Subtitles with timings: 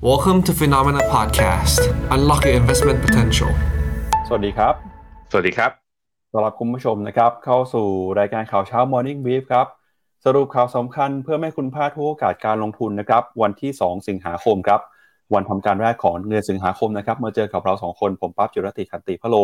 [0.00, 1.80] Welcome to Phenomena Podcast.
[2.14, 3.50] Unlock your investment potential.
[4.26, 4.74] สวัสดีครับ
[5.30, 5.70] สวัสดีครับ
[6.32, 7.86] ต้อนรับคุณผู้ชมนะครับ เข้าสู่
[8.18, 9.66] รายการข่าวเช้า Morning Brief ครับ
[10.24, 14.80] สรุปข่าวสำคัญเพื่อไม่ให้คุณพลาดทุกโอกาสการลงทุนนะครับ วันที่ 2 สิงหาคมครับ
[15.34, 19.36] วันทำการแรกของเดือนสิงหาคมนะครับ มาเจอกับเรา 2 คน ผมปั๊บจุรติขันติพะโล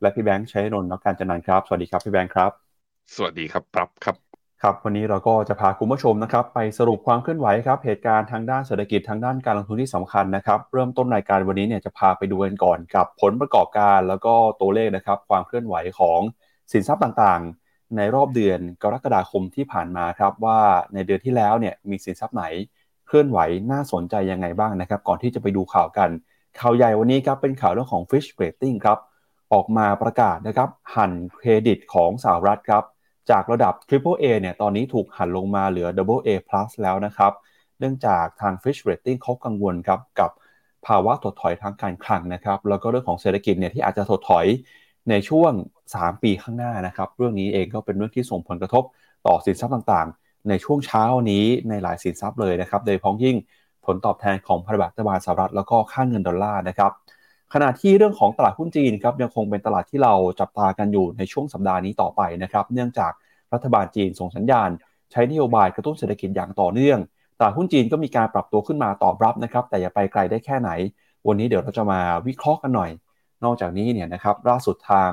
[0.00, 2.50] และพี่แบงค์ชัยนนท์นักการจันนันท์ครับ สวัสดีครับพี่แบงค์ครับ
[3.14, 4.27] สวัสดีครับปรับครับ
[4.62, 16.20] ครับวันนี้เราก็จะพาคุณผู้ชมนะครับไปสรุปความเคลื่อนไหวครับเหตุการณ์ทางด้านเศรษฐกิจทางด้านการลงทุนที่สำคัญนะครับเริ่มต้นรายการวันนี้เนี่ยจะพาไปดูกันก่อนกับผลประกอบการ แล้วก็ตัวเลขนะครับความเคลื่อนไหวของ
[16.72, 20.60] สินทรัพย์ต่างๆ ในรอบเดือนกรกฎาคมที่ผ่านมาครับว่า
[20.94, 22.44] ในเดือนที่แล้วเนี่ยมีสินทรัพย์ไหน
[23.06, 23.38] เคลื่อนไหว
[23.72, 26.10] น่าสนใจยังไงบ้างนะครับก่อนที่จะไปดูข่าวกัน
[26.60, 28.98] ข่าวใหญ่วันนี้ครับเป็นข่าวเรื่องของ Fish Rating ครับ
[29.52, 32.84] ออกมาประกาศนะครับหั่นเครดิตของสหรัฐครับ
[33.30, 37.32] จากระดับ Triple A เนี่ยตอนนี้ถูกหันลงมาเหลือ Double A plus แล้วนะครับ
[37.78, 40.30] เนื่องจากทาง Fish Rating เขากังวลครับกับ
[40.86, 44.46] ภาวะถดถอยทางการคลังนะครับ แล้วก็เรื่องของเศรษฐกิจเนี่ยที่อาจจะถดถอย
[45.10, 45.52] ในช่วง
[45.88, 48.84] 3 ปีข้างหน้านะครับ เรื่องนี้เองก็เป็นเรื่องที่ส่งผลกระทบ
[49.26, 53.36] ต่อสินทรัพย์ต่างๆ ในช่วงเช้านี้ในหลายสินทรัพย์เลยนะครับ โดยพ้องยิ่ง
[53.86, 56.92] ผลตอบแทนของพันธบัตรรัฐบาลสหรัฐแล้วก็ค่าเงินดอลลาร์นะครับ
[57.54, 63.12] ขณะที่เรื่องของตลาดหุ้นจีนครับยังคงเป็นตลาดที่เราจับตากันอยู่ในช่วงสัปดาห์นี้ต่อไปนะครับ เนื่องจาก
[63.52, 64.68] รัฐบาลจีนส่งสัญญาณ
[65.12, 66.98] ใช้นโยบายกระตุ้นเศรษฐกิจอย่างต่อเนื่อง
[67.38, 70.70] ตลาดหุ้นจีนก็มีการปรับตัวขึ้นมาตอบรับนะครับ แต่อย่าไปไกลได้แค่ไหน
[71.26, 72.90] วันนี้เดี๋ยวเราจะมาวิเคราะห์กันหน่อย
[73.44, 75.10] นอกจากนี้เนี่ยนะครับล่าสุดทาง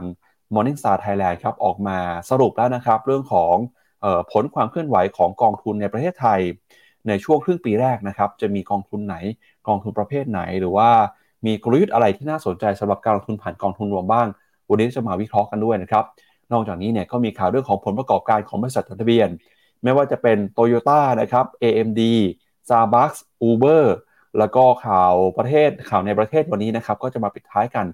[0.53, 1.97] Morningstar Thailand ครับออกมา
[2.29, 3.55] สรุปแล้วนะครับ เรื่องของ
[4.03, 6.39] ออผลความเคลื่อนไหวของกองทุนในประเทศไทย
[7.07, 9.15] ในช่วงครึ่งปีแรกนะครับ จะมีกองทุนไหน
[9.67, 10.89] กองทุนประเภทไหนหรือว่า
[11.45, 14.27] มีกลยุทธ์อะไรที่น่าสนใจสำหรับการลงทุนผ่านกองทุนรวมบ้าง
[14.69, 16.03] วันนี้จะมาวิเคราะห์กันด้วยนะครับ
[16.51, 19.29] นอกจากนี้เนี่ยก็มีข่าวเรื่องของผลประกอบการของบริษัทจดทะเบียน
[19.83, 22.01] ไม่ว่าจะเป็น Toyota นะครับ AMD
[22.67, 23.83] Starbucks Uber
[24.39, 27.85] แล้วก็ข่าวประเทศข่าวในประเทศวันนี้นะครับก็จะมาปิดท้ายกัน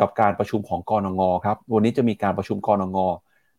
[0.00, 2.98] กับการประชุมของกรงงครับวันนี้จะมีการประชุมกรงง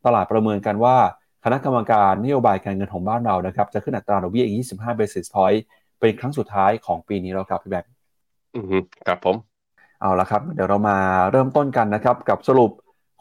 [0.05, 0.97] ตลาดประเมินกันว่า
[1.43, 5.59] คณะกรรมการนโยบายการเงินของบ้านเรานะครับจะขึ้นอัตราดอกเบี้ยอีก 25 basis point
[5.99, 7.92] เป็นครั้งสุดท้ายของปีนี้แล้วครับพี่แบงค์
[8.53, 8.73] อืม
[9.07, 9.35] ครับผม
[10.01, 10.97] เอาละครับ เดี๋ยวเรามา
[11.31, 12.71] เริ่มต้นกันนะครับ กับสรุป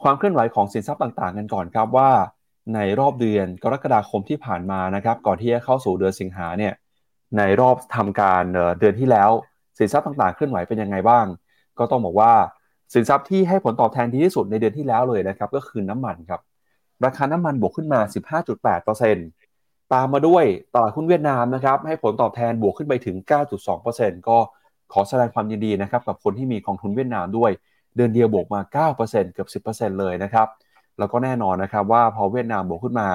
[0.03, 2.09] ความเคลื่อนไหวของสินทรัพย์ต่างๆกันก่อนครับว่า
[2.75, 6.73] ในรอบเดือนกรกฎาคมที่ผ่านมานะครับ ก่อนที่จะเข้าสู่เดือนสิงหาเนี่ย
[7.37, 8.43] ในรอบทำการ
[8.79, 9.29] เดือนที่แล้ว
[9.77, 11.25] สินทรัพย์ต่างๆเคลื่อนไหวเป็นยังไงบ้าง
[11.79, 12.33] ก็ต้องบอกว่า
[12.93, 16.41] สินทรัพย์ที่ให้ผลตอบแทนดีที่สุดในเดือนที่แล้วเลยนะครับ ก็คือน้ำมันครับ
[17.05, 17.99] ราคาน้ำมันบวกขึ้นมา
[18.91, 23.15] 15.8%ตามมาด้วยตลาดหุ้นเวียดนามนะครับให้ผลตอบแทนบวกขึ้นไปถึง
[23.73, 24.37] 9.2%ก็
[24.93, 27.51] ขอแสดงความยินดีนะครับกับคนที่มีกองทุนเวียดนามด้วย
[27.95, 30.47] เดือนเดียวบวกมา 9%เกือบ 10%เลยนะครับ
[30.99, 33.07] แล้วก็แน่นอนนะครับว่าพอเวียดนามบวกขึ้นมา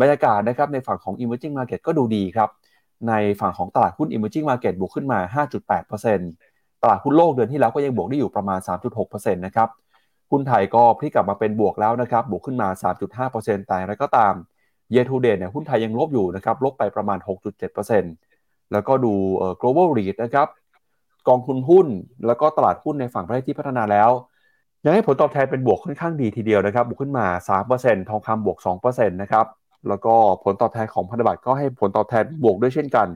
[0.00, 2.50] บรรยากาศนะครับในฝั่งของ emerging market ก็ดูดีครับ
[3.08, 5.18] ในฝั่งของตลาดหุ้น emerging market บวกขึ้นมา
[5.80, 8.58] 5.8%ตลาดหุ้นโลกเดือนที่แล้วก็ยังบวกได้อยู่ประมาณ
[9.02, 9.68] 3.6%นะครับ
[10.30, 12.68] หุ้นไทยก็พลิกกลับมาเป็นบวกแล้วนะครับ บวกขึ้นมา
[13.18, 14.34] 3.5%แต่อะไรก็ตาม
[14.92, 17.18] year to date เนี่ยหุ้นไทยยังลบอยู่นะครับ ลบไปประมาณ
[18.00, 19.12] 6.7%แล้วก็ดู
[19.60, 20.48] global REIT นะครับ
[21.28, 21.86] กองทุนหุ้น
[22.26, 24.10] แล้วก็ตลาดหุ้นในฝั่งประเทศที่พัฒนาแล้ว
[24.84, 27.26] ยังให้ผลตอบแทนเป็นบวกค่อนข้างดีทีเดียวนะครับบวกขึ้นมา
[27.68, 29.46] 3%ทองคำบวก 2%นะครับ
[29.88, 30.14] แล้วก็
[30.44, 33.08] ผลตอบแทนของพันธบัตรก็ให้ผลตอบแทนบวกด้วยเช่นกัน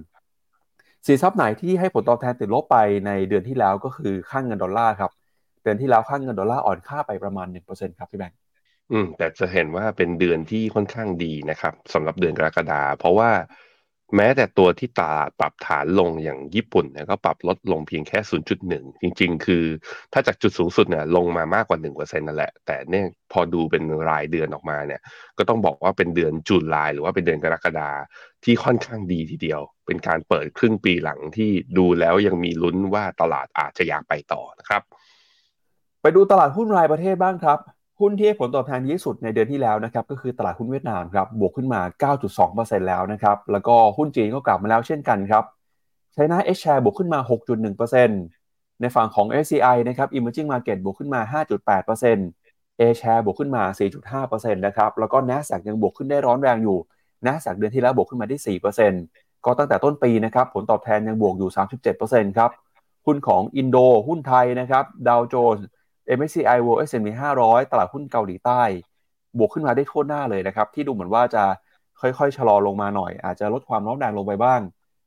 [1.07, 2.77] สินทรัพย์ไหนที่ให้ผลตอบแทนติดลบไป
[3.07, 5.11] ในเดือนที่แล้วก็คือค่างเงินดอลลาร์ครับ
[5.63, 8.39] เดือนที่แล้วค่างเงินดอลลาร์อ่อนค่าไปประมาณ1%ครับพี่แบงค์
[8.93, 13.31] อืมแต่จะเห็นว่าเป็นเดือนที่ค่อนข้างดีนะครับสำหรับเดือนกรกฎาเพราะว่า
[14.17, 18.19] แม้แต่ตัวที่ตลาดปรับฐานลงอย่างญี่ปุ่นเนี่ยก็ปรับลดลงเพียงแค่
[18.61, 19.65] 0.1 จริง ๆ คือ
[20.13, 25.01] ถ้าจากจุดสูงสุดเนี่ยลงมามากกว่า1%นั่นแหละ แต่เนี่ยพอดูเป็นรายเดือนออกมาเนี่ย
[25.39, 27.91] ก็ต้องบอกว่าเป็นเดือนจุลายหรือว่าเป็นเดือนกรกฎา
[28.45, 34.83] ที่ค่อนข้างดีทีเดียว เป็นการเปิดครึ่งปีหลังที่ดูแล้วยังมีลุ้นว่าตลาดอาจจะอยากไปต่อนะครับ
[36.03, 37.59] ไปดูตลาดหุ้นรายประเทศบ้างครับ
[38.01, 41.81] หุ้นที่ให้ผลตอบแทนดีที่สุดในเดือนที่แล้วนะครับก็คือตลาดหุ้นเวียดนามครับบวกขึ้นมา
[42.35, 45.45] 9.2%แล้วนะครับแล้วก็หุ้นจีนก็กลับมาแล้วเช่นกันครับ
[46.13, 47.21] ไชน่าเอชแชร์บวกขึ้นมา
[48.01, 53.63] 6.1%ในฝั่งของ SCI นะครับ Emerging Market บวกขึ้นมา 5.8% A share บวกขึ้นมา
[54.11, 56.79] 4.5%นะครับแล้วก็ NASDAQ ยังบวกขึ้นได้ร้อนแรงอยู่
[57.27, 58.59] NASDAQ เดือนที่แล้วบวกขึ้นมาที่
[59.01, 61.51] 4%ก็ตั้งแต่ต้นปีนะครับผลตอบแทนยังบวกอยู่
[61.95, 62.51] 37%ครับ
[63.07, 63.77] หุ้นของอินโด
[64.09, 65.67] หุ้นไทยนะครับดาวโจนส์
[66.19, 67.09] MSCI World S&P
[67.41, 68.63] 500 ตลาดหุ้นเกาหลีใต้
[69.39, 71.45] บวกขึ้นมาได้ทั่วหน้าเลยนะครับ ที่ดูเหมือนว่าจะ
[72.01, 74.61] ค่อยๆ ชะลอลงมาหน่อย อาจจะลดความร้อนแรงลงไปบ้าง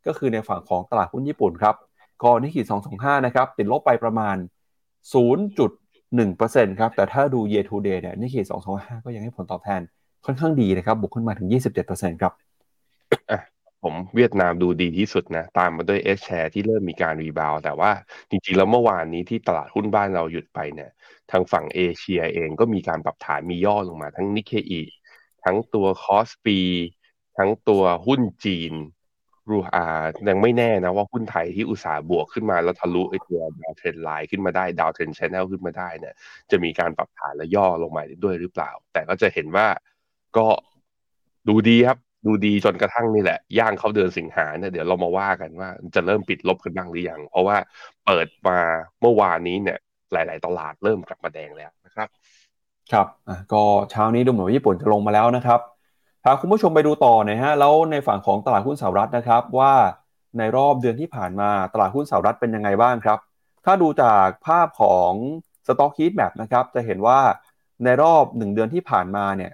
[0.08, 1.76] ก็คือในฝั่งของตลาดหุ้นญี่ปุ่นครับ
[2.24, 2.62] ก็นิกิ
[2.94, 4.36] 225 นะครับ ติดลบไปประมาณ
[5.14, 8.42] 0.1%ครับ แต่ถ้าดู year to date เนี่ยนิกิ
[8.74, 9.82] 225 ก็ยังให้ผลตอบแทน
[10.26, 11.48] ค่อนข้างดีนะครับ บวกขึ้นมาถึง
[11.86, 12.34] 27%ครับ
[13.83, 17.91] ผมเวียดนามดูดีที่สุดนะ ตามมาด้วย A-Shares ที่เริ่มมีการ rebound แต่ว่า
[18.29, 20.91] จริงๆ แล้วเมื่อวานนี้ที่ตลาดหุ้นบ้านเราหยุดไปเนี่ย
[21.31, 24.81] ทางฝั่งเอเชียเองก็มีการปรับฐานมีย่อลงมาทั้งนิเคอี
[25.45, 26.60] ทั้งตัว KOSPI
[27.38, 28.74] ทั้งตัวหุ้นจีน
[29.50, 29.85] รูอา
[30.29, 36.13] ยังไม่แน่นะว่าหุ้นไทยที่อุตส่าห์บวกขึ้นมาแล้วทะลุไอตัว downtrend line ขึ้นมาได้ downtrend channel ขึ้นมาได้เนี่ย
[36.51, 39.68] จะมีการปรับฐานและย่อลงมาด้วยหรือเปล่า แต่ก็จะเห็นว่า
[40.38, 40.47] ก็
[41.47, 47.57] ดูดีครับ ดูดีจนกระทั่งนี่แหละ ย่างเข้าเดือนสิงหาเนี่ยเดี๋ยวเรามาว่ากันว่าจะเริ่มปิดลบกันบ้างหรือยัง เพราะว่า
[48.06, 48.57] เปิดมา
[49.01, 49.77] เมื่อวานนี้เนี่ย
[50.13, 52.07] หลาย ๆ ตลาดเริ่มกลับมาแดงแล้วนะครับ
[52.91, 55.59] ครับอะก็เช้านี้ดูเหมือนว่าญี่ปุ่นจะลงมาแล้วนะครับ
[56.24, 59.74] พาคุณผู้ชมไปดูต่อหน่อยฮะแล้วในฝั่งของตลาดหุ้นสหรัฐนะครับ ว่า
[60.38, 63.19] ในรอบเดือนที่ผ่านมาตลาดหุ้นสหรัฐเป็นยังไงบ้างครับ
[63.65, 65.12] ถ้าดูจากภาพของ
[65.68, 67.19] สต็อกฮีทแมปนะครับจะเห็นว่า
[67.83, 69.51] ในรอบ 1 เดือนที่ผ่านมาเนี่ย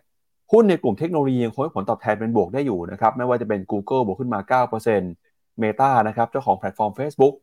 [0.53, 4.39] หุ้นในกลุ่มเทคโนโลยียังคงให้ผลตอบแทนเป็นบวกได้อยู่นะครับไม่ว่าจะเป็น Google บวกขึ้นมา
[5.01, 7.33] 9% Meta นะครับเจ้าของแพลตฟอร์ม Facebook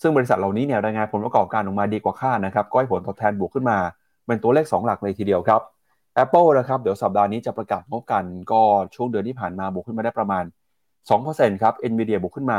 [0.00, 3.78] ซึ่งบริษัทเหล่านี้เนี่ยรายงานผลประกอบการออกมาดีกว่าคาดนะครับก็ให้ผลตอบแทนบวกขึ้นมา
[4.26, 5.60] เป็นตัวเลข 2 หลักเลยทีเดียวครับ
[6.22, 8.62] Apple นะครับเดี๋ยวสัปดาห์นี้จะประกาศงบกันก็
[8.94, 10.44] ช่วงเดือนที่ผ่านมาบวกขึ้นมาได้ประมาณ
[11.02, 12.56] 2%ครับ Nvidia บวกขึ้นมา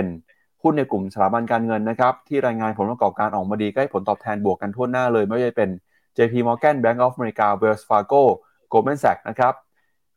[0.00, 5.70] 11%หุ้นในกลุ่มสถาบันการเงินนะครับที่รายงานผลประกอบการออกมาดีก็ให้ผลตอบแทนบวกกันทั่วหน้าเลย ไม่ว่าจะเป็น
[6.16, 8.22] JP Morgan Bank of America Wells Fargo
[8.72, 9.54] Goldman Sachs นะครับ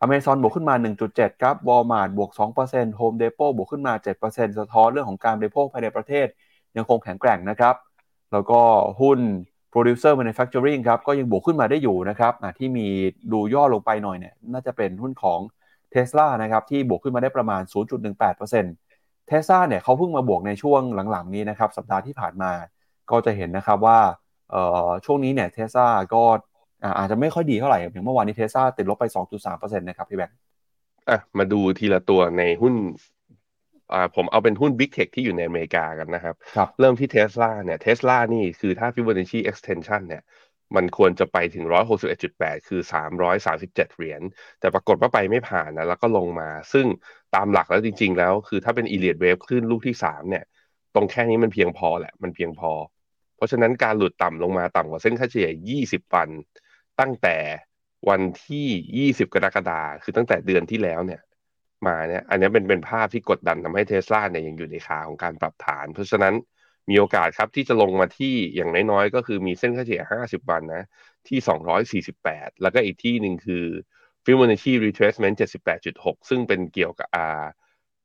[0.05, 0.75] Amazon บวกขึ้นมา
[1.07, 2.29] 1.7 ครับ Walmart บวก
[2.65, 3.93] 2% Home Depot บวกขึ้นมา
[4.25, 6.27] 7%สะท้อนเรื่องของการบริโภคภายในประเทศ
[6.77, 7.75] ยังคงแข็งแกร่งนะครับ
[8.33, 8.59] แล้วก็
[9.01, 9.19] หุ้น
[9.73, 12.87] Producer Manufacturing ครับ ก็ยังบวกขึ้นมาได้อยู่นะครับที่มี
[13.31, 15.39] ดูย่อลงไปหน่อยเนี่ย น่าจะเป็นหุ้นของ
[15.93, 17.61] Tesla นะครับ ที่บวกขึ้นมาได้ประมาณ
[18.25, 20.81] 0.18%เทสลาเนี่ยเขาเพิ่งมาบวกในช่วง
[21.11, 22.51] หลังๆนี้นะครับ สัปดาห์ที่ผ่านมา
[23.11, 23.99] ก็จะเห็นนะครับว่า
[25.05, 26.23] ช่วงนี้เนี่ยเทสลาก็
[26.97, 29.05] อาจจะไม่ค่อยดีเท่าไหร่อย่างเมื่อวานนี้เทสลาติดลบไป
[29.41, 30.37] 2.3%นะครับพี่แบงค์
[31.09, 32.73] อะมาดูทีละตัวในหุ้น
[33.93, 40.23] อ่าผมเอาเป็นหุ้น Big Tech ที่อยู่ในอเมริกากันนะครับรบเริ่มที่เทสลาเนี่ยเทสลานี่คือถ้า Fibonacci extension เนี่ย
[40.75, 41.65] มันควรจะไปถึง
[42.17, 42.81] 161.8 คือ
[43.33, 44.21] 337 เหรียญ
[44.59, 46.85] แต่ปรากฏว่าไปไม่ผ่านนะ แล้วก็ลงมา ซึ่ง
[47.35, 50.43] ตามหลักแล้วจริง ๆ แล้ว คือถ้าเป็นอีเลียดเวฟขึ้นลูกที่ 3 เนี่ย
[50.95, 52.71] ตรงแค่นี้มันเพียงพอแหละ มันเพียงพอ
[53.35, 55.49] เพราะฉะนั้นการหลุดต่ำลงมาต่ำกว่าเส้นค่าเฉลี่ย
[55.83, 56.29] 20 วัน
[56.99, 57.37] ตั้งแต่
[58.09, 58.67] วันที่
[59.11, 61.21] 20กรกฎาคมคือตั้งแต่เดือนที่แล้วเนี่ย
[61.87, 66.33] มาเนี่ย อันนี้เป็นเป็นภาพที่กดดันทำให้เทสลาเนี่ยยังอยู่ในขาของการปรับฐาน เพราะฉะนั้น
[66.89, 70.83] มีโอกาสครับที่จะลงมาที่อย่างน้อยๆ ก็คือมีเส้นค่าเฉลี่ย 50 วันนะ
[71.27, 71.39] ที่
[72.15, 73.65] 248 แล้วก็อีกที่หนึ่งคือ
[74.25, 75.37] Fibonacci retracement
[75.81, 77.45] 78.6 ซึ่งเป็นเกี่ยวกับอ่า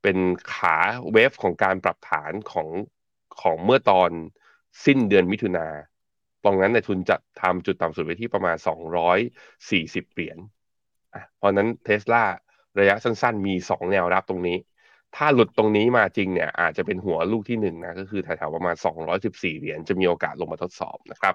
[0.03, 0.19] เป็น
[0.53, 0.77] ขา
[1.13, 2.69] เวฟของการปรับฐานของ
[3.41, 4.11] ของเมื่อตอน
[4.85, 5.67] สิ้นเดือนมิถุนา
[6.45, 8.57] ตรงนั้นในทุนจะทำจุดต่ำสุดไปที่ประมาณ
[9.37, 10.39] 240 เหรียญ
[11.37, 12.25] เพราะนั้นเทสลา
[12.81, 14.57] ระยะสั้นๆ มี 2 แนวรับตรงนี้
[15.17, 18.75] ถ้าหลุดตรงนี้มาจริงเนี่ยอาจจะเป็นหัวลูกที่หนึ่งนะก็คือแถวๆประมาณ
[19.17, 21.35] 214 เหรียญจะมีโอกาสลงมาทดสอบนะครับ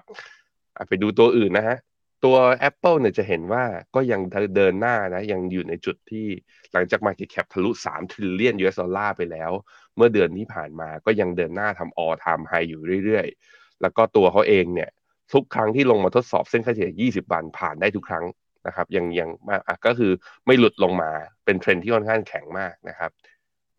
[0.88, 1.78] ไปดูตัวอื่นนะฮะ
[2.24, 2.36] ตัว
[2.68, 3.64] Apple เนี่ยจะเห็นว่า
[3.94, 4.20] ก็ยัง
[4.56, 6.26] เดินหน้านะยังอยู่ในจุดที่
[6.72, 9.50] หลังจาก Market Cap ทะลุ3 trillion US ดอลลาร์ไปแล้ว
[9.96, 14.90] เมื่อเดือนที่ผ่านมาก็ยังเดินหน้าทำ all time high อยู่เรื่อยๆ แล้วก็ตัวเขาเองเนี่ย
[15.32, 18.24] ทุกครั้งที่ลงมาทดสอบเส้นค่าเฉลี่ย 20 วันผ่านได้ทุกครั้ง
[18.66, 20.12] นะครับยังยังมากก็คือ
[20.46, 21.10] ไม่หลุดลงมา
[21.44, 23.10] เป็นเทรนที่ค่อนข้างแข็งมากนะครับ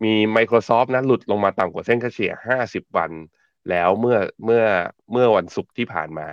[0.04, 2.32] มี Microsoft นะหลุดลงมาต่ำกว่าเส้นค่าเฉลี่ย
[2.64, 3.10] 50 วัน
[3.70, 4.64] แล้วเมื่อเมื่อ
[5.12, 6.28] เมื่อวันศุกร์ที่ผ่านมา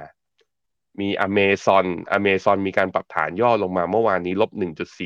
[1.01, 1.85] มี Amazon
[2.17, 4.51] Amazon มีการปรับฐานย่อลงมาเมื่อวานนี้ลบ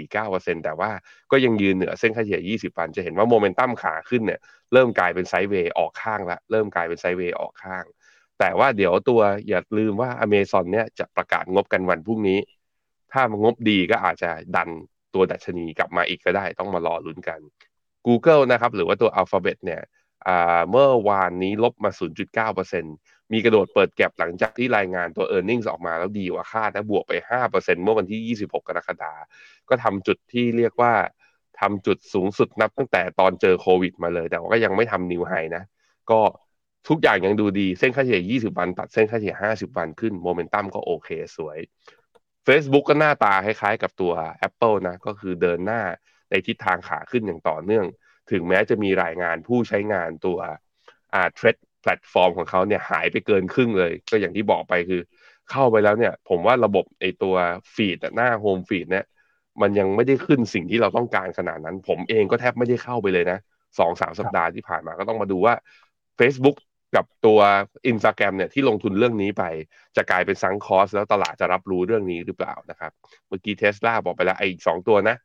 [0.06, 0.92] 1.49%แต่ว่า
[1.32, 4.40] ก็ยังยืนเหนือเส้นค่าเฉลี่ย 20 วัน จะเห็นว่าโมเมนตัมขาขึ้นเนี่ย
[4.74, 7.84] เริ่มกลายเป็นไซด์เวย์ออกข้างละเริ่มกลายเป็นไซด์เวย์ออกข้าง
[8.40, 12.40] แต่ว่าเดี๋ยวตัวอย่าลืมว่า Amazon เนี่ยจะประกาศงบกันวันพรุ่งนี้
[13.12, 14.70] ถ้ามงบดีก็อาจจะดัน
[15.14, 17.40] ตัวดัชนีกลับมาอีกก็ได้ ต้องมารอลุ้นกัน
[18.08, 19.82] Google นะครับ หรือว่าตัว Alphabet เนี่ย
[20.70, 21.92] เมื่อวานนี้ลบมา
[22.62, 29.22] 0.9%มีกระโดดเปิดแก็บหลังจากที่รายงานตัว e a r n i n g ออกมาแล้วดีกว่าคาดนะบวกไป 5%เมื่อวันที่ 26 กรกฎาคม
[29.70, 30.94] ก็ทำจุดที่เรียกว่า
[31.60, 35.64] ทำจุดสูงสุดนับตั้งแต่ตอนเจอโควิดมาเลย แต่ว่าก็ยังไม่ทำนิวไฮนะ
[36.12, 36.20] ก็
[36.88, 41.58] ทุกอย่างยังดูดีเส้นค่าเฉลี่ย 20 วัน ตัดเส้นค่าเฉลี่ย 50 วันขึ้นโมเมนตัมก็โอเคสวย
[42.48, 44.14] Facebook ก็หน้าตาคล้ายๆกับตัว
[44.48, 45.82] Apple นะ ก็คือเดินหน้า
[46.30, 47.86] ในทิศทางขาขึ้นอย่างต่อเนื่อง
[48.32, 50.38] ถึงแม้จะมีรายงานผู้ใช้งานตัว
[51.14, 55.02] อ่า Threads แพลตฟอร์มของเขาเนี่ยหายไปเกินครึ่งเลย ก็อย่างที่บอกไปคือ
[55.52, 57.36] เข้าไปแล้วเนี่ย ผมว่าระบบไอตัว
[57.74, 59.06] feed หน้า home feed เนี่ย
[59.62, 63.40] มันยังไม่ได้ขึ้นสิ่งที่เราต้องการขนาดนั้น ผมเองก็แทบไม่ได้เข้าไปเลยนะ
[63.80, 65.54] สองสามสัปดาห์ที่ผ่านมาก็ต้องมาดูว่า
[66.20, 66.58] Facebook
[66.96, 67.40] กับตัว
[67.92, 69.44] Instagram เนี่ยที่ลงทุนเรื่องนี้ไป
[69.96, 72.92] จะกลายเป็น sunk cost แล้วตลาดจะรับรู้เรื่องนี้หรือเปล่านะครับ
[73.28, 75.16] เมื่อกี้เทสลาบอกไปแล้วไอ้สองตัวนะ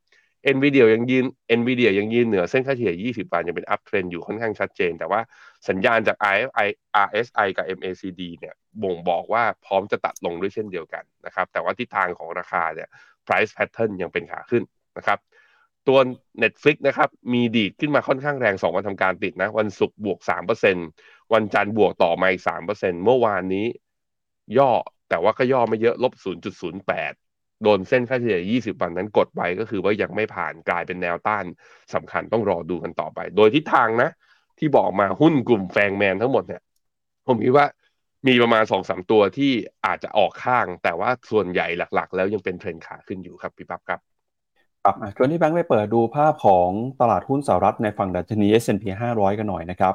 [0.55, 1.25] NVIDIA ยังยืน
[1.59, 5.21] NVIDIA ยังยืนเหนือเส้นค่าเฉลี่ย 20 วันยังเป็น up trend อยู่ค่อนข้างชัดเจน แต่ว่า
[5.69, 6.69] สัญญาณจาก RFI
[7.07, 12.89] RSI กับ MACD เนี่ยบ่งบอกว่าพร้อมจะตัดลงด้วยเช่นเดียวกันนะครับ แต่ว่าทิศทางของราคาเนี่ย
[13.27, 14.63] price pattern ยังเป็นขาขึ้น
[14.99, 15.19] นะครับ
[15.89, 15.99] ตัว
[16.43, 20.19] Netflix นะครับ มีดีดขึ้นมาค่อนข้างแรง 2 วันทำการติดนะ วันศุกร์บวก
[20.57, 23.67] 3%วันจันทร์บวกต่อมาอีก3%เมื่อวานนี้
[24.59, 24.71] ย่อ
[25.09, 26.13] แต่ว่าก็ย่อไม่เยอะลบ
[26.69, 31.45] 0.08 โดนเส้นค่าเฉลี่ย 20 วันนั้นกดไว้ก็คือว่ายังไม่ผ่านกลายเป็นแนวต้าน
[31.95, 34.11] สำคัญต้องรอดูกันต่อไป โดยทิศทางนะ
[34.59, 36.63] ที่บอกมาหุ้นกลุ่มแฟงแมนทั้งหมดเนี่ย
[37.27, 37.67] ผมคิดว่า
[38.27, 39.53] มีประมาณสองสามตัวที่
[39.87, 44.14] อาจจะออกข้าง แต่ว่าส่วนใหญ่หลัก ๆ แล้วยังเป็นเทรนขาขึ้นอยู่ครับพี่ปั๊บครับ
[44.85, 46.69] ครับชวนที่แบงค์ไปเปิดดูภาพของ
[47.01, 49.95] ตลาดหุ้นสหรัฐในฝั่งดัชนี S&P 500 กันหน่อยนะครับ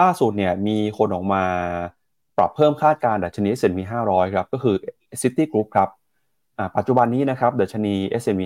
[0.00, 1.44] ล่าสุดเนี่ยมีคนออกมา
[2.38, 4.76] ปรับเพิ่มคาดการดัชนี S&P 500 ครับก็คือ
[5.20, 5.88] Citigroup ครับ
[6.76, 8.42] ปัจจุบันนี้นะครับดัชนี S&P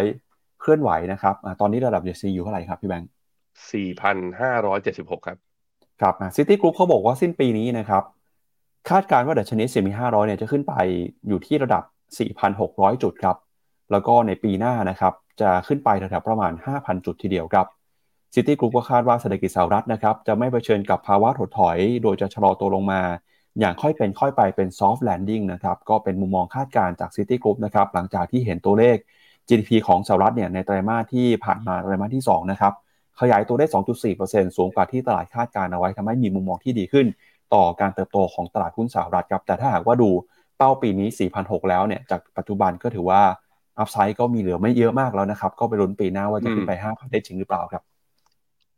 [0.00, 3.08] 500 เคลื่อนไหวนะครับอตอนนี้ระดับ DXY อยู่เท่าไหร่ครับพี่แบงค์
[4.20, 5.38] 4,576 ครับ
[6.00, 8.02] ครับซิตี้กรุ๊ปเขาบอกว่าสิ้นปีนี้นะครับ
[8.90, 10.74] คาดการณ์ว่าดัชนี S&P 500 เนี่ยจะขึ้นไป
[11.28, 11.82] อยู่ที่ระดับ
[12.42, 13.36] 4,600 จุดครับ
[13.90, 17.66] แล้วก็ในปีหน้านะครับจะขึ้นไประดับประมาณ 5,000 จุดทีเดียวครับ
[18.34, 23.00] ซิตี้กรุ๊ปก็คาดว่าเศรษฐกิจสหรัฐนะครับจะไม่เผชิญกับภาวะถดถอย โดยจะชะลอตัวลงมา
[23.60, 28.96] อย่างค่อยเป็นค่อยไปเป็น soft landing นะครับก็เป็นมุมมองคาดการณ์จาก City Group นะครับหลังจากที่เห็นตัวเลข
[29.48, 32.72] GDP ของสหรัฐเนี่ยในไตรมาสที่ผ่านมาไตรมาสที่2นะครับ
[33.20, 33.66] ขยายตัวได้
[34.10, 37.06] 2.4%สูงกว่าที่ตลาดคาดการณ์เอาไว้ทำให้มีมุมมองที่ดีขึ้น
[37.54, 40.10] ต่อการเติบโตของตลาดหุ้นสหรัฐครับแต่ถ้าหากว่าดู
[40.58, 41.08] เป้าปีนี้
[41.40, 43.22] 4,600 แล้วเนี่ยจากปัจจุบันก็ถือว่า
[43.78, 47.82] อัพไซด์ก็มีเหลือไม่เยอะมากแล้วนะครับ ก็ไปลุ้นปีหน้าว่าจะขึ้นไป5,000ได้จริงหรือเปล่าครับ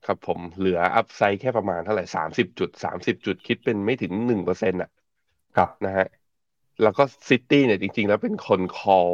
[0.07, 4.91] ครับผมเหลือ upside แค่ประมาณเท่าไหร่สามสิบจุดสามสิบจุดคิดเป็นไม่ถึงหนึ่งเปอร์เซ็นต์อะ
[5.57, 6.09] ครับนะฮะ
[6.83, 9.12] แล้วก็ซิตี้เนี่ยจริง ๆ แล้วเป็นคน call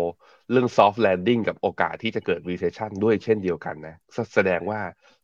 [0.50, 3.96] เรื่อง soft landing กับโอกาสที่จะเกิด recession ด้วยเช่นเดียวกันนะ
[4.34, 4.80] แสดงว่า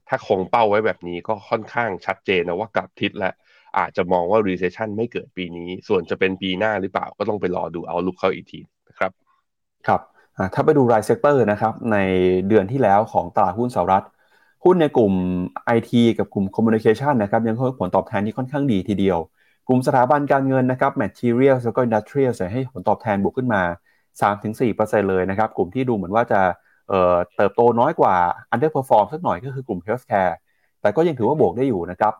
[0.08, 3.34] ถ้าคงเป้าไว้แบบนี้ก็ค่อนข้างชัดเจนนะว่ากลับทิศแล้ว
[3.78, 9.12] อาจจะมองว่า recession ไม่เกิดปีนี้ ส่วนจะเป็นปีหน้าหรือเปล่าก็ต้องไปรอดู outlook เขาอีกทีนะครับ
[9.86, 10.00] ครับ
[10.54, 11.96] ถ้าไปดูราย sector นะครับใน
[12.48, 14.04] เดือนที่แล้วของตลาดหุ้นสหรัฐ
[14.64, 15.12] หุ้นในกลุ่ม
[15.76, 19.18] IT กับกลุ่ม Communication นะครับยังคงผลตอบแทนที่ค่อนข้างดีทีเดียว
[19.68, 23.62] กลุ่มสถาบันการเงินนะครับ Material แล้วก็ Industrial ให้ผลตอบแทนบวกขึ้นมา
[24.20, 26.40] 3-4%เลยนะครับ กลุ่มที่ดูเหมือนว่าจะ
[26.88, 28.14] เเติบโตน้อยกว่า
[28.54, 30.34] underperform สักหน่อยก็คือกลุ่ม Healthcare
[30.80, 32.14] แต่ก็ยังถือว่าบวกได้อยู่นะครับ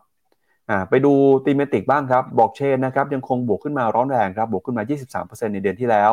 [0.89, 1.13] ไปดู
[1.45, 4.83] ตีเมติกบ้างครับบอกเชนนะครับยังคงบวกขึ้นมาร้อนแรงครับบวกขึ้นมา
[5.23, 6.11] 23%ในเดือนที่แล้ว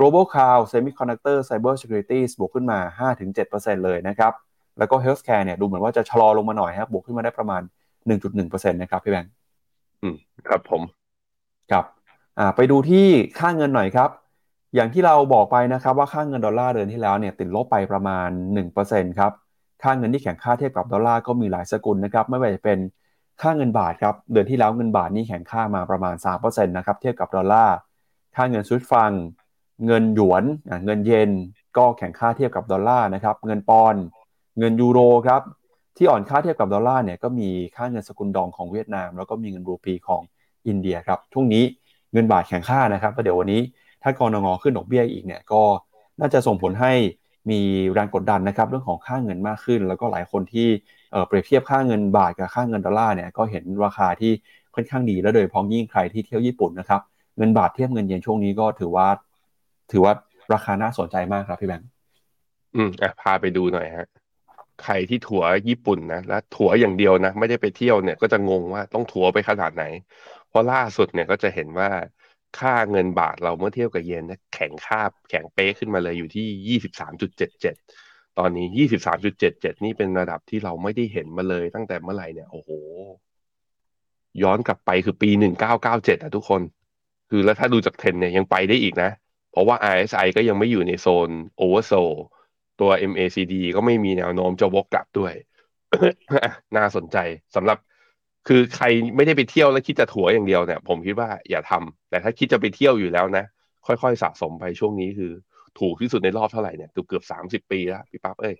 [0.00, 2.78] global cloud semiconductor cyber security บวกขึ้นมา
[3.28, 4.32] 5-7%เลยนะครับ
[4.78, 7.62] แล้วก็ healthcare เนี่ยดูเหมือนว่าจะชะลอลงมาหน่อยครับบวกขึ้นมาได้ประมาณ
[8.16, 9.32] 1.1%นะครับพี่แบงค์
[10.02, 10.16] อืม
[10.48, 10.82] ครับผม
[11.70, 11.84] ครับ
[12.38, 13.06] อ่าไปดูที่
[13.38, 14.10] ค่าเงินหน่อยครับ
[14.74, 18.28] อย่างที่เราบอกไปนะครับว่าค่าเงินดอลลาร์เดือนที่แล้วเนี่ยติดลบไปประมาณ
[18.74, 19.32] 1%ครับ
[19.82, 22.78] ค่าเงินที่แข็งค่าเทียบกับดอลลาร์ก็มีหลายสกุลนะครับไม่ว่าจะเป็น
[23.42, 27.76] ค่าเงินบาทครับเดือนที่แล้วเงินบาทนี่แข็งค่ามาประมาณ3%นะครับเทียบกับดอลลาร์
[28.36, 29.10] ค่าเงินสวิสฟรังก์
[29.86, 30.44] เงินหยวน
[30.84, 31.30] เงินเยน
[31.76, 33.94] ก็แข็งค่าเทียบกับดอลลาร์นะครับ เงินปอนด์
[34.58, 35.42] เงินยูโรครับ
[35.96, 40.22] ที่อ่อนค่าเทียบกับดอลลาร์เนี่ยก็มีค่าเงินสกุลดองของเวียดนาม แล้วก็มีเงินรูปีของ
[40.66, 41.64] อินเดียครับช่วงนี้
[42.12, 43.60] เงินบาทแข็งค่านะครับแล้วเดี๋ยววันนี้
[44.02, 45.62] ถ้ากนง.ขึ้นดอกเบี้ยอีกเนี่ยก็
[46.20, 46.92] น่าจะส่งผลให้
[47.50, 47.60] มี
[47.92, 50.68] แรงกดดันนะครับเรื่องของค่าเงินมากขึ้น แล้วก็หลายคนที่
[51.26, 54.32] เปรียบเทียบค่าเงินบาทกับค่าเงินดอลลาร์เนี่ยก็เห็นราคาที่
[54.74, 57.00] ค่อนข้างดีแล้วโดยพ้องยิ่งใครที่เที่ยวญี่ปุ่นนะครับ
[57.36, 59.08] เงินบาทเทียบเงินเยนช่วงนี้ก็ถือว่า
[59.90, 60.12] ถือว่า
[60.52, 61.88] ราคาน่าสนใจมากครับพี่แบงค์
[62.76, 64.06] อืมอะพาไปดูหน่อยฮะ
[64.82, 69.84] ใครที่ถัวญี่ปุ่นนะและถัวอย่างเดียวนะไม่ได้ไปเที่ยวเนี่ยก็จะงงว่าต้องถัวไปขนาดไหน
[70.48, 71.90] เพราะล่าสุดเนี่ยก็จะเห็นว่า
[72.58, 77.74] ค่าเงินบาทเราเมื่อเทียบกับเยนนะแข็งค่าแข็งเป๊ะขึ้นมาเลยอยู่ที่ยี่สิบสามจุดเจ็ดเจ็ด
[78.38, 82.70] ตอนนี้ยี่สิบสามจุดเจ็ดเจ็ดนี่เป็นระดับที่เราไม่ได้เห็นมาเลยตั้งแต่เมื่อไหร่เนี่ยโอ้โห
[84.42, 86.62] ย้อนกลับไปคือปีหนึ่งเก้าเก้าเจ็ดอะทุกคน
[87.30, 89.10] คือแล้วถ้าดูจากเทรนเนี่ยยังไปได้อีกนะ
[89.50, 91.92] เพราะว่า RSI ก็ยังไม่อยู่ในโซน oversold
[92.80, 95.34] ตัว MACD ก็ไม่มีแนวโน้มจะวกกลับด้วย
[96.76, 97.16] น่าสนใจ
[97.54, 97.78] สำหรับ
[98.48, 103.44] คือใครไม่ได้ไปเที่ยวแล้วคิดจะถัวอย่างเดียวเนี่ย ผมคิดว่าอย่าทำแต่ถ้าคิดจะไปเที่ยวอยู่แล้วนะ
[103.86, 105.32] ค่อยๆสะสมไปช่วงนี้คือ
[105.78, 108.54] ถูกที่สุดในรอบเท่าไหร่เนี่ยเกือบสามสิบปีแล้วพี่ปั๊บเอ้ย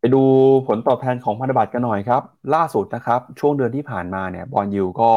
[0.00, 0.22] ไปดู
[0.68, 2.22] ผลตอบแทนของพันธบัตรกันหน่อยครับ
[2.54, 5.10] ล่าสุดนะครับ ช่วงเดือนที่ผ่านมาเนี่ย bond yield ก็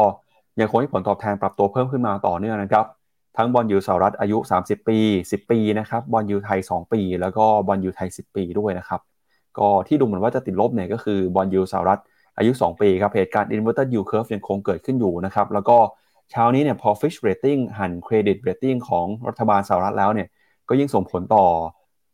[0.60, 2.86] ยังคงให้ผลตอบแทนปรับตัวเพิ่มขึ้นมาต่อเนื่องนะครับ
[3.36, 4.98] ทั้ง bond yield สหรัฐอายุ 30 ปี
[5.30, 9.00] 10 ปีนะครับ bond yield ไทย 2 ปี แล้วก็ bond yield ไทย 10 ปีด้วยนะครับ
[9.58, 12.00] ก็ที่ดูเหมือนว่าจะติดลบเนี่ยก็คือ bond yield สหรัฐ
[12.38, 15.78] อายุ 2 ปีครับเหตุการณ์ inverted yield curve ยังคงเกิดขึ้นอยู่นะครับแล้วก็
[16.30, 20.28] เช้านี้เนี่ยพอ Fitch Ratings หั่นเครดิต rating ของรัฐบาลสหรัฐแล้วเนี่ย
[20.68, 21.44] ก็ยิ่งส่งผลต่อ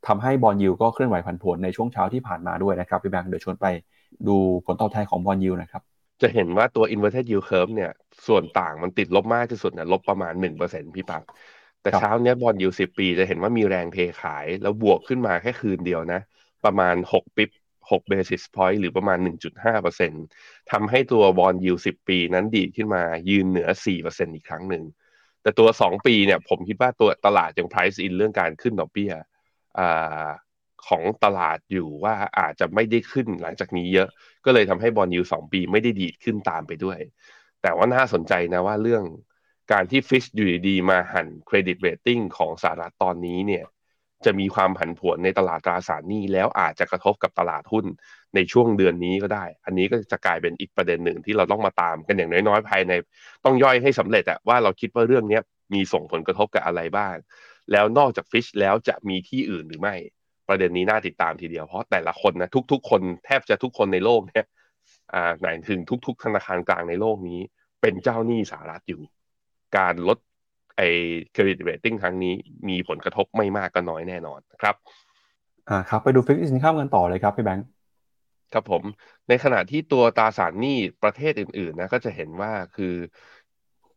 [0.06, 3.66] ทำให้ bond yield ก็เคลื่อนไหวผันผวนในช่วงเช้าที่ผ่านมาด้วยนะครับพี่แบงค์เดี๋ยวชวนไป
[4.28, 5.82] ดูผลตอบแทนของ bond yield นะครับ
[6.23, 7.92] จะเห็นว่าตัว inverted yield curve เนี่ย
[8.26, 11.23] ส่วนต่างมันติดลบมากที่สุดเนี่ยลบประมาณหนึ่งเปอร์เซ็นพี่ปัก
[11.82, 16.20] แต่เช้าเนี้ย bond yield สิบปีจะเห็นว่ามีแรงเทขาย แล้วบวกขึ้นมาแค่คืนเดียวนะ
[16.64, 17.50] ประมาณหก bip
[17.90, 20.12] หก basis point หรือประมาณหนึ่งจุดห้าเปอร์เซ็น
[20.70, 24.85] ทำให้ตัว bond yield สิบปีนั้นดีขึ้นมายืนเหนือสี่เปอร์เซ็นอีกครั้งหนึ่ง
[25.42, 29.12] แต่ตัวสองปีเนี่ยผมคิดว่าตัวตลาดยัง price in เรื่องการขึ้นดอกเบี้ย
[30.88, 34.09] ของตลาดอยู่ว่าอาจจะไม่ได้ขึ้นหลังจากนี้เยอะ
[34.45, 36.99] ก็เลยทำให้ bond yield สองปีไม่ได้ดีดขึ้นตามไปด้วย
[37.62, 39.05] แต่ว่าน่าสนใจนะว่าเรื่อง
[39.73, 43.64] การที่ Fitch อยู่ดีๆมาหั่น credit rating ของสหรัฐตอนนี้เนี่ย
[44.25, 47.87] จะมีความผันผวนในตลาดตราสารหนี้แล้วอาจจะกระทบกับตลาดหุ้น
[48.35, 52.93] ในช่วงเดือนนี้ก็ได้ อันนี้ก็จะกลายเป็นอีกประเด็นหนึ่งที่เราต้องมาตามกันอย่างน้อยๆภายใน
[53.45, 55.40] ต้องย่อยให้สำเร็จอะว่าเราคิดว่าเรื่องนี้
[55.75, 57.16] มีส่งผลกระทบกับอะไรบ้าง
[57.73, 59.95] แล้วนอกจาก Fitch แล้วจะมีที่อื่นหรือไม่
[60.48, 64.44] ประเด็นนี้น่าติดตามทีเดียวเพราะแต่ละคนนะทุก ๆ คนแทบจะทุกคนในโลกเนี่ย
[65.14, 67.40] อ่าหมายถึงทุก ๆ ธนาคารกลางในโลกนี้
[67.80, 69.00] เป็นเจ้าหนี้สหรัฐอยู่
[69.76, 70.18] การลด
[70.76, 70.88] ไอ้
[71.32, 72.34] credit rating ครั้งนี้
[72.68, 74.74] มีผลกระทบไม่มากก็น้อยแน่นอนนะครับ
[75.68, 77.66] อ่าครับไปดูฟิกสินค้ากันต่อเลยครับพี่แบงค์
[78.52, 78.82] ครับผม
[79.28, 82.94] ในขณะที่ตัวตราสารหนี้ประเทศอื่นๆนะก็จะเห็นว่าคือ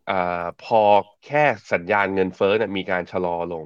[0.09, 0.81] อ่าพอ
[1.25, 3.65] แค่สัญญาณเงินเฟ้อเนี่ยมีการชะลอลง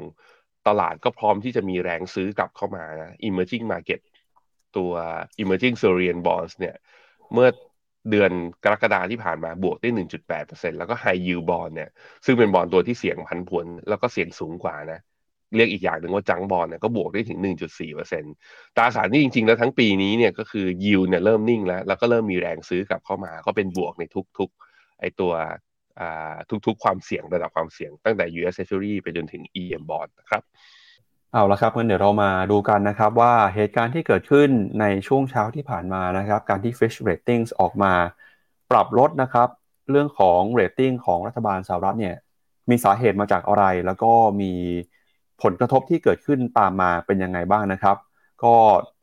[0.68, 4.00] ตลาดก็พร้อมที่จะมีแรงซื้อกลับเข้ามานะ emerging market
[4.78, 4.92] ตัว
[5.42, 6.76] emerging Syrian bonds เนี่ย
[7.34, 7.50] เมื่อ
[8.10, 8.32] เดือน
[8.64, 9.90] กรกฎาที่ผ่านมาบวกได้
[10.36, 11.90] 1.8%แล้วก็ high yield bond เนี่ย
[12.26, 15.00] ซึ่งเป็นบอลตัวที่เสี่ยงพันผวนแล้วก็เสี่ยงสูงกว่านะ
[15.56, 24.04] เรียกอีกอย่างหนึ่งว่าจังบอลเนี่ยก็บวกได้ถึง 1.4%ตราสารนี่จริง ๆ แล้วทั้งปีนี้เนี่ยก็คือ yield เนี่ยเริ่มนิ่งแล้ว แล้วก็เริ่มมีแรงซื้อกลับเข้ามา ก็เป็นบวกใน
[24.38, 25.32] ทุกๆไอตัว
[26.66, 30.42] ทุกๆ ความเสี่ยงระดับความเสี่ยงตั้งแต่ US Treasury ไปจนถึง EM Bond นะครับ
[31.32, 37.94] เอาละครับงั้นเดี๋ยวเรามาดูกันนะครับว่าเหตุการณ์ที่เกิดขึ้นในช่วงเช้าที่ผ่านมานะครับ การที่ Fitch Ratings ออกมา
[38.72, 39.50] ปรับลดนะครับ
[39.90, 42.16] เรื่องของ rating ของรัฐบาลสหรัฐเนี่ย
[42.70, 44.52] มีสาเหตุมาจากอะไร แล้วก็มี
[45.44, 47.98] ผลกระทบที่เกิดขึ้นตามมาเป็นยังไงบ้างนะครับ
[48.44, 48.56] ก็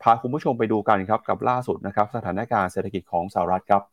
[0.03, 3.83] พาคุณผู้ชมไปดูกันครับกับล่าสุดนะครับ สถานการณ์เศรษฐกิจของสหรัฐครับ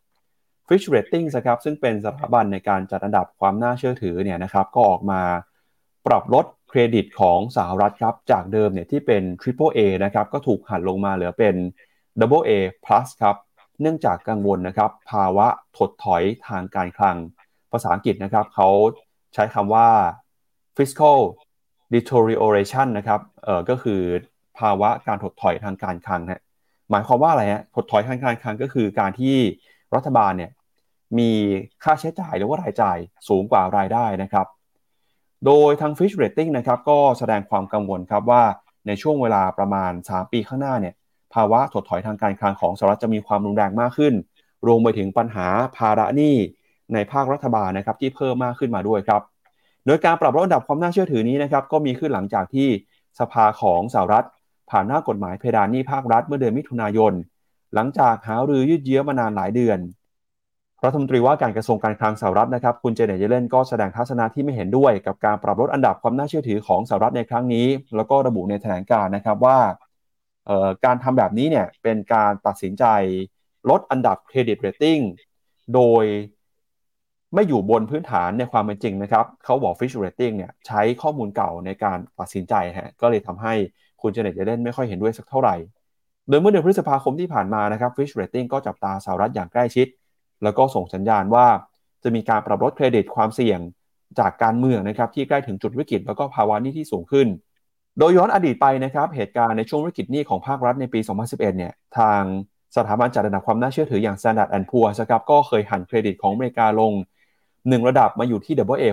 [0.69, 5.21] Fitch Ratings ครับซึ่งเป็นสถาบันในการจัดอันดับความน่าเชื่อถือเนี่ยนะครับก็ออกมา
[6.07, 11.55] ปรับลดเครดิตของสหรัฐครับจากเดิมเนี่ยที่เป็น Triple A นะครับก็ถูกหันลงมาเหลือเป็น
[12.19, 12.51] Double A
[12.85, 13.35] plus ครับ
[13.81, 17.17] เนื่องจากกังวลนะครับภาวะถดถอยทางการคลัง
[17.71, 18.69] ภาษาอังกฤษนะครับเขา
[19.33, 19.87] ใช้คำว่า
[20.77, 21.19] fiscal
[21.93, 24.01] deterioration นะครับเอ่อก็คือ
[24.59, 26.41] ภาวะการถดถอยทางการคลังนะ
[26.91, 29.35] หมายความว่าอะไรฮะถดถอยทางการคลังก็คือการที่
[29.95, 30.51] รัฐบาลเนี่ย
[31.17, 31.31] มี
[31.83, 34.45] ค่าใช้จ่ายหรือว่ารายจ่ายสูงกว่ารายได้นะครับ
[35.45, 38.43] โดยทาง Fitch Rating นะครับก็แสดงความกังวลครับว่า
[38.87, 40.93] ในช่วงเวลาประมาณ 3 ปีข้างหน้าเนี่ย
[41.33, 44.13] ภาวะถดถอยทางการคลังของสหรัฐจะมีความรุนแรงมากขึ้น
[44.67, 46.35] รวมไปถึงปัญหาภาระหนี้
[46.93, 49.21] ในภาครัฐบาลนะครับที่เพิ่มมากขึ้นมาด้วยครับ
[49.85, 52.67] โดยการปรับลดระดับความน่าเชื่อถือนี้นะครับก็มีขึ้นหลังจากที่
[53.19, 54.25] สภาของสหรัฐ
[54.69, 57.13] ผ่านร่างกฎหมายเพดานหนี้ภาครัฐเมื่อเดือนมิถุนายน
[57.73, 59.79] หลังจากหารือยืดเยื้อมานานหลายเดือน
[60.85, 69.57] รัฐมนตรีว่าการกระทรวงการคลังสหรัฐนะครับคุณเจเนตเยเลนก็แสดงทัศนะที่ไม่เห็นด้วย กับการปรับลดอันดับความน่าเชื่อถือของสหรัฐในครั้งนี้ แล้วก็ระบุในแถลงการณ์นะครับว่า
[70.85, 72.85] การทำแบบนี้เนี่ยเป็นการตัดสินใจ
[73.69, 74.99] ลดอันดับ credit rating
[75.75, 76.05] โดย
[77.33, 83.53] ไม่อยู่บนพื้นฐานในความเป็นจริงนะครับเขาบอก Fitch Rating เนี่ยใช้ข้อมูลเก่าในการตัดสินใจฮะก็เลยทำให้
[84.01, 85.55] คุณเจเนตเยเลนไม่ค่อยเห็นด้วยสักเท่าไหร่
[86.29, 89.87] โดยเมื่อเดือนพฤษภาคมที่ผ่านมานะครับ Fish Rating ก็จับตาสหรัฐอย่างใกล้ชิด
[90.43, 91.47] แล้วก็ส่งสัญญาณว่า
[92.03, 93.59] จะมีการปรับลดเครดิตความเสี่ยง
[94.19, 97.27] จากการเมืองนะครับที่ใกล้ถึงจุดวิกฤตแล้วก็ภาวะนี้ที่สูงขึ้น
[97.97, 102.21] โดยย้อนอดีตไปนะครับเหตุการณ์ในช่วงวิกฤตนี้ของภาครัฐในปี 2011 เนี่ยทาง
[102.75, 106.91] สถาบันจัดอันดับความน่าเชื่อถืออย่าง Standard Poor's ครับก็เคยหันเครดิตของอเมริกาลง
[107.39, 108.85] 1 ระดับมาอยู่ที่ Double A+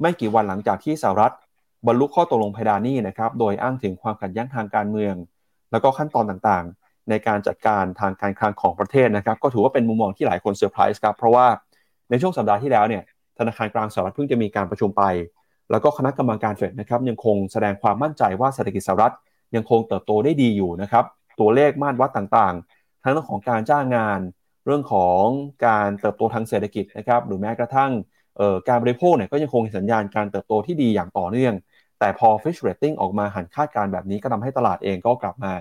[0.00, 1.34] ไม่กี่วันหลังจากที่สหรัฐ
[1.86, 5.14] บรรลุข้อตกลงเพดานหนี้นะครับโดยอ้างถึงความขัดแย้งทางการเมือง
[5.70, 6.64] แล้วก็ขั้นตอนต่าง
[7.10, 11.46] ในการจัดการทางการคลังของประเทศนะครับ ก็ถือว่าเป็นมุมมองที่หลายคนเซอร์ไพรส์ครับ เพราะว่า
[12.10, 13.02] ในช่วงสัปดาห์ที่แล้วเนี่ย
[13.38, 15.04] ธนาคารกลางสหรัฐเพิ่งจะมีการประชุมไป
[15.70, 19.14] แล้วก็คณะกรรมการเฟดนะครับยังคงแสดงความมั่นใจว่าเศรษฐกิจสหรัฐ
[19.56, 21.04] ยังคงเติบโตได้ดีอยู่นะครับ
[21.40, 24.20] ตัวเลขมาตรวัดต่างๆ ทั้งเรื่องของการจ้างงาน
[24.66, 25.22] เรื่องของ
[25.66, 27.90] การเติบโตทางเศรษฐกิจนะครับ หรือแม้กระทั่ง
[28.68, 31.54] การบริโภคเนี่ยก็ยังคงเห็นสัญญาณการเติบโตที่ดีอย่างต่อเนื่อง
[32.00, 35.52] แต่พอ Fitch Rating ออกมาหั่นคาดการณ์แบบนี้ก็ทำให้ตลาดเองก็กลับมา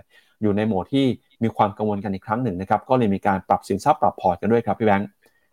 [0.42, 1.06] อยู่ในโหมดที่
[1.44, 5.10] มีความกังวลกันอีกครั้งหนึ่งนะครับก็เลยมีการปรับสินทรัพย์ปรับพอร์ตกันด้วยครับพี่แบงค์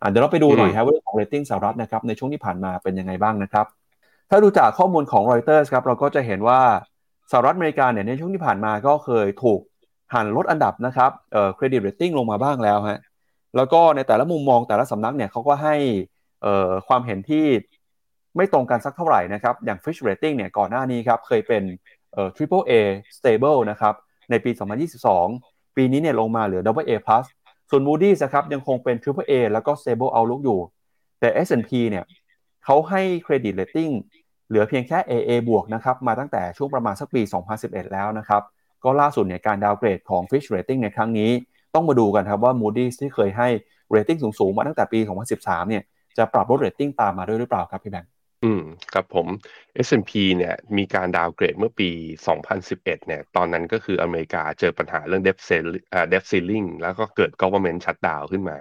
[0.09, 3.65] เดี๋ยวเราไปดูหน่อยครับว่าเรื่องของเรตติ้งสหรัฐนะครับในช่วงที่ผ่านมาเป็นยังไงบ้างนะครับ
[4.29, 6.61] ถ้าดูจากข้อมูลของรอยเตอร์สครับเราก็จะเห็นว่า
[7.31, 9.59] สหรัฐอเมริกาเนี่ยในช่วงที่ผ่านมาก็เคยถูก
[10.13, 12.99] หั่นลดอันดับนะครับเอ่อ credit rating ลงมาบ้างแล้วฮะ
[13.55, 15.75] แล้วก็ในแต่ละมุมมองแต่ละสำนักเนี่ยเขาก็ให้
[16.41, 17.45] เอ่อความเห็นที่
[18.37, 21.63] ไม่ตรงกันสักเท่าไหร่นะครับอย่าง Fitch Rating เนี่ยก่อนหน้านี้ครับเคยเป็น
[22.13, 22.71] เอ่อ Triple A
[23.17, 23.93] Stable นะครับ
[24.29, 24.51] ในปี
[25.07, 27.25] 2022 ปีนี้เนี่ยลงมาเหลือ Double A Plus
[27.69, 30.59] ส่วน Moody's นะครับยังคงเป็น Triple A แล้วก็ Stable Outlook อยู่
[31.19, 32.03] แต่ S&P เนี่ย
[32.65, 33.89] เขาให้ credit rating
[34.47, 37.21] เหลือเพียงแค่ AA บวกนะครับมาตั้งแต่ช่วงประมาณสักปี
[37.57, 38.41] 2011 แล้วนะครับ
[38.83, 41.31] ก็ล่าสุดเนี่ยการ downgrade ของ Fitch Rating ในครั้งนี้
[41.75, 43.47] ต้องมาดูกันครับว่า Moody's ที่เคยให้
[43.89, 44.99] เรตติ้งสูงๆมาตั้งแต่ปี
[45.33, 45.83] 2013 เนี่ย
[46.17, 48.12] จะปรับลดเรตติ้งตามมาด้วยหรือเปล่าครับพี่แบงค์
[48.43, 48.61] อืม
[48.93, 49.27] ครับผม
[49.87, 51.89] S&P เนี่ยมีการ downgrade เมื่อปี
[52.27, 58.57] 2011 เนี่ยตอนนั้นก็คืออเมริกาเจอปัญหาเรื่อง debt ceiling อ่า debt ceiling แล้วก็เกิด government shutdown ขึ้นมา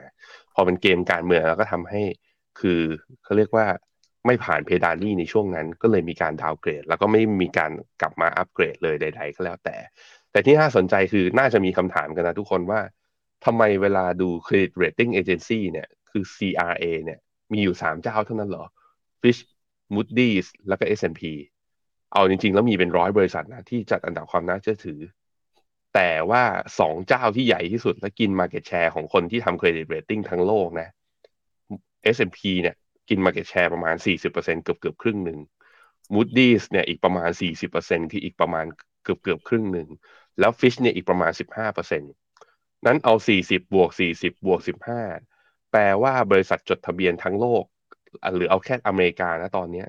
[0.55, 2.03] พอเป็นเกมการเมืองแล้วก็ทำให้
[2.61, 2.81] คือ
[3.25, 3.67] เขาเรียกว่า
[4.27, 9.77] ไม่ผ่านเพดานหนี้ในช่วงนั้น ก็เลยมีการดาวเกรด แล้วก็ไม่มีการกลับมาอัปเกรดเลยใด ๆ ก็แล้วแต่
[10.33, 12.81] แต่ที่น่าสนใจคือน่าจะมีคำถามกันนะทุกคนว่า
[13.45, 17.19] ทำไมเวลาดู credit rating agency เนี่ยคือ CRA เนี่ย
[17.53, 18.65] มีอยู่ 3 เจ้าเท่านั้นเหรอ
[19.23, 19.41] Fitch
[19.95, 21.23] Moody's แล้วก็ S&P
[22.13, 25.01] เอาจริงๆ แล้วมีเป็นร้อยบริษัทนะที่จัดอันดับความน่าเชื่อถือ
[25.95, 26.43] แต่ว่า
[26.79, 30.89] สองเจ้าที่ใหญ่ที่สุดและกิน Market Share ของคนที่ทำ Credit Rating ทั้งโลกนะ
[32.15, 32.77] S&P เนี่ย
[33.09, 33.97] กิน Market Share ประมาณ
[34.31, 35.39] 40%เกือบเกือบครึ่งหนึ่ง
[36.15, 37.31] Moody's เนี่ยอีกประมาณ
[37.71, 38.67] 40%คืออีกประมาณ
[39.05, 39.89] เกือบเกือบครึ่งหนึ่ง
[40.41, 41.33] แล้ว Fitch เนี่ยอีกประมาณ
[41.69, 44.61] 15%นั้นเอา 40 บวก 40 บวก
[45.15, 47.65] 15 แปลว่าบริษัทจดทะเบียนทั้งโลก
[48.37, 49.89] หรือเอาแค่อเมริกานะตอนเนี้ย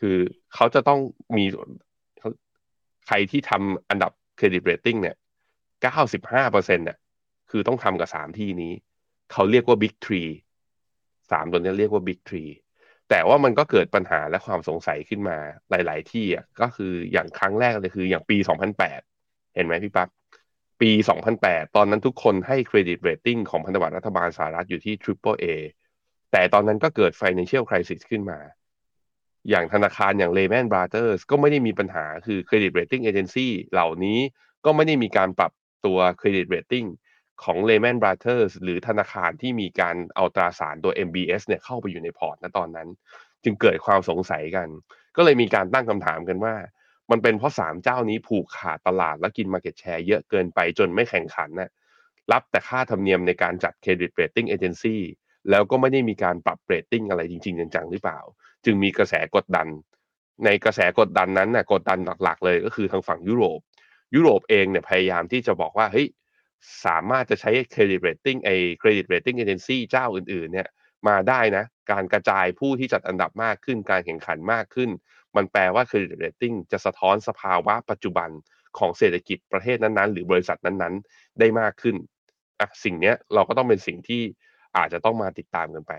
[0.00, 0.16] คือ
[0.54, 1.00] เขาจะต้อง
[1.36, 1.44] มี
[3.06, 5.16] ใครที่ทำอันดับ credit rating เนี่ย
[5.82, 6.98] 95%เปอร์เซ็นต์เนี่ย
[7.50, 8.72] คือต้องทำกับสามที่นี้
[9.32, 10.30] เขาเรียกว่า Big Three
[11.30, 12.50] สามตัวนี้เรียกว่า Big Three
[13.10, 15.38] แต่ว่ามันก็เกิดปัญหาและความสงสัยขึ้นมา
[15.70, 18.36] หลาย ๆ ที่อะก็คืออย่างครั้งแรกเลยคืออย่างปี
[18.76, 20.08] 2008 เห็นไหมพี่ปั๊บ
[20.80, 20.90] ปี
[21.32, 25.46] 2008 ตอนนั้นทุกคนให้เครดิตเรตติ้งของพันธบัตรรัฐบาลสหรัฐอยู่ที่ Triple A
[26.32, 28.40] แต่ตอนนั้นก็เกิด Financial Crisis ขึ้นมา
[29.50, 34.18] อย่างธนาคารอย่าง Lehman Brothers ก็ไม่ได้มีปัญหาคือ Credit Rating Agency เหล่านี้
[34.64, 35.52] ก็ไม่ได้มีการปรับ
[35.84, 36.88] ตัว Credit Rating
[37.42, 42.88] ของ Lehman Brothers หรือธนาคารที่มีการเอาตราสารตัว MBS เนี่ยเข้าไปอยู่ในพอร์ตณตอนนั้น
[43.44, 44.68] จึงเกิดความสงสัยกัน
[45.16, 46.54] ก็เลยมีการตั้งคำถามกันว่า
[47.10, 51.70] มันเป็นเพราะ 3 เจ้านี้ผูกขาดตลาดและกิน Market Share เยอะเกินไปจนไม่แข่งขันนะ
[52.32, 54.96] รับแต่ค่าธรรมเนียมในการจัด Credit Rating Agency
[55.50, 58.20] แล้วก็ไม่ได้มีการปรับเรตติ้งอะไรจริง ๆ จังๆหรือเปล่า
[58.64, 59.68] จึงมีกระแสกดดัน
[60.44, 63.60] ในกระแสกดดันนั้นน่ะกดดันหลักๆ เลยก็คือทางฝั่งยุโรป
[64.14, 66.08] ยุโรปเองเนี่ยพยายามที่จะบอกว่าเฮ้ย
[66.84, 70.68] สามารถจะใช้ credit rating ไอ credit rating agency เจ้าอื่นๆเนี่ย
[71.08, 74.90] มาได้นะ การกระจายผู้ที่จัดอันดับมากขึ้น การแข่งขันมากขึ้น
[75.36, 78.30] มันแปลว่า credit rating จะสะท้อนสภาวะปัจจุบัน
[78.78, 81.96] ของเศรษฐกิจประเทศนั้นๆ หรือบริษัทนั้นๆ ได้มากขึ้น
[82.60, 84.22] อะสิ่งเนี้ยเราก็ต้องเป็นสิ่งที่
[84.76, 85.92] อาจจะต้องมาติดตามกันไป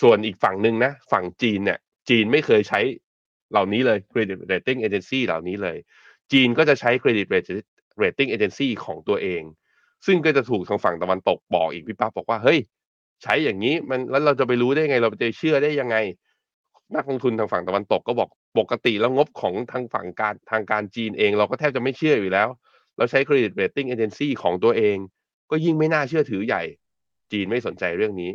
[0.00, 1.78] ส่วนอีกฝั่งหนึ่งนะ ฝั่งจีนเนี่ย
[2.08, 2.80] จีนไม่เคยใช้
[3.50, 5.76] เหล่านี้เลย Credit Rating Agency เหล่านี้เลย
[6.32, 7.26] จีนก็จะใช้ Credit
[8.02, 9.42] Rating Agency ของตัวเอง
[10.06, 12.58] ซึ่งก็จะถูกทางฝั่งตะวันตกบอกอีกพี่ป้าบอกว่าเฮ้ย
[13.22, 15.96] ใช้อย่างนี้มันแล้วเราจะไปรู้ได้ไงเราจะเชื่อได้ยังไง
[16.94, 18.28] นักลงทุนทางฝั่งตะวันตกก็บอก
[18.58, 22.48] ปกติแล้วงบของทางฝั่งการทางการจีนเอง เราก็แทบจะไม่เชื่ออยู่แล้ว
[22.96, 24.96] เราใช้ Credit Rating Agency ของตัวเอง
[25.50, 26.62] ก็ยิ่งไม่น่าเชื่อถือใหญ่
[27.32, 28.30] จีนไม่สนใจเรื่องนี้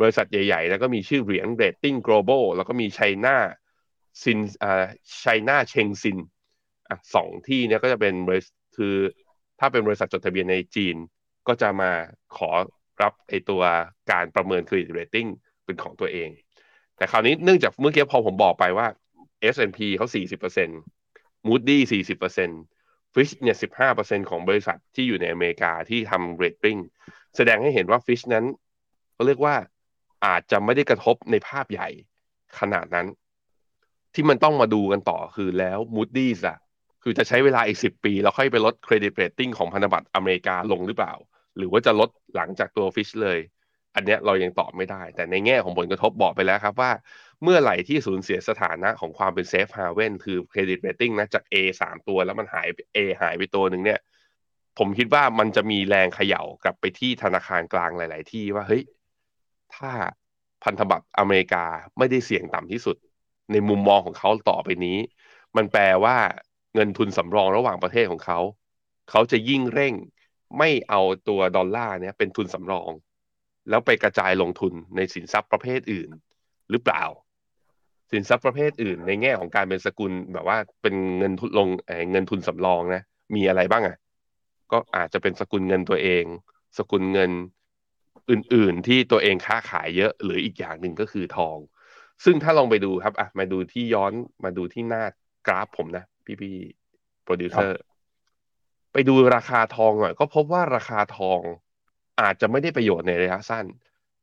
[0.00, 3.36] บริษัทใหญ่ๆแล้วก็มีชื่อเหรียญ Rating Global แล้วก็มีไชน่า
[4.22, 4.84] ซินอ่า
[5.20, 6.18] ไชน่าเชงซิน
[6.88, 8.94] อะสองที่เนี้ยก็จะเป็นบริษัทคือ
[9.60, 10.96] ถ้าเป็นบริษัทจดทะเบียนในจีน
[11.48, 11.90] ก็จะมา
[12.36, 12.50] ขอ
[13.02, 13.62] รับไอตัว
[14.10, 15.28] การประเมิน Credit Rating
[15.64, 16.28] เป็นของตัวเอง
[16.96, 18.86] แต่คราวนี้เนื่องจากเมื่อกี้พอผมบอกไปว่า
[19.54, 20.06] S&P เขา
[20.76, 22.75] 40% Moody 40%
[23.16, 23.56] Fitch เนี่ย
[23.92, 26.80] 15%ของบริษัทที่อยู่ในอเมริกาที่ทำ rating
[27.36, 28.44] แสดงให้เห็นว่า Fitch นั้น
[29.14, 29.54] เขาเรียกว่า
[30.26, 31.88] อาจจะไม่ได้กระทบในภาพใหญ่
[32.58, 33.06] ขนาดนั้น
[34.14, 36.58] ที่มันต้องมาดูกันต่อคือแล้ว Moody's อะ
[37.02, 41.14] คือจะใช้เวลาอีก10ปี แล้วค่อยไปลด credit rating ของพันธบัตรอเมริกาลงหรือเปล่า
[41.56, 43.38] หรือว่าจะลดหลังจากตัว Fitch เลย
[43.94, 46.90] อันเนี้ยเรายังตอบไม่ได้ แต่ในแง่ของผลกระทบบอกไปแล้วครับว่า
[47.42, 54.00] เมื่อไหร่ที่สูญเสียสถานะของความเป็น safe haven คือ credit rating นะจาก A สามตัวแล้วมันหาย A หายไปตัวหนึ่งเนี่ย
[54.78, 58.84] ผมคิดว่ามันจะมีแรงเขย่ากลับไปที่ธนาคารกลางหลาย ๆ ที่ว่าเฮ้ย
[59.74, 59.90] ถ้า
[60.64, 61.64] พันธบัตรอเมริกา
[61.98, 62.96] ไม่ได้เสี่ยงต่ำที่สุด
[63.52, 64.98] ในมุมมองของเขาต่อไปนี้
[65.56, 66.16] มันแปลว่า
[66.74, 68.40] เงินทุนสำรองระหว่างประเทศของเขา
[69.10, 69.94] เขาจะยิ่งเร่ง
[70.58, 72.90] ไม่เอาตัวดอลลาร์เนี่ยเป็นทุนสำรอง
[73.68, 76.10] แล้วไปกระจายลงทุนในสินทรัพย์ประเภทอื่น
[76.70, 77.02] หรือเปล่า
[78.10, 81.68] สินทรัพย์ประเภทอื่น ในแง่ของการเป็นสกุลแบบว่าเป็นเงินทุนลง
[82.12, 83.02] เงินทุนสำรองนะ
[83.34, 83.96] มีอะไรบ้างอะ
[84.72, 86.24] ก็อาจจะเป็นสกุลเงินตัวเอง
[86.78, 87.30] สกุลเงิน
[88.30, 91.56] อื่น ๆ ที่ตัวเองค้าขายเยอะ หรืออีกอย่างหนึ่งก็คือทอง
[92.24, 94.12] ซึ่งถ้าลองไปดูครับอะมาดูที่ย้อน
[94.44, 95.04] มาดูที่หน้า
[95.46, 96.56] กราฟผมนะ พี่พี่
[97.24, 97.80] โปรดิวเซอร์
[98.92, 101.40] ไปดูราคาทองหน่อย ก็พบว่าราคาทอง
[102.20, 103.66] อาจจะไม่ได้ประโยชน์ในระยะสั้น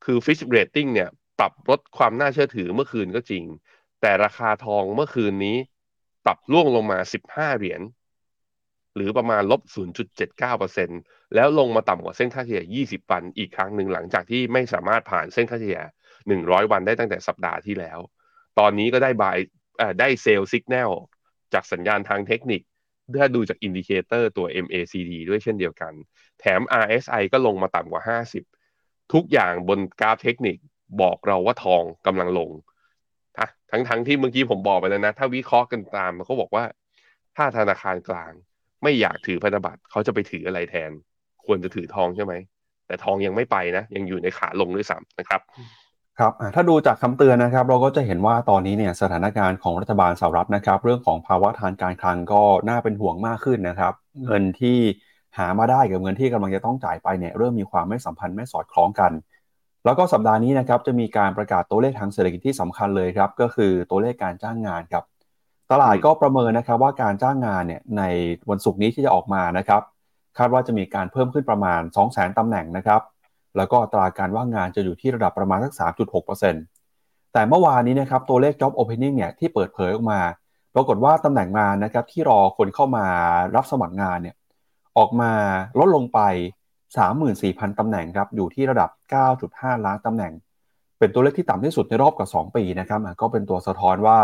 [0.06, 3.43] คือ Fitch Rating เนี่ย ปรับลดความน่าเชื่อถือเมื่อคืนก็จริง
[4.06, 5.58] แต่ราคาทองเมื่อคืนนี้
[6.26, 7.82] ปรับร่วงลงมา 15 เหรียญ
[8.96, 9.62] หรือประมาณลบ
[10.28, 15.82] 0.79%แล้วลงมาต่ำกว่าเส้นค่าเฉลี่ย 20 วันอีกครั้งหนึ่งหลังจากที่ไม่สามารถผ่านเส้นค่าเฉลี่ย
[16.26, 18.00] 100 วันได้ตั้งแต่สัปดาห์ที่แล้ว
[18.60, 19.38] ตอนนี้ก็ได้ buy
[20.00, 20.92] ได้ sell สัญญาณ
[21.54, 22.62] จากสัญญาณทางเทคนิค
[23.20, 25.94] ถ้าดูจาก indicator ตัว MACD ด้วยเช่นเดียวกัน
[26.39, 28.20] แถม RSI ก็ลงมาต่ำกว่า
[28.62, 30.58] 50 ทุกอย่างบนกราฟเทคนิค
[31.02, 32.50] บอกเราว่าทองกำลังลง
[33.72, 36.63] ทั้งทั้งที่เมื่อกี้ผมบอกไปแล้วนะ ถ้าวิเคราะห์กันตามเขาบอกว่า
[37.36, 38.32] ถ้าธนาคารกลาง
[38.84, 40.91] ไม่อยากถือพันธบัตรเขาจะไปถืออะไรแทน
[41.46, 42.34] ควรจะถือทองใช่ไหม
[42.88, 45.41] แต่ทองยังไม่ไปนะ ยังอยู่ในขาลงด้วยซ้ำนะครับ
[46.19, 53.93] ครับถ้าดูจากคำเตือนนะครับ เราก็จะเห็นว่าตอนนี้เนี่ยสถานการณ์ของรัฐบาลสหรัฐนะครับ เรื่องของภาวะทางการคลังก็น่าเป็นห่วงมากขึ้นนะครับ
[54.26, 54.78] เงินที่
[55.38, 59.12] หามาได้กับเงินที่กำลังจะต้องจ่ายไปเนี่ยเริ่มมีความไม่สัมพันธ์ไม่สอดคล้องกัน
[59.86, 65.04] แล้วก็สัปดาห์นี้นะครับจะมีการประกาศตัวเลขทางเศรษฐกิจที่สำคัญเลยครับ ก็คือตัวเลขการจ้างงานครับ
[65.72, 68.04] ตลาดก็ประเมินนะครับว่าการจ้างงานเนี่ยใน
[68.50, 69.82] วันศุกร์นี้ที่จะออกมานะครับ
[70.38, 73.02] คาดว่าจะมีการเพิ่มขึ้นประมาณ2 0 0 0 0 0ตำแหน่งนะครับ
[73.58, 75.74] แล้วก็ตราการว่างงานจะอยู่ที่ระดับประมาณสัก
[76.34, 80.19] 3.6%แต่เมื่อวานนี้นะครับตัวเลข job opening เนี่ยที่เปิดเผยออกมา
[80.76, 83.06] ปรากฏว่าตำแหน่งงานนะครับที่รอคนเข้ามา
[83.56, 84.36] รับสมัครงานเนี่ย
[84.98, 85.32] ออกมา
[85.80, 86.19] ลดลงไป
[87.01, 88.89] 34,000 ตำแหน่งครับอยู่ที่ระดับ
[89.38, 90.34] 9.5 ล้านตำแหน่ง
[90.99, 94.19] เป็นตัวเลขที่ต่ำที่สุดในรอบกว่า 2 ปีนะครับก็เป็นตัวสะท้อนว่า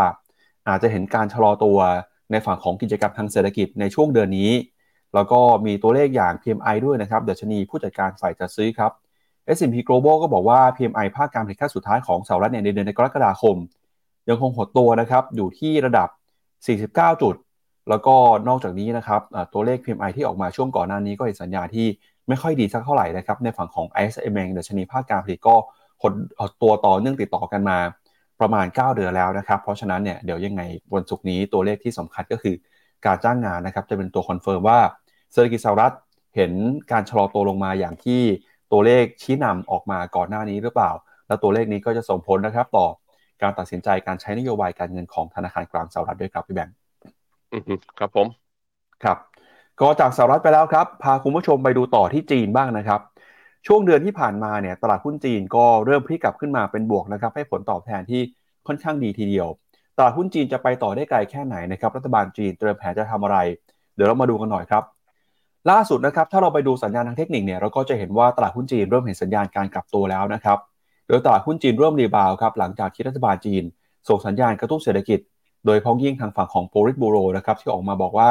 [0.68, 1.78] อาจจะเห็นการชะลอตัว
[2.30, 4.50] ในฝั่งของกิจกรรมทางเศรษฐกิจในช่วงเดือนนี้
[5.14, 8.92] แล้วก็มีตัวเลขอย่าง PMI ด้วยนะครับเดชนีผู้จัดการฝ่ายจัดซื้อครับ
[9.56, 13.56] S&P Global ก็บอกว่า PMI ภาคการผลิตขั้นสุดท้ายของสหรัฐในเดือนในกรกฎาคม
[14.28, 16.08] ยังคงหดตัวนะครับอยู่ที่ระดับ
[17.14, 17.34] 49 จุด
[17.88, 18.14] แล้วก็
[18.48, 21.86] นอกจากนี้นะครับตัวเลข PMI ที่ออกมาช่วงก่อนหน้านี้ก็เห็นสัญญาณที่
[22.30, 25.54] ไม่ค่อยดีสักเท่าไหร่นะครับ ในฝั่งของ ISM ดัชนีภาคการผลิตก็
[26.40, 27.78] หดตัวต่อเนื่องติดต่อกันมา
[28.40, 30.62] ประมาณ 9 เดือนแล้วนะครับ เพราะฉะนั้นเนี่ยเดี๋ยวยังไง
[30.94, 32.54] วันศุกร์นี้ตัวเลขที่สำคัญก็คือ
[33.06, 34.78] การจ้างงานนะครับ จะเป็นตัว confirm ว่า
[35.32, 35.94] เศรษฐกิจสหรัฐ
[36.36, 36.52] เห็น
[36.92, 38.20] การชะลอตัวลงมาอย่างที่
[38.72, 40.90] ตัวเลขชี้นำออกมาก่อนหน้านี้หรือเปล่า
[41.26, 42.86] แล้วตัวเลขนี้ก็จะส่งผลนะครับต่อ
[43.42, 46.74] การตัดสินใจการใช้นโยบายการเงินของธนาคารกลางสหรัฐด้วยครับพี่แบงค์
[47.98, 48.26] ครับผม
[49.04, 49.18] ครับ
[49.80, 53.00] ก็จากสหรัฐไปแล้วครับ พาคุณผู้ชมไปดูต่อที่จีนบ้างนะครับ
[53.66, 58.20] ช่วงเดือนที่ผ่านมาเนี่ยตลาดหุ้นจีนก็เริ่มพลิกกลับขึ้นมาเป็นบวกนะครับ ให้ผลตอบแทนที่
[58.66, 59.48] ค่อนข้างดีทีเดียว
[59.96, 63.36] ตลาดหุ้นจีนจะไปต่อได้ไกลแค่ไหนนะครับ รัฐบาลจีนเตรียมแผนจะทำอะไร
[63.94, 64.84] เดี๋ยวเรามาดูกันหน่อยครับ
[65.70, 70.58] ล่าสุดนะครับ ถ้าเราไปดูสัญญาณทางเทคนิคเนี่ยเราก็จะเห็นว่าตลาดหุ้นจีนเริ่มเห็นสัญญาณการกลับตัวแล้วนะครับ
[71.08, 73.62] โดยตลาดหุ้นจีนเริ่มรีบาวครับหลังจากที่รัฐบาลจีน
[74.08, 75.20] ส่งสัญญาณกระตุ้นเศรษฐกิจ
[75.66, 78.30] โดยพ้องยิ่งทางฝั่งของโพลิตบูโรนะครับที่ออกมาบอกว่า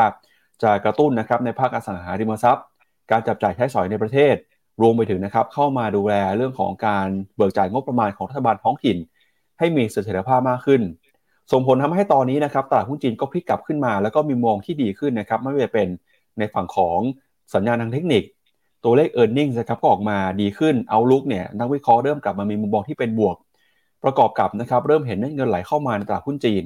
[0.64, 2.66] จะกระตุ้นนะครับในภาคอสังหาริมทรัพย์
[3.12, 4.36] การจับจ่ายใช้สอยในประเทศ
[4.82, 8.98] รวมไปถึงนะครับเข้ามาดูแลเรื่องของการเบิกจ่ายงบประมาณของรัฐบาลท้องถิ่น
[9.60, 10.82] ให้มีเสถียรภาพมากขึ้น
[11.52, 15.88] ส่งผลทำให้ตอนนี้นะครับตลาดหุ้นจีนก็พลิกกลับขึ้นมา แล้วก็มีมองที่ดีขึ้นนะครับไม่ว่าจะเป็น
[16.38, 17.00] ในฝั่งของ
[17.54, 18.24] สัญญาณทางเทคนิค
[18.84, 23.36] ตัวเลข e a r n i n g นะครับก็ออกมาดีขึ้นเอาลุกเนี่ยนักวิเคราะห์เริ่มกลับมามีมุมมองที่เป็นบวก
[24.04, 26.64] ประกอบกับนะครับเริ่มเห็นเงินไหลเข้ามาในตลาดหุ้นจีน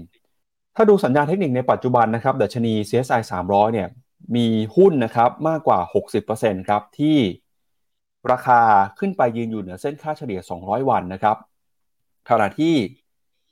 [0.75, 3.87] ถ้าดูสัญญาณเทคนิคในปัจจุบันนะครับดัชนี CSI 300 เนี่ย
[4.35, 5.79] มีหุ้นนะครับมากกว่า
[6.23, 7.17] 60%ครับที่
[8.31, 8.61] ราคา
[8.99, 11.37] ขึ้นไปยืนอยู่เหนือเส้นค่าเฉลี่ย 200 วันนะครับ
[12.29, 12.73] ขณะที่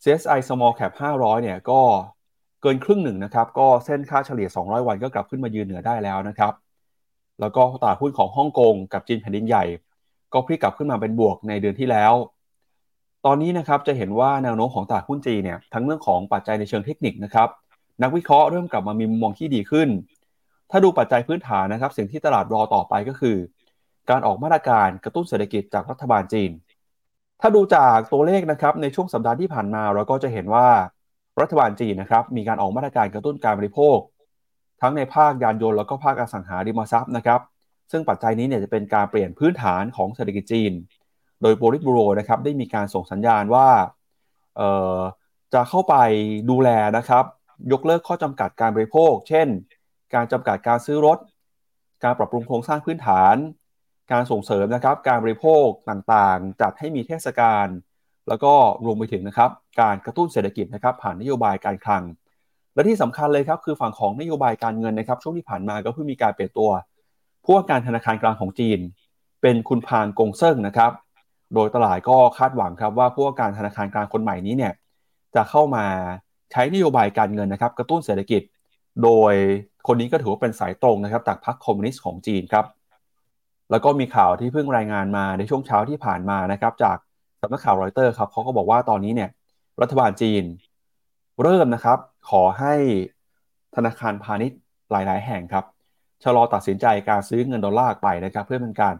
[0.03, 1.81] CSI Small Cap 500 เนี่ยก็
[2.61, 6.53] เกินครึ่งหนึ่งนะครับ ก็เส้นค่าเฉลี่ย 200 วันก็กลับขึ้นมายืนเหนือได้แล้วนะครับ
[7.39, 9.63] แล้วก็ตลาดหุ้นของฮ่องกงกับจีนแผ่นดินใหญ่
[10.33, 12.13] ก็พลิกกลับขึ้นมาเป็นบวกในเดือนที่แล้ว
[13.25, 17.49] ตอนนี้นะครับจะเห็นว่าแนวโน้มของตลาดหุ้นจีนเนี่ยทั้งเรื่องของปัจจัยในเชิงเทคนิคนะครับ
[18.03, 19.89] นักวิเคราะห์เริ่มกลับมามีมุมมองที่ดีขึ้น
[20.71, 23.37] ถ้าดูปัจจัยพื้นฐานนะครับ สิ่งที่ตลาดรอต่อไปก็คือ
[24.09, 26.51] การออกมาตรการกระตุ้นเศรษฐกิจจากรัฐบาลจีน
[27.41, 30.67] ถ้าดูจากตัวเลขนะครับในช่วงสัปดาห์ที่ผ่านมาเราก็จะเห็นว่า
[31.41, 33.97] รัฐบาลจีนนะครับมีการออกมาตรการกระตุ้นการบริโภค
[34.81, 37.41] ทั้งในภาคยานยนต์แล้วก็ภาคอสังหาริมทรัพย์นะครับ
[37.91, 40.71] ซึ่งปัจจัยนี้เนี่ยจะเป็นการเปลี่ยนพื้นฐานของเศรษฐกิจจีน
[41.41, 43.69] โดยโบริสบูโรนะครับได้มีการส่งสัญญาณว่า
[45.53, 45.95] จะเข้าไป
[46.49, 47.25] ดูแลนะครับ
[47.71, 49.47] ยกเลิกข้อจำกัดการบริโภค เช่น
[50.13, 51.17] การจำกัดการซื้อรถ
[52.03, 53.35] การปรับปรุงโครงสร้างพื้นฐาน
[54.11, 57.67] การส่งเสริมนะครับ การบริโภคต่างๆ จัดให้มีเทศกาล
[58.27, 58.53] แล้วก็
[58.85, 59.51] รวมไปถึงนะครับ
[59.81, 62.03] การกระตุ้นเศรษฐกิจนะครับ ผ่านนโยบายการคลัง
[62.73, 66.69] และที่สำคัญเลยครับคือฝั่งของนโยบายการเงินนะครับ ช่วงที่ผ่านมาก็เพิ่งมีการเปลี่ยนตัว
[67.43, 68.79] ผู้ว่าการธนาคารกลางของจีน
[69.41, 70.91] เป็นคุณพานกงเซิ่งนะครับ
[71.53, 74.73] โดยตลาดก็คาดหวังครับว่าผู้ว่าการธนาคารกลางคนใหม่นี้เนี่ย
[75.35, 75.85] จะเข้ามา
[76.51, 78.41] ใช้นโยบายการเงินนะครับ กระตุ้นเศรษฐกิจ
[79.03, 79.33] โดย
[79.87, 82.65] คนนี้ก็ถือว่าเป็นสายตรงนะครับจากพรรคคอมมิวนิสต์ของจีนครับ
[83.71, 86.97] แล้วก็มีข่าวที่เพิ่งรายงานมาในช่วงเช้าที่ผ่านมานะครับจาก
[87.41, 89.29] สำนักข่าวรอยเตอร์ครับเขาก็บอกว่าตอนนี้เนี่ย
[89.81, 90.43] รัฐบาลจีน
[91.41, 92.73] เริ่มนะครับ ขอให้
[93.75, 94.59] ธนาคารพาณิชย์
[94.91, 95.65] หลาย ๆ แห่งครับ
[96.23, 98.95] ชะลอตัดสินใจการซื้อเงินดอลลาร์ไปนะครับ เพื่อเป็นการ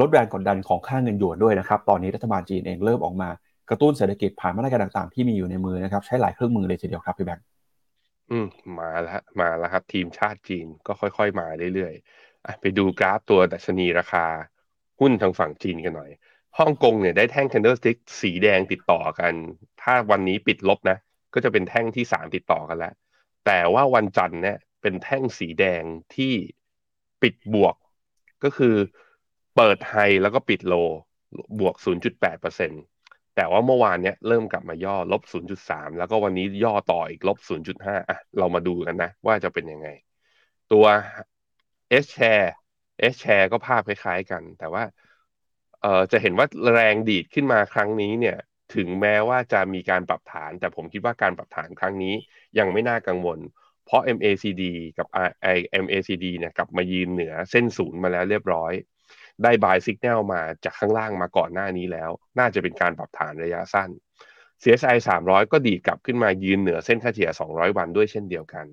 [0.00, 3.28] ลดแรงกดดันของค่าเงินหยวนด้วยนะครับ ตอนนี้รัฐบาลจีนเองเริ่มออกมา
[3.70, 7.44] กระตุ้นเศรษฐกิจผ่านมาตรการต่างๆ ที่มีอยู่ในมือนะครับใช้หลายเครื่องมือเลยทีเดียวครับพี่แบงค์
[8.30, 8.46] อืม
[8.78, 14.24] มาแล้วมาแล้วครับ ทีมชาติจีนก็ค่อยๆ มาเรื่อยๆไปดูกราฟตัวดัชนีราคา
[15.00, 16.10] หุ้นทางฝั่งจีนกันหน่อย
[16.58, 19.32] ฮ่องกงเนี่ยได้แท่ง candlestick สีแดงติดต่อกัน
[19.82, 20.98] ถ้าวันนี้ปิดลบนะ
[21.34, 22.94] ก็จะเป็นแท่งที่สามติดต่อกันแล้ว
[23.46, 25.82] แต่ว่าวันจันทร์เนี่ยเป็นแท่งสีแดง
[26.14, 26.32] ที่
[27.22, 27.74] ปิดบวก
[28.44, 28.74] ก็คือ
[29.56, 30.74] เปิดไฮแล้วก็ปิดโล
[31.58, 32.84] บวก 0.8%
[33.34, 39.88] แต่ว่าเมื่อวานเนี้ยเริ่มกลับมาย่อลบ 0.3 แล้วก็วันนี้ย่อต่ออีกลบ 0.5อะเรามาดูกันนะ ว่าจะเป็นยังไง
[40.72, 40.86] ตัว
[42.04, 42.48] S share
[43.12, 44.84] S share ก็ภาพคล้ายๆกัน แต่ว่า
[45.80, 48.36] เอ่อจะเห็นว่าแรงดีดขึ้นมาครั้งนี้เนี่ย
[48.74, 52.14] ถึงแม้ว่าจะมีการปรับฐาน แต่ผมคิดว่าการปรับฐานครั้งนี้
[52.58, 53.38] ยังไม่น่ากังวล
[53.84, 54.62] เพราะ MACD
[54.98, 55.06] กับ
[55.56, 58.72] I MACD เนี่ยกลับมายืนเหนือเส้นศูนย์มาแล้วเรียบร้อย
[59.42, 63.90] ได้บายสัญญาณมาจากข้างล่างมาก่อนหน้านี้แล้ว น่าจะเป็นการปรับฐานระยะสั้น
[64.62, 68.66] CSI 300 ก็ดีดกลับขึ้นมายืนเหนือเส้นค่าเฉลี่ย 200 วันด้วยเช่นเดียวกัน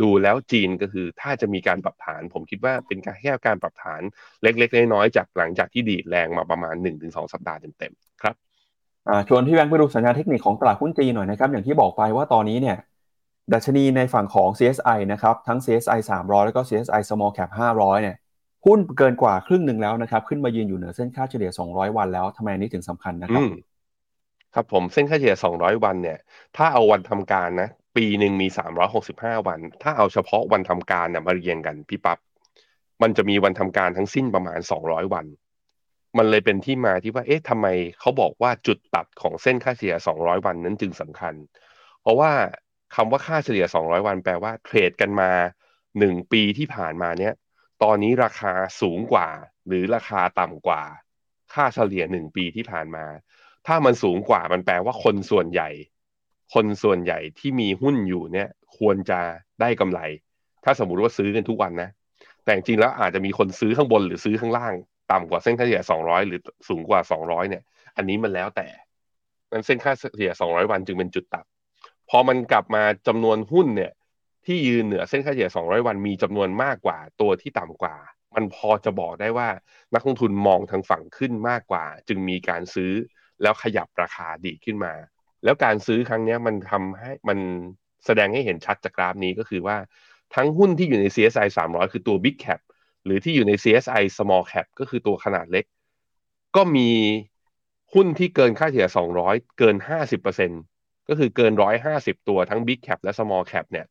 [0.00, 4.02] ดูแล้วจีนก็คือถ้าจะมีการปรับฐาน ผมคิดว่าเป็นการแค่การปรับฐาน
[4.42, 8.34] เล็กๆ น้อยๆจากหลังจากที่ดีดแรงมาประมาณ 1-2 สัปดาห์เต็มๆครับ
[9.28, 12.76] ชวนพี่แบงค์ไปดูสัญญาณเทคนิคของตลาดหุ้นจีนหน่อยนะครับ อย่างที่บอกไปว่าตอนนี้เนี่ย
[13.52, 18.16] ดัชนีในฝั่งของ CSI นะครับ ทั้ง CSI 300 แล้วก็ CSI Small Cap 500 เนี่ย
[18.66, 23.42] หุ้นเกินกว่าครึ่งหนึ่งแล้วนะครับ ขึ้นมายืนอยู่เหนือเส้นค่าเฉลี่ย 200 วันแล้วทำไมนี้ถึงสำคัญนะครับ
[24.54, 26.18] ครับผมเส้นค่าเฉลี่ย 200 วันเนี่ย
[26.56, 28.48] ถ้าเอาวันทำการนะ ปีหนึ่งมี
[28.98, 32.18] 365 วัน ถ้าเอาเฉพาะวันทำการเนี่ยมาเรียงกันพี่ปับ๊บ
[33.02, 35.26] มันจะมีวันทำการทั้งสิ้นประมาณ 200 วัน
[36.16, 37.66] มันเลยเป็นที่มาที่ว่า เอ๊ะทำไม
[38.00, 41.34] เขาบอกว่าจุดตัดของเส้นค่าเฉลี่ย 200 วันนั้นจึงสำคัญ
[42.02, 42.32] เพราะว่า
[42.94, 45.30] คำว่าค่าเฉลี่ย 200 วัน แปลว่าเทรดกันมา
[45.82, 47.34] 1 ปีที่ผ่านมาเนี้ย
[47.82, 49.28] ตอนนี้ราคาสูงกว่า
[49.66, 50.82] หรือราคาต่ำกว่า
[51.52, 53.04] ค่าเฉลี่ย1ปีที่ผ่านมา
[53.66, 55.70] ถ้ามันสูงกว่ามันแปลว่าคนส่วนใหญ่
[56.54, 59.20] คนส่วนใหญ่ที่มีหุ้นอยู่เนี่ย ควรจะ
[59.60, 60.00] ได้กำไร
[60.64, 61.90] ถ้าสมมุติว่าซื้อกันทุกวันนะ
[62.44, 64.74] แต่จริงแล้วอาจจะมีคนซื้อข้างบนหรือซื้อข้างล่าง
[65.12, 67.62] ต่ำกว่าเส้นค่าเฉลี่ย 200 หรือสูงกว่า 200 เนี่ย
[67.96, 68.66] อันนี้มันแล้วแต่
[69.52, 71.44] นั้นเส้นค่าเฉลี่ย 200 วันจึงเป็นจุดตัด
[72.10, 73.92] พอมันกลับมาจำนวนหุ้นเนี่ย
[74.46, 77.96] ที่ยืนเหนือเส้นค่าเฉลี่ย 200 วันมีจำนวนมากกว่าตัวที่ต่ำกว่า
[78.34, 79.48] มันพอจะบอกได้ว่า
[79.94, 82.92] นักลงทุนมองทางฝั่งขึ้นมากกว่า จึงมีการซื้อ
[83.42, 84.94] แล้วขยับราคาดีขึ้นมา
[85.44, 87.38] แล้วการซื้อครั้งนี้มันทำให้มัน
[88.06, 89.76] แสดงให้เห็นชัดจากกราฟนี้ก็คือว่า
[90.34, 92.60] ทั้งหุ้นที่อยู่ใน CSI 300 คือตัว Big Cap
[93.04, 95.64] หรือที่อยู่ใน CSI Small Cap ก็คือตัวขนาดเล็ก
[96.56, 96.90] ก็มี
[97.94, 98.88] หุ้นที่เกินค่าเฉลี่ย
[99.22, 99.76] 200 เกิน
[100.42, 101.52] 50%ก็คือเกิน
[101.90, 103.86] 150 ตัวทั้ง Big Cap และ Small Cap เนี่ย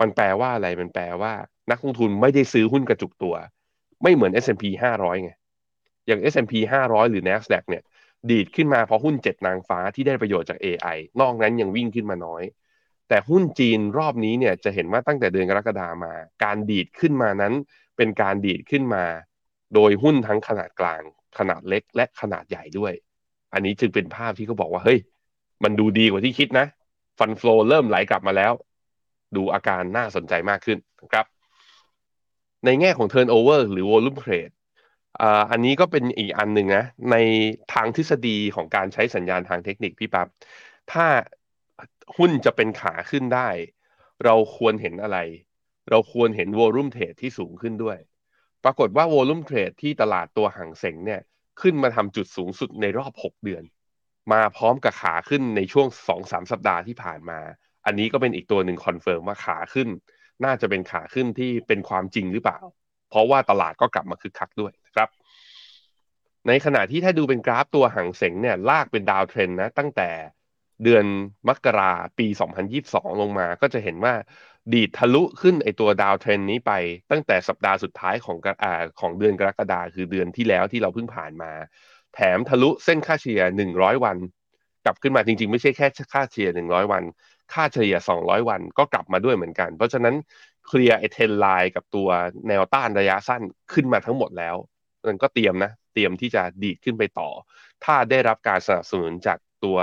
[0.00, 1.32] มันแปลว่าอะไรมันแปลว่า
[1.70, 3.34] นักลงทุนไม่ได้ซื้อหุ้นกระจุกตัว
[4.02, 4.64] ไม่เหมือน S&P
[4.98, 5.30] 500 ไง
[6.06, 7.82] อย่าง S&P 500 หรือ NASDAQ เนี่ย
[8.30, 12.42] ดีดขึ้นมาเพราะหุ้นเจ็ดนางฟ้าที่ได้ประโยชน์จาก AI นอกนั้นยังวิ่งขึ้นมาน้อย
[13.08, 17.54] แต่หุ้นจีนรอบนี้เนี่ยจะเห็นว่าตั้งแต่เดือนกรกฎามา การดีดขึ้นมานั้น
[17.96, 19.04] เป็นการดีดขึ้นมา
[19.74, 21.02] โดยหุ้นทั้งขนาดกลาง
[21.38, 22.92] ขนาดเล็ก และขนาดใหญ่ด้วย
[23.52, 24.98] อันนี้จึงเป็นภาพที่เขาบอกว่าเฮ้ย
[25.64, 26.66] มันดูดีกว่าที่คิดนะ
[27.18, 28.52] ฟันฟลอเริ่มไหลกลับมาแล้ว
[29.36, 30.78] ดูอาการน่าสนใจมากขึ้น
[31.12, 31.26] ครับ
[32.64, 34.54] ในแง่ของ turnover หรือ volume trade
[35.50, 37.16] อันนี้ก็เป็นอีกอันหนึ่งนะ ใน
[37.74, 40.28] ทางทฤษฎีของการใช้สัญญาณทางเทคนิคพี่ปับ๊บ
[40.92, 41.06] ถ้า
[42.16, 43.48] หุ้นจะเป็นขาขึ้นได้
[44.24, 45.18] เราควรเห็นอะไร
[45.90, 47.98] เราควรเห็นวอลุ่มเทรดที่สูงขึ้นด้วย
[48.64, 51.20] ปรากฏว่าวอลุ่มเทรดที่ตลาดตัวห่างเสงเนี่ย
[51.60, 53.64] ขึ้นมาทำจุดสูงสุดในรอบ 6 เดือน
[54.32, 55.86] มาพร้อมกับขาขึ้นในช่วง
[56.18, 57.40] 2-3 สัปดาห์ที่ผ่านมา
[57.88, 59.88] อันนี้ก็เป็นอีกตัวหนึ่ง confirm ว่าขาขึ้น
[60.44, 62.58] น่าจะเป็นขาขึ้นที่เป็นความจริงหรือเปล่า
[63.10, 65.08] เพราะว่าตลาดก็กลับมาคึกคักด้วยนะครับ
[66.48, 70.10] ในขณะที่ถ้าดูเป็นกราฟตัวฮั่งเส็งเนี่ยลากเป็น downtrend นะตั้งแต่
[70.84, 71.04] เดือน
[71.48, 72.26] มกราปี
[72.74, 74.14] 2022 ลงมาก็จะเห็นว่า
[74.72, 76.72] ดีดทะลุขึ้นไอตัว downtrend นี้ไป
[77.10, 81.52] ตั้งแต่สัปดาห์สุดท้ายของอ่าของเดือนกรกฎาคือเดือนที่แล้วที่เราเพิ่งผ่านมา
[82.14, 83.42] แถมทะลุเส้นค่าเฉลี่ย
[83.74, 84.16] 100 วัน
[84.84, 87.02] กลับขึ้นมาจริง ๆ ไม่ใช่แค่ค่าเฉลี่ย100 วัน
[87.52, 90.14] ค่าเฉลี่ย 200 วันก็กลับมาด้วยเหมือนกัน เพราะฉะนั้น
[90.66, 92.08] เคลียร์ไอเทนไลน์กับตัว
[92.48, 93.42] แนวต้านระยะสั้น
[93.72, 94.56] ขึ้นมาทั้งหมดแล้ว
[95.06, 97.28] มันก็เตรียมนะ เตรียมที่จะดีดขึ้นไปต่อ
[97.84, 99.78] ถ้าได้รับการสนับสนุนจากตัว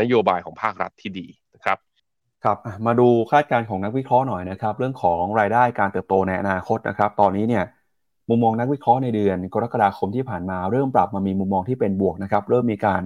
[0.00, 1.78] นโยบายของภาครัฐที่ดีนะครับ
[2.44, 7.64] ครับมาดูคาดการณ์ของนักวิเคราะห์หน่อยนะครับ เรื่องของรายได้การเติบโตในอนาคตนะครับ ตอนนี้เนี่ย
[8.28, 13.02] มุมมองนักวิเคราะห์ในเดือน กรกฎาคมที่ผ่านมาเริ่มปรับมามีมุมมองที่เป็นบวกนะครับ เริ่มมีการ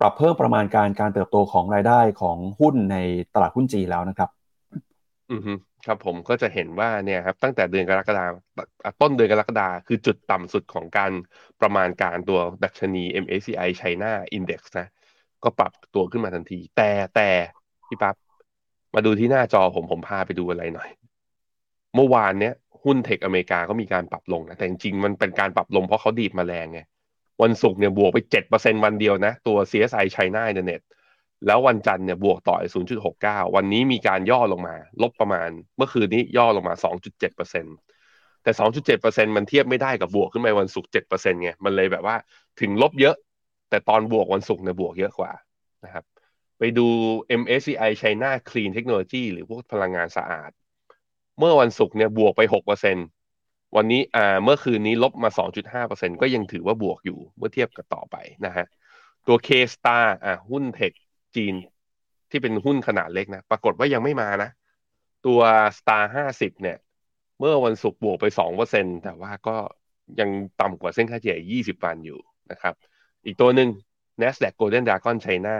[0.00, 2.96] ปรับเพิ่มประมาณการการเติบโตของรายได้ของหุ้นใน
[3.34, 4.30] ตลาดหุ้นจีนแล้วนะครับ
[5.30, 5.42] อือ
[5.86, 8.24] ครับผมก็จะเห็นว่าเนี่ยครับตั้งแต่เดือนกรกฎา
[9.00, 11.10] ต้นเดือนกรกฎาคือจุดต่ำสุดของการ
[11.60, 14.86] ประมาณการตัวดัชนี MSCI China Index นะ
[15.44, 17.28] ก็ปรับตัวขึ้นมาทันที แต่แต่
[17.88, 18.14] พี่ปั๊บ
[18.94, 20.88] มาดูที่หน้าจอผมผมพาไปดูอะไรหน่อย
[21.94, 26.80] เมื่อวานเนี้ยหุ้นเทคอเมริกาก็มีการปรับลงนะแต่จริงๆมันเป็นการปรับลงเพราะเขาดีดมาแรงไง
[27.42, 30.80] วันศุกร์เนี่ยบวกไปเจ็ดเปอร์เซ็นวันเดียวนะ ตัว CSI China Internet
[31.46, 32.56] แล้ววันจันทร์เนี่ยบวกต่อ
[33.06, 36.74] 0.69 วันนี้มีการย่อลงมา ลบประมาณ เมื่อคืนนี้ย่อลงมา
[37.24, 37.72] 2.7%
[38.42, 38.50] แต่
[38.96, 42.16] 2.7%มันเทียบไม่ได้กับบวกขึ้นไปวันศุกร์7%ไง มันเลยแบบว่า
[42.60, 43.16] ถึงลบเยอะ
[43.70, 45.32] แต่ตอนบวกวันศุกร์เนี่ยบวกเยอะกว่า
[45.84, 46.04] นะครับ
[46.58, 46.86] ไปดู
[47.40, 50.50] MSCI China Clean Technology หรือพวกพลังงานสะอาด
[51.38, 53.17] เมื่อวันศุกร์เนี่ยบวกไป 6%
[53.76, 55.30] วันนี้อ่าเมื่อคืนนี้ลบมา
[55.76, 58.16] 2.5%ก็ยังถือว่าบวกอยู่เมื่อเทียบกับต่อไป
[58.46, 58.66] นะฮะ
[59.26, 60.92] ตัว K-Star อ่าหุ้นเทค
[61.36, 61.54] จีน
[62.30, 64.50] ที่เป็นหุ้นขนาดเล็กนะ ปรากฏว่ายังไม่มานะ
[65.26, 65.40] ตัว
[65.78, 66.04] Star
[66.34, 66.78] 50 เนี่ย
[67.38, 68.26] เมื่อวันศุกร์บวกไป
[68.64, 69.56] 2%แต่ว่าก็
[70.20, 72.74] ยังต่ำกว่าเส้นค่าเฉลี่ย20 วันอยู่นะครับ
[73.24, 73.68] อีกตัวหนึ่ง
[74.20, 75.56] NASDAQ Golden Dragon China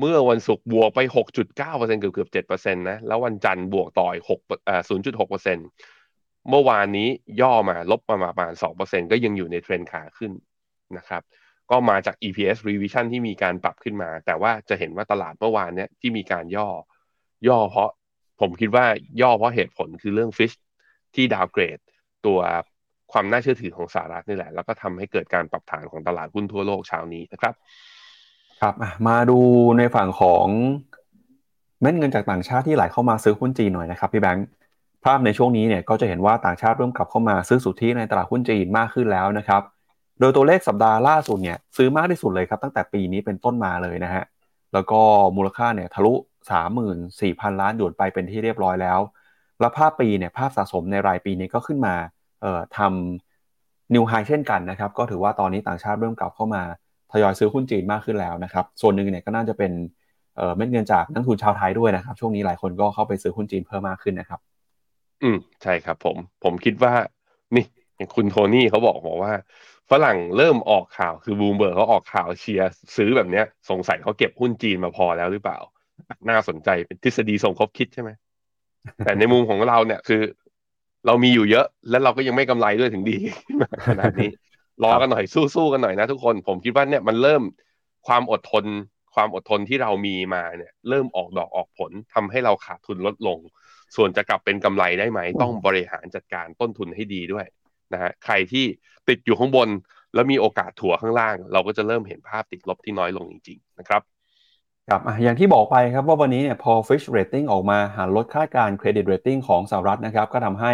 [0.00, 5.56] เมื่อวันศุกร์บวกไป 6.9%เกือบเกือบ7%นะ แล้ววันจันทร์บวกต่อย6อ่า0.6%
[6.50, 7.08] เมื่อวานนี้
[7.40, 10.32] ย่อมาลบประมาณ 2%ก็ยังอยู่ในเทรนขาขึ้น
[10.98, 11.22] นะครับ
[11.70, 16.68] ก็มาจาก EPS revision ที่มีการปรับขึ้นมา แต่ว่าจะเห็นว่าตลาดเมื่อวานเนี้ยที่มีการย่อ
[17.48, 17.90] ย่อเพราะ
[18.40, 18.86] ผมคิดว่า
[19.22, 20.52] ย่อเพราะเหตุผลคือเรื่องฟิช
[21.14, 21.78] ที่ดาวเกรด
[22.26, 22.40] ตัว
[23.12, 27.54] ความน่าเชื่อถือของสหรัฐนี่แหละ แล้วก็ทำให้เกิดการปรับฐานของตลาดหุ้นทั่วโลกเช้านี้นะครับ
[28.60, 28.74] ครับ
[29.08, 29.38] มาดู
[29.78, 30.46] ในฝั่งของ
[31.80, 34.46] เม็ดเงินจากต่างชาติที่ไหลเข้ามาซื้อหุ้นจีนหน่อยนะครับพี่แบงค์
[35.04, 39.62] ภาพในช่วงนี้เนี่ยก็จะเห็นว่าต่างชาติเริ่มกลับเข้ามาซื้อสุทธิในตลาดหุ้นจีนมากขึ้นแล้วนะครับ
[40.20, 44.24] โดยตัวเลขสัปดาห์ล่าสุดเนี่ยซื้อมากที่สุดเลยครับตั้งแต่ปีนี้เป็นต้นมาเลยนะฮะ
[44.72, 45.00] แล้วก็
[45.36, 46.14] มูลค่าเนี่ยทะลุ
[46.92, 48.98] 34,000 ล้านหยวนไปเป็นที่เรียบร้อยแล้ว
[49.60, 51.94] แล้วภาพปีเนี่ยภาพสะสมในรายปีนี้ก็ขึ้นมา
[52.40, 56.62] เอ่อทำ new high เช่นกันนะครับ ก็ถือว่าตอนนี้ต่างชาติเริ่มกลับเข้ามา
[57.12, 59.72] ทยอยซื้อหุ้นจีนมากขึ้นแล้วนะครับ ส่วนหนึ่งเนี่ยก็น่าจะเป็น
[60.36, 64.40] เอ่อเม็ดเงินจากนักลงทุนชาวไทยด้วยนะครับ ช่วงนี้หลายคนก็เข้าไปซื้อหุ้นจีนเพิ่มมากขึ้นนะครับ
[65.22, 66.92] อืมใช่ครับ ผม ผมคิดว่า
[67.56, 67.64] นี่
[67.96, 69.32] อย่างคุณโทนี่เขาบอกบอกว่า
[69.90, 75.58] ฝรั่งเริ่มออกข่าวคือบูมเบิร์กเขาออกข่าวเชียร์ซื้อแบบเนี้ย สงสัยเขาเก็บหุ้นจีนมาพอแล้วหรือเปล่า
[76.28, 78.10] น่าสนใจเป็นทฤษฎีสมคบคิดใช่ไหม
[79.04, 80.22] แต่ในมุมของเราเนี่ยคือ
[81.06, 83.18] เรามีอยู่เยอะ แล้วเราก็ยังไม่กำไรด้วยถึงดี
[83.88, 84.30] ขนาดนี้
[84.84, 87.42] รอกันหน่อยสู้ๆกันหน่อยนะทุกคน ผมคิดว่าเนี่ยมันเริ่ม
[88.06, 88.64] ความอดทน
[89.14, 93.38] ความอดทนที่เรามีมาเนี่ย เริ่มออกดอกออกผลทำให้เราขาดทุนลดลง
[93.96, 97.46] ส่วนจะกลับเป็นกำไรได้ไหม ต้องบริหารจัดการต้นทุนให้ดีด้วย
[97.92, 98.64] นะฮะใครที่
[99.08, 99.68] ติดอยู่ข้างบน
[100.14, 104.02] แล้วมีโอกาสถัวข้างล่าง เราก็จะเริ่มเห็นภาพติดลบที่น้อยลงจริง ๆ นะครับ
[104.88, 110.72] ครับอย่างที่บอกไปครับว่าวันนี้เนี่ยพอ Fitch Rating ออกมาหั่นลดค่าการ credit rating ของสหรัฐนะครับ ก็ทำให้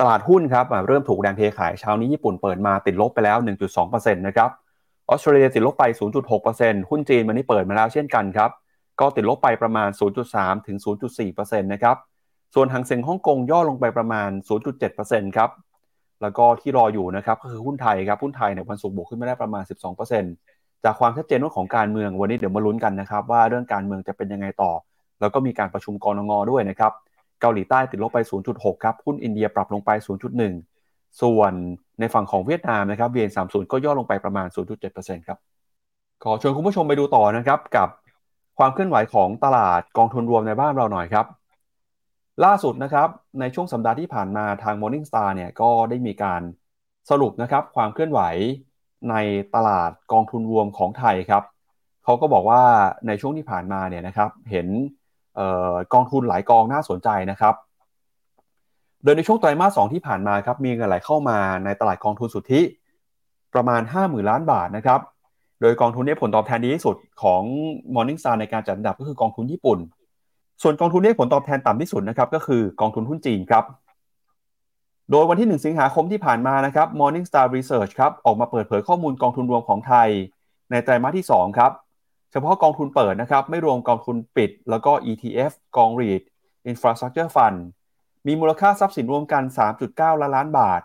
[0.00, 3.38] ตลาดหุ้นครับเริ่มถูกแรงเทขายเช้านี้ญี่ปุ่นเปิดมาติดลบไปแล้ว
[3.76, 4.50] 1.2%นะครับ
[5.08, 5.84] ออสเตรเลียติดลบไป
[6.38, 8.50] 0.6%หุ้นจีนวันนี้เปิดมาแล้วเช่นกันครับ
[9.00, 9.88] ก็ติดลบไปประมาณ
[10.28, 10.76] 0.3 ถึง
[11.24, 11.96] 0.4%นะครับ
[12.54, 14.30] ส่วนฮั่งเส็งฮ่องกงย่อลงไปประมาณ
[14.82, 15.50] 0.7%ครับ
[16.22, 19.62] แล้วก็ที่รออยู่นะครับก็คือหุ้นไทยครับ หุ้นไทยเนี่ยวันศุกร์บวกขึ้นมาได้ประมาณ
[20.22, 24.72] 12%จากความชัดเจนเรื่องของการเมืองวันนี้เดี๋ยวมาลุ้นกันนะครับ ว่าเรื่องการเมืองจะเป็นยังไงต่อ
[25.20, 26.92] แล้วก็มีการประชุมกรงงด้วยนะครับ
[27.40, 28.18] เกาหลีใต้ติดลบไป
[28.52, 29.90] 0.6 ครับ หุ้นอินเดียปรับลงไป
[30.56, 31.52] 0.1 ส่วน
[32.00, 34.46] ในฝั่งของเวียดนามนะครับ VN30 ก็ย่อลงไปประมาณ
[34.86, 35.38] 0.7%ครับ
[36.24, 37.88] ขอชวนคุณผู้ชมไปดูต่อนะครับกับ
[38.58, 41.26] ความเคลื่อนไหวของตลาดกองทุนรวมในบ้านเราหน่อยครับ
[42.44, 43.08] ล่าสุดนะครับ
[43.40, 46.42] ในช่วงสัปดาห์ที่ผ่านมาทาง Morningstar เนี่ยก็ได้มีการ
[47.10, 48.20] สรุปนะครับความเคลื่อนไหว
[49.10, 49.14] ใน
[49.54, 51.42] ตลาดกองทุนรวมของไทยครับ
[52.04, 52.62] เขาก็บอกว่า
[53.06, 54.66] ในช่วงที่ผ่านมาเนี่ยนะครับเห็น
[55.94, 57.54] กองทุนหลายกองน่าสนใจนะครับ
[59.02, 62.60] โดยในช่วงไตรมาสสที่ผ่านมาครับมีเงินไหลเข้ามาในตลาดกองทุนสุทธิ
[63.54, 65.00] ประมาณ 50,000 ล้านบาทนะครับ
[65.60, 67.42] โดยกองทุนนี้ผลตอบแทนดีที่สุดของ
[67.94, 69.78] Morningstar ในการจัดอันดับก็คือกองทุนญี่ปุ่น
[70.62, 73.64] ส่วนกองทุนที่ผลตอบแทนต่ำที่สุดนะครับก็คือกองทุนหุ้นจีนครับ
[75.10, 80.08] โดยวันที่ 1 สิงหาคมที่ผ่านมานะครับ Morningstar Research ครับออกมาเปิดเผยข้อมูลกองทุนรวมของไทย
[80.70, 81.72] ในไตรมาสที่ 2 ครับ
[82.32, 86.22] เฉพาะกองทุนเปิดนะครับไม่รวมกองทุนปิด แล้วก็ ETF กอง REIT
[86.70, 87.58] Infrastructure Fund
[88.26, 89.42] มีมูลค่าทรัพย์สินรวมกัน
[89.82, 90.80] 3.9 ล้านล้านบาท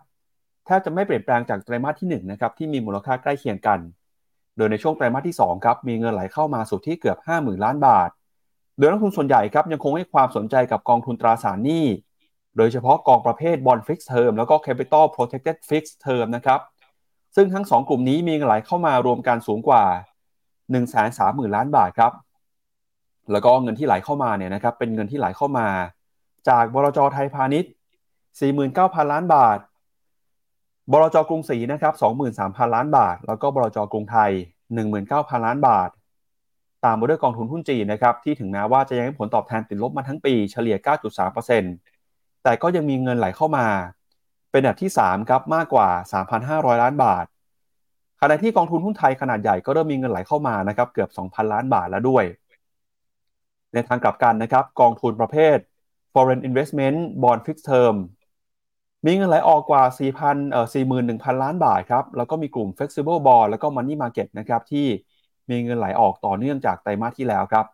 [0.66, 3.80] แทบจะไม่เปลี่ยนแปลงจากไตรมาสที่1นะครับที่มีมูลค่าใกล้เคียงกัน
[4.58, 8.10] โดยในช่วงไตรมาสที่2ครับมีเงินไหลเข้ามาสู่ที่เกือบ 50,000 ล้านบาท
[8.78, 11.86] โดยนักทุนส่วนใหญ่ครับยังคงให้ความสนใจกับกองทุนตราสารหนี้
[12.58, 16.60] โดยเฉพาะกองประเภท Bond Fixed Term แล้วก็ Capital Protected Fixed Term นะครับ
[17.36, 19.84] ซึ่งทั้ง 2 กลุ่มนี้มีเงินไหลเข้ามารวมกันสูงกว่า
[20.70, 22.12] 130,000 ล้านบาทครับ
[23.32, 25.68] แล้วก็เงินที่ไหลเข้ามาเนี่ยนะครับเป็นเงินที่ไหลเข้ามา
[26.50, 27.72] จากบลจไทยพาณิชย์
[28.42, 29.60] 49,000 ล้านบาท
[30.92, 31.94] บลจกรุงศรีนะครับ
[32.36, 34.32] 23,000 ล้านบาท แล้วก็บลจกรุงไทย
[34.88, 35.90] 19,000 ล้านบาท
[36.88, 40.78] ตามมาด้วยกองทุนหุ้นจีนนะครับที่ถึงแม้ว่าจะยังให้ผลตอบแทนติดลบมาทั้งปีเฉลี่ย
[41.60, 43.68] 9.3%แต่ก็ยังมีเงินไหลเข้ามา
[44.52, 45.90] เป็นอันดับที่ 3 ครับมากกว่า
[46.70, 47.26] 3,500 ล้านบาท
[48.22, 52.24] ขณะที่กองทุนหุ้นไทยขนาดใหญ่ก็เริ่มมีเงินไหลเข้ามานะครับเกือบ 2,000 ล้านบาทแล้วด้วย
[53.74, 55.58] ในทางกลับกันนะครับกองทุนประเภท
[56.14, 57.96] foreign investment bond fixed term
[59.06, 59.84] มีเงินไหลออกกว่า
[60.18, 60.68] 4,000เอ่อ
[61.04, 64.88] 41,000 ล้านบาทครับ แล้วก็มีกลุ่ม flexible bond แล้วก็ money market นะครับ ที่
[65.50, 67.66] มีเงินไหลออกต่อเนื่องจากไตรมาสที่แล้วครับ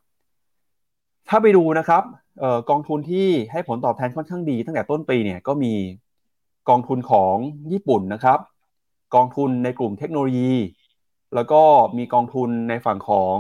[1.30, 2.03] ถ้าไปดูนะครับ
[2.43, 5.74] ออกองทุนที่ให้ผลตอบแทนค่อนข้างดี ตั้งแต่ต้นปีเนี่ยก็มี
[6.69, 7.36] กองทุนของ
[7.71, 8.39] ญี่ปุ่นนะครับ
[9.15, 10.53] กองทุนในกลุ่มเทคโนโลยี
[11.36, 11.61] แล้วก็
[11.97, 13.36] มีกองทุนในฝั่งของ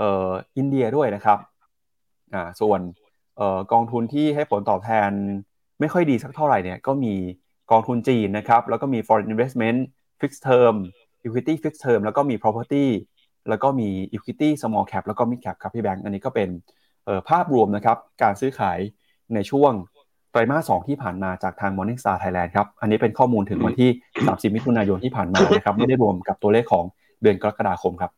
[0.00, 1.38] อออินเดียด้วยนะครับ
[2.34, 2.80] อ่าส่วน
[3.40, 5.10] ออกองทุนที่ให้ผลตอบแทน
[5.80, 7.14] ไม่ค่อยดีสักเท่าไหร่เนี่ยก็มี
[7.70, 9.78] กองทุนจีนนะครับ แล้วก็มี foreign investment
[10.20, 10.74] fixed term
[11.24, 12.86] equity fixed term แล้วก็มี property
[13.50, 16.48] แล้วก็มี equity small cap แล้วก็ mid cap ครับพี่แบงค์อันนี้ก็เป็น
[17.28, 18.78] ภาพรวมนะครับการซื้อขาย
[19.34, 19.72] ในช่วง
[20.30, 23.90] ไตรมาสสที่ผ่านมาจากทาง Morningstar Thailand ครับ อันนี้เป็นข้อมูลถึงวันที่
[24.24, 26.84] 30 มิถุนายนที่ผ่านมานะครับ ไม่ได้รวมกับตัวเลขของ
[27.22, 28.10] เดือนกรกฎาคมครับ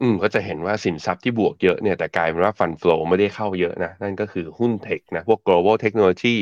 [0.00, 6.36] อืมก็จะเห็นว่าสินทรัพย์ที่บวกเยอะเนี่ยแต่กลายเป็นว่าฟันฟลอไม่ได้เข้าเยอะนะ นั่นก็คือหุ้นเทคนะ พวก global technology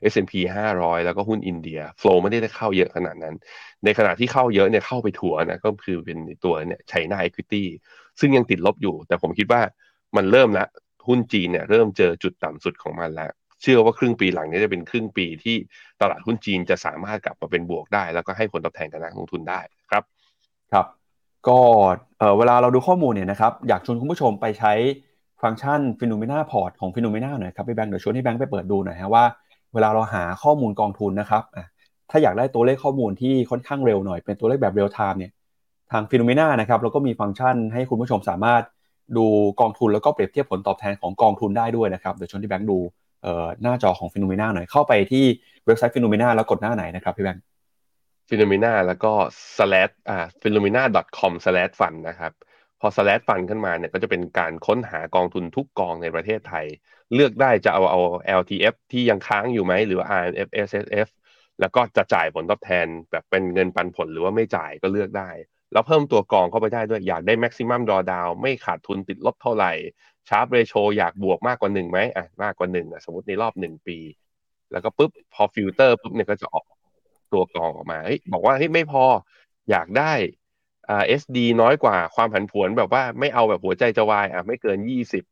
[0.00, 3.34] S&P 500 แล้วก็หุ้นอินเดียฟลอไม่ได้เข้าเยอะขนาดนั้น
[3.84, 7.62] ในขณะที่เข้าเยอะเนี่ยเข้าไปถัวนะ ก็คือเป็นตัวเนี่ยไชน่า equity
[8.20, 9.62] ซึ่งยังติดลบอยู่ แต่ผมคิดว่า
[10.16, 10.66] มันเริ่มละ
[11.08, 13.30] หุ้นจีนเนี่ยเริ่มเจอจุดต่ำสุดของมันแล้ว
[13.62, 15.56] เชื่อว่าครึ่งปีหลังนี้จะเป็นครึ่งปีที่
[16.00, 19.60] ตลาดหุ้นจีนจะสามารถกลับมาเป็นบวกได้ แล้วก็ให้ผลตอบแทนกับนักลงทุนได้
[19.90, 20.02] ครับ
[20.72, 21.01] ครับ
[21.48, 21.58] ก็
[22.38, 24.72] เวลาเราดูข้อมูลเนี่ยนะครับอยากชวนคุณผู้ชมไปใช้
[25.42, 29.24] ฟังก์ชัน FINNOMENA Port ของ FINNOMENA หน่อยครับพี่แบงค์เดี๋ยวชวนให้พี่แบงค์ไปเปิดดูหน่อยฮะว่า
[29.74, 31.42] เวลาเราหาข้อมูลกองทุนนะครับ
[32.10, 35.32] ถ้าอยากได้ตัวเลขข้อมูลที่ค่อนข้างเร็วหน่อยเป็นตัวเลขแบบ real time เนี่ย
[35.92, 38.62] ทาง FINNOMENA นะครับเราก็มีฟังก์ชันให้คุณผู้ชมสามารถ
[39.16, 39.26] ดู
[39.60, 42.78] กองทุนแล้วก็เปรียบเทียบผลตอบแทนของกองทุนได้ด้วยนะครับเดี๋ยวชวนพี่แบงค์ดู
[43.62, 45.24] หน้าจอของ FINNOMENA หน่อยเข้าไปที่
[45.66, 47.42] เว็บไซต์ FINNOMENA แล้วกดหน้าไหนนะครับพี่แบงค์
[48.28, 49.12] FINNOMENA แล้วก็
[49.56, 50.82] slash อ่า FINNOMENA
[51.18, 52.32] com slash fund นะครับ
[52.80, 56.66] พอ slash fund ขึ้นมาเนี่ยก็จะเป็นการค้นหากองทุนทุกกองในประเทศไทย
[57.14, 58.00] เลือกได้จะเอาเอา
[58.40, 61.08] LTF ที่ยังค้างอยู่ไหมหรือ RMF SSF
[61.60, 65.30] แล้วก็จะจ่ายผลตอบแทนแบบเป็นเงินปันผลหรือว่าไม่จ่ายก็เลือกได้
[65.72, 69.72] แล้วเพิ่มตัวกองเข้าไปได้ด้วยอยากได้ maximum drawdown ไม่ขาดทุนติดลบเท่าไหร่
[70.28, 73.98] Sharpe ratio อยากบวกมากกว่าหนึ่งไหมอะมากกว่าหนึ่งอะสมมติในรอบหนึ่งปี
[74.72, 76.64] แล้วก็ปุ๊บพอฟิลเตอร์ปุ๊บเนี่ยก็จะออก
[77.32, 77.98] ตัวกองออกมา
[78.32, 79.04] บอกว่าเฮ้ยไม่พอ
[79.70, 80.12] อยากได้
[80.88, 85.24] อ่า SD น้อยกว่าความผันผวนแบบว่าไม่เอาแบบหัวใจจะวายอะไม่เกินยี่สิบ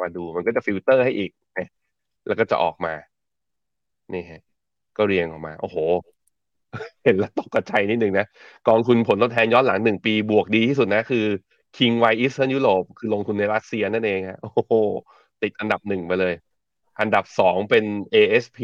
[0.00, 1.30] มาดูมันก็จะฟิลเตอร์ให้อีก
[2.26, 2.94] แล้วก็จะออกมา
[4.12, 4.42] นี่ฮะ
[4.96, 5.76] ก็เรียงออกมา โอ้โห
[7.04, 8.26] เห็นแล้วตกกะใจนิดนึงนะ
[8.68, 11.26] กองทุนผลตอบแทนย้อนหลังหนึ่งปีบวกดีที่สุดนะ คือ
[11.76, 14.72] KWI Eastern Europe คือลงทุนในรัสเซียนั่นเองฮะโอ้โห
[15.42, 16.34] ติดอันดับหนึ่งไปเลย
[17.00, 17.84] อันดับสองเป็น
[18.14, 18.58] ASP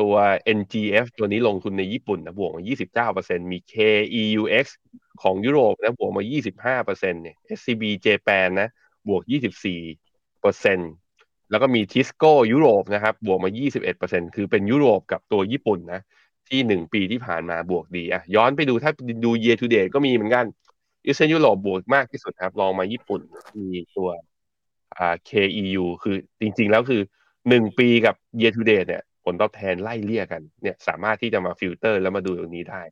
[0.00, 0.14] ตัว
[0.58, 4.66] NGF ตัวนี้ลงทุนในญี่ปุ่นนะบวกมา 29%มี KEUX
[5.22, 8.68] ของยุโรปนะบวกมา 25%เนี่ย SCB Japan นะ
[9.08, 9.22] บวก
[9.96, 13.50] 24%แล้วก็มี Tisco ยุโรปนะครับบวกมา
[13.92, 16.00] 21%คือเป็นยุโรปกับตัวญี่ปุ่นนะ
[16.48, 18.92] ที่หนึ่งปีที่ผ่านมาบวกดีอะย้อนไปดูถ้า
[19.24, 20.46] ดู year to date ก็มีเหมือนกัน
[21.04, 23.20] Eastern Europe บวกมากที่สุดครับลองมาญี่ปุ่น
[23.56, 24.08] มีตัว
[24.98, 27.00] อ่า KEU คือจริง ๆ แล้วคือ
[27.48, 32.82] หนึ่งปีกับ year to date เนี่ย ผลตอบแทนไล่เลี่ยกันเนี่ยสามารถที่จะมาฟิลเตอร์แล้วมาดูตรงนี้ได้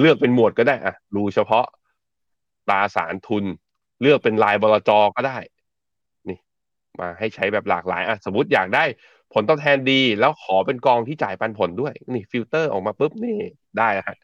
[0.00, 1.66] เลือกเป็นหมวดก็ได้อะดูเฉพาะ
[2.68, 3.44] ตราสารทุน
[4.02, 5.38] เลือกเป็นรายบลจก็ได้
[6.28, 6.38] นี่
[7.00, 8.84] มาให้ใช้แบบหลากหลายอะสมมติอยากได้
[9.34, 13.36] ผลตอบแทนดี แล้วขอเป็นกองที่จ่ายปันผลด้วย นี่ฟิลเตอร์ออกมาปุ๊บนี่
[13.78, 14.16] ได้ฮะ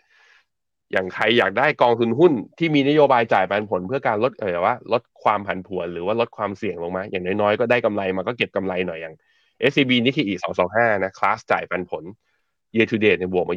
[0.93, 9.15] อย่างใครอยากได้กองทุนหุ้นที่มีนโยบายจ่ายปันผลเพื่อการลดเออว่าลดความผันผวนหรือว่าลดความเสี่ยงลงมา อย่างน้อยๆก็ได้กำไรมาก็เก็บกำไรหน่อยอย่าง
[9.71, 12.05] SCB นิเคอีสองสองห้านะคลาสจ่ายปันผล
[12.75, 13.57] year to date เนี่ยบวกมา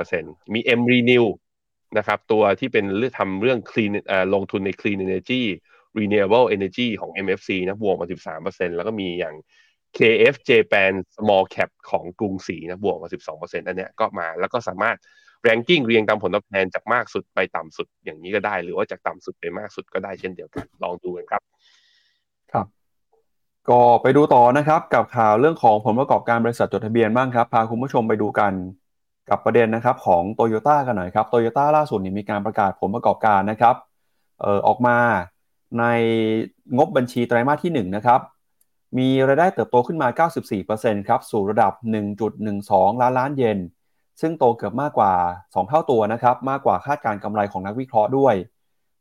[0.00, 1.26] 27%มี M Renew
[1.98, 5.42] นะครับตัวที่เป็นเรื่องทำเรื่อง clean เอ่อลงทุนใน clean energy
[5.98, 9.34] renewable energy ของ MFC นะบวกมา 13%แล้วก็มีอย่าง
[9.98, 14.96] KF Japan Small Cap ของกรุงศรีนะบวกมา 12%อันเนี้ยก็มาแล้วก็สามารถ
[15.46, 21.42] ranking เรียงตามผลตอบแทนจากมากสุดไปต่ำสุดอย่างนี้ก็ได้ หรือว่าจากต่ำสุดไปมากสุดก็ได้เช่นเดียวกัน ลองดูกันครับ
[22.52, 22.77] ครับ
[23.70, 28.52] ก็ไปดูต่อนะครับกับข่าวเรื่องของผลประกอบการบริษัทจดทะเบียนบ้างครับ พาคุณผู้ชมไปดูกัน
[29.30, 33.74] กับประเด็นนะครับของโตโยต้ากันหน่อยครับโตโยต้าล่าสุดนี่มีการประกาศผลประกอบการนะครับ
[34.40, 34.98] เออออกมา
[35.78, 35.84] ใน
[36.76, 38.20] งบบัญชีไตรมาสที่1นะครับ
[38.98, 40.08] มีรายได้เติบโตขึ้นมา
[40.58, 41.72] 94%ครับสู่ระดับ
[42.36, 43.58] 1.12 ล้านล้านเยน
[44.20, 45.12] ซึ่งโตเกือบมากกว่า
[45.42, 48.34] 2 เท่าตัวนะครับมากกว่าคาดการกำไรของนักวิเคราะห์ด้วย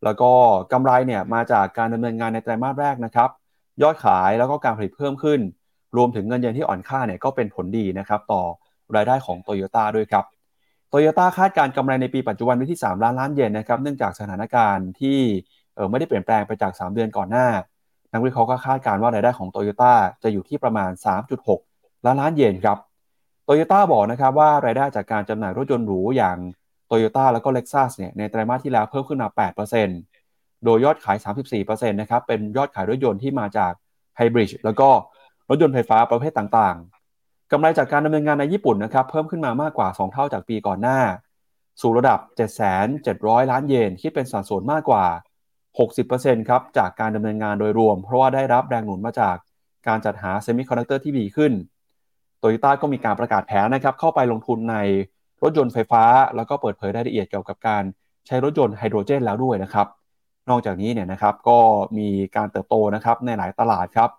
[0.04, 0.32] แล้วก็
[0.74, 3.30] กำไรเนี่ยมาจากการดำเนินงานในไตรมาสแรกนะครับ
[3.82, 5.40] ยอดขายแล้วก็การผลิตเพิ่มขึ้น
[5.98, 8.42] รวมถึงเงินเยนที่อ่อนค่าเนี่ยก็เป็นผลดีนะครับต่อ
[8.96, 10.26] รายได้ของโตโยต้าด้วยครับ
[10.90, 15.20] โตโยต้าคาดการกำไรในปีปัจจุบันไว้ที่ 3 ล้านล้านเยนนะครับเนื่องจากสถานการณ์ที่
[15.76, 17.48] เออไม่ได้เปลี่ยนแปลงไปจาก 3 เดือนก่อนหน้า
[18.14, 20.92] นักวิเคราะห์ก็คาดการว่ารายได้ของโตโยต้าจะอยู่ที่ประมาณ
[21.48, 22.78] 3.6 ล้านล้านเยนครับ
[23.46, 26.38] โตโยต้าบอกนะครับว่ารายได้จากการจำหน่ายรถยนต์หรูอย่าง
[26.88, 29.30] โตโยต้าแล้วก็เล็กซัสเนี่ยในไตรมาสที่แล้วเพิ่มขึ้นมา
[29.76, 30.17] 8%
[30.66, 31.18] โดยยอดขาย
[31.60, 33.74] 34%นะครับ เป็นยอดขายรถยนต์ที่มาจาก
[34.18, 34.90] ไฮบริดแล้วก็
[35.50, 41.00] รถยนต์ไฟฟ้าประเภทต่างๆ กำไรจากการดำเนินงานในญี่ปุ่นนะครับ เพิ่มขึ้นมามากกว่า 2 เท่าจากปีก่อนหน้า
[41.82, 42.20] สู่ระดับ
[42.86, 45.06] 7,700 ล้านเยน คิดเป็นสัดส่วนมากกว่า
[45.78, 49.36] 60%ครับ จากการดำเนินงานโดยรวม เพราะว่าได้รับแรงหนุนมาจาก
[49.88, 51.52] การจัดหาเซมิคอนดักเตอร์ที่ดีขึ้น
[52.40, 54.76] โตโยต้าก็มีการประกาศแผนนะครับ เข้าไปลงทุนใน
[55.44, 56.04] รถยนต์ไฟฟ้า
[56.36, 57.84] แล้วก็เปิดเผยรายละเอียดเกี่ยวกับการ
[58.28, 59.88] ใช้รถยนต์ไฮโดรเจนแล้วด้วยนะครับ
[60.50, 61.58] นอกจากนี้เนี่ยนะครับก็
[61.98, 64.10] มีการเติบโตนะครับในหลายตลาดครับ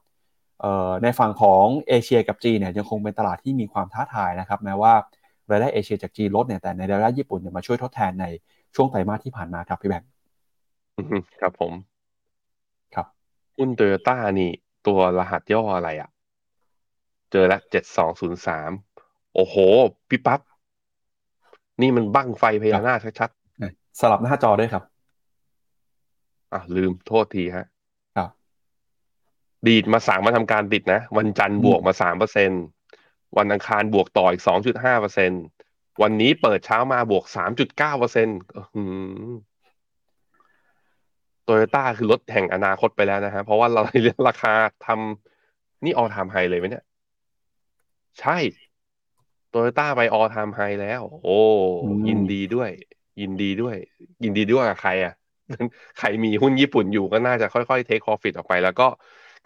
[1.03, 4.93] ในฝั่งของเอเชียกับจีนเนี่ยยังคงเป็นตลาดที่มีความท้าทายนะครับแม้ว่า
[5.51, 8.27] รายได้เอเชียจากจีนลดเนี่ยแต่ในรายได้ญี่ปุ่นเนี่ยมาช่วยทดแทนใน
[8.75, 10.11] ช่วงไตรมาสที่ผ่านมาครับพี่แบงค์
[11.41, 11.73] ครับผม
[12.95, 13.07] ครับ
[13.57, 14.51] หุ้นโตโยต้านี่
[14.87, 16.09] ตัวรหัสย่ออะไรอะ่ะ
[17.33, 18.71] เจอแล้วเจ็ดสองศูนย์สาม
[19.35, 19.57] โอ้โห
[20.09, 20.41] พี่ปั๊บ
[21.81, 24.85] นี่มันบั้งไฟพญานาคชัดๆสลับหน้าจอด้วยครับ
[26.53, 27.67] อะลืมโทษทีฮะ
[28.17, 28.31] ครับ
[29.67, 32.51] ดีดมาสามมาทำการดิดนะ วันจันทร์บวกมาสามเปอร์เซ็น
[33.39, 35.31] วันอังคารบวกต่ออีกสองจุดห้าเปอร์เซ็น
[36.03, 38.39] วันนี้เปิดเช้ามาบวกสามจุดเก้าเปอร์เซ็นต์
[41.45, 44.55] โตโยต้าคือรถแห่งอนาคตไปแล้วนะฮะ เพราะว่าเราเรื่องราคา
[44.87, 46.85] ทำนี่ all time high เลยไหมเนี่ย
[48.21, 48.39] ใช่
[49.51, 51.41] โตโยต้าไป all time high แล้ว โอ้
[52.09, 52.71] ยินดีด้วย
[53.21, 53.77] ยินดีด้วย
[54.23, 55.15] ยินดีด้วยกับใครอะ
[55.99, 58.87] ใครมีหุ้นญี่ปุ่นอยู่ก็น่าจะค่อยๆ take profit ออกไป แล้วก็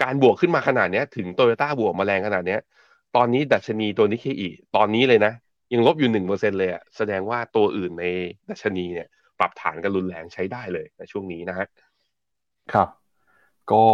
[0.03, 2.57] การบวกขึ้นมาขนาดนี้ถึงโตโยต้าบวกมาแรงขนาดนี้
[3.17, 5.33] ตอนนี้ดัชนีตัวนิเคอีตอนนี้เลยนะ
[5.73, 8.05] ยังลบอยู่หนึ่งเปอร์เซ็นเลยอะแสดงว่าตัวอื่นใน
[8.51, 11.67] ดัชนีเนี่ย ปรับฐานกันรุนแรงใช้ได้เลยในช่วงนี้นะฮะ
[12.73, 12.89] ครับ
[13.73, 13.85] ก็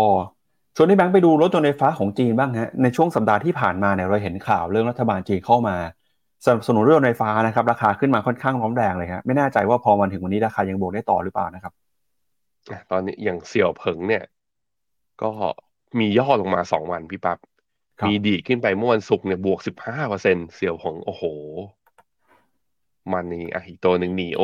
[0.77, 5.77] ชวนให้แบงค์ไปดูรถยนต์ไฟฟ้าของจีนบ้างฮะในช่วงสัปดาห์ที่ผ่านมาเนี่ยเราเห็นข่าวเรื่องรัฐบาลจีนเข้ามา
[6.45, 11.73] สนับสนุนรถยนต์ไฟฟ้านะครับ ราคาขึ้นมาค่อนข้างร้อนแรงเลยครับไม่แน่ใจว่าพอวันถึงวันนี้ราคายังบวกได้ต่อหรือเปล่านะครับ
[12.91, 14.25] ตอนนี้อย่างเสี่ยวเผิงเนี่ย
[15.23, 15.31] ก็
[15.99, 17.39] มีย่อลงมาสองวันพี่ปับ๊บ
[18.07, 21.25] มีดีขึ้นไปเมื่อวันศุกร์เนี่ยบวกสิบห้าเปอร์เซ็นเสี่ยวของโอ้โห
[23.13, 24.43] มันนี่อะอีกตัวหนึ่งนีโอ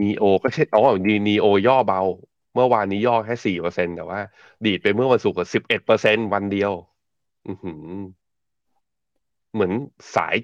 [0.00, 2.02] นีโอก็ใช่อ๋อดีนีโอย่อเบา
[2.54, 4.20] เมื่อวานนี้ย่อแค่สี่เปอร์เซ็นแต่ว่า
[4.64, 6.72] ดีดไปเมื่อวันศุกร์ก็สิบเอ็ดเปอร์เซ็นวันเดียว
[7.46, 7.52] อื
[9.52, 9.72] เหมือน
[10.14, 10.36] สาย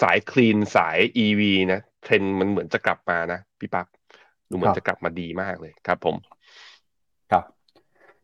[0.00, 3.86] สายคลีนสายอีวีนะเทรนมันเหมือนจะกลับมานะพี่ปับ๊บ
[4.52, 6.16] ดูเหมือนจะกลับมาดีมากเลยครับผม
[7.30, 7.44] ครับ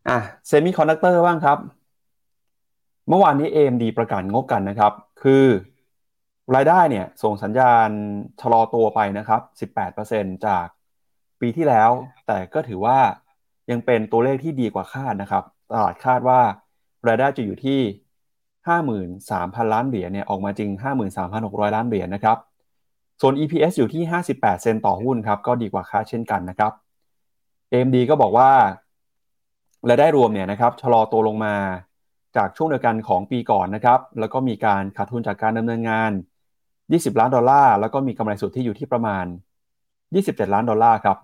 [0.09, 1.59] อะเซมิคอนดักเตอร์บ้างครับ
[3.09, 5.47] เมื่อวานนี้ AMD ประกาศงบกันนะครับ คือ
[6.55, 7.89] รายได้เนี่ย ส่งสัญญาณ
[8.41, 9.41] ชะลอตัวไปนะครับ
[9.95, 10.67] 18%จาก
[11.41, 11.91] ปีที่แล้ว
[12.27, 12.99] แต่ก็ถือว่า
[13.71, 16.41] ยังเป็นตัวเลขที่ดีกว่าคาดนะครับ ตลาดคาดว่า
[17.09, 17.81] รายได้จะอยู่ที่
[18.67, 20.71] 53,000 ล้านเหรียญเนี่ย ออกมาจริง
[21.23, 22.39] 53,600 ล้านเหรียญนะครับ
[23.21, 24.03] ส่วน EPS อยู่ที่
[24.33, 26.73] 58 เซนต์ต่อหุ้นครับ ก็ดีกว่าค่าเช่นกันนะครับ
[27.73, 28.51] AMD ก็บอกว่า
[29.89, 31.55] รายได้รวมเนี่ยนะครับชะลอตัวลงมา
[32.37, 36.11] จากช่วงเดียวกันของปีก่อนนะครับ แล้วก็มีการขาดทุนจากการดำเนินงาน
[36.67, 39.25] 20 ล้านดอลลาร์ แล้วก็มีกำไรสุทธิอยู่ที่ประมาณ
[39.91, 41.17] 27 ล้านดอลลาร์ครับ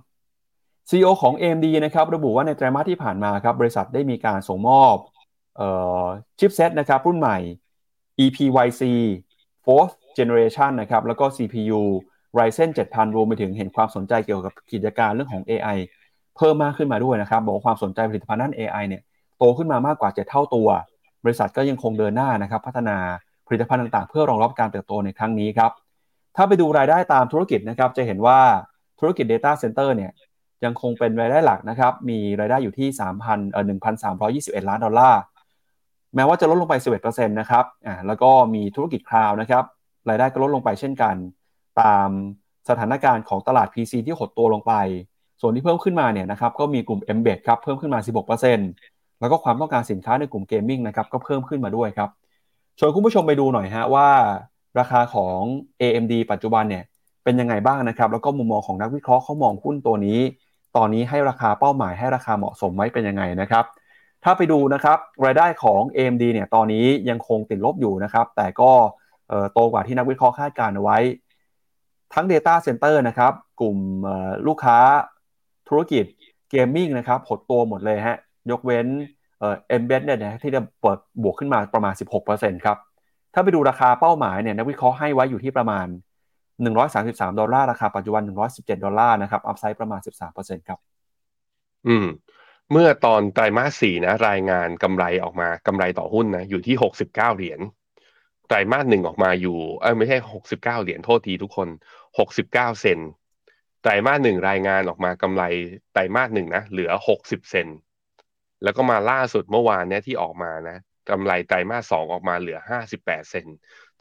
[0.89, 4.97] CEO ของ AMD นะครับระบุว่าในไตรมาสที่ผ่านมาครับบริษัทได้มีการส่งมอบ
[6.39, 7.39] ชิปเซตนะครับรุ่นใหม่
[8.25, 8.83] EPYC
[9.65, 11.81] fourth generation นะครับแล้วก็ CPU
[12.39, 15.79] Ryzen 7000 รวมไปถึงเห็นความสนใจเกี่ยวกับกิจการเรื่องของ AI
[16.37, 19.03] เพิ่มมากขึ้นมาด้วยนะครับ บอกความสนใจผลิตภัณฑ์ด้าน AI เนี่ย
[19.39, 20.69] โตขึ้นมามากกว่า 7 เท่าตัว
[21.25, 22.97] บริษัทก็ยังคงเดินหน้านะครับ พัฒนา
[23.47, 25.71] ผลิตภัณฑ์ต่างๆ เพื่อรองรับการเติบโตในครั้งนี้ครับ
[26.37, 28.39] ถ้าไปดูรายได้ตามธุรกิจนะครับ จะเห็นว่า
[29.01, 30.13] ธุรกิจ Data Center เนี่ย
[30.65, 32.89] ยังคงเป็นรายได้หลักนะครับ มีรายได้อยู่ที่
[33.21, 33.65] 3,000เอ่อ
[34.13, 35.21] 1,321 ล้านดอลลาร์
[36.15, 36.75] แม้ว่าจะลดลงไป
[37.07, 39.65] 11%นะครับ อ่า แล้วก็มีธุรกิจคลาวด์นะครับ
[40.09, 41.15] รายได้ก็ลดลงไปเช่นกัน
[41.81, 42.09] ตาม
[42.69, 44.73] สถานการณ์ของตลาด PC ที่หดตัวลงไป
[45.41, 48.01] ส่วนที่เพิ่มขึ้นมาเนี่ยนะครับก็มีกลุ่ม Embed ครับเพิ่มขึ้นมา
[48.61, 52.11] 16%แล้วก็ความต้องการสินค้าในกลุ่ม gaming นะครับก็เพิ่มขึ้นมาด้วยครับ
[52.79, 54.09] ชวนคุณผู้ชมไปดูหน่อยฮะว่า
[54.79, 55.39] ราคาของ
[55.81, 56.85] AMD ปัจจุบันเนี่ย
[57.25, 60.19] เป็นยังไงบ้างนะครับ แล้วก็มุมมองของนักวิเคราะห์เขามองหุ้นตัวนี้
[60.77, 63.65] ตอนนี้ให้ราคาเป้าหมายให้ราคาเหมาะสมไว้เป็นยังไงนะครับ
[64.25, 68.71] ถ้าไปดูนะครับรายได้ของ AMD เนี่ยตอนนี้ยังคงติดลบอยู่นะครับ แต่ก็
[69.53, 70.99] โตกว่าที่นักวิเคราะห์คาดการณ์เอาไว้
[72.15, 73.79] ทั้ง Data Center นะครับ กลุ่ม
[74.47, 74.79] ลูกค้า
[75.69, 76.05] ธุรกิจ
[76.51, 78.19] gaming นะครับหดตัวหมดเลยฮะ
[78.51, 78.87] ยกเว้น
[79.41, 81.95] embed เนี่ยที่จะเปิดบวกขึ้นมาประมาณ
[82.29, 82.79] 16%ครับ
[83.35, 85.87] ถ้าไปดูราคาเป้าหมายเนี่ยนักวิเคราะห์ให้ไว้อยู่ที่ประมาณ
[86.63, 88.23] 133 ดอลลาร์ราคาปัจจุบัน
[88.55, 90.01] 117 ดอลลาร์นะครับ อัพไซด์ประมาณ
[90.35, 90.79] 13%ครับ
[91.89, 92.07] อืม
[92.73, 97.61] เมื่อตอนไตรมาสสี่นะ รายงานกำไรออกมากำไรต่อหุ้นนะ อยู่ที่ 69 เหรียญ
[98.49, 101.69] ไตรมาสหนึ่งออกมาอยู่เออไม่ใช่69เก้าเหรียญโทษทีทุกคน
[102.11, 102.99] 69เก้าเซน
[103.83, 105.43] ไตรมาสหนึ่งรายงานออกมากำไร
[105.93, 106.91] ไตรมาสหนึ่งนะเหลือ
[107.21, 107.69] 60เซน
[108.63, 110.77] แล้วก็มาล่าสุดเมื่อวานเนี้ยที่ออกมานะ
[111.11, 112.59] กำไรไตรมาสสองออกมาเหลือ
[112.91, 113.47] 58เซนต์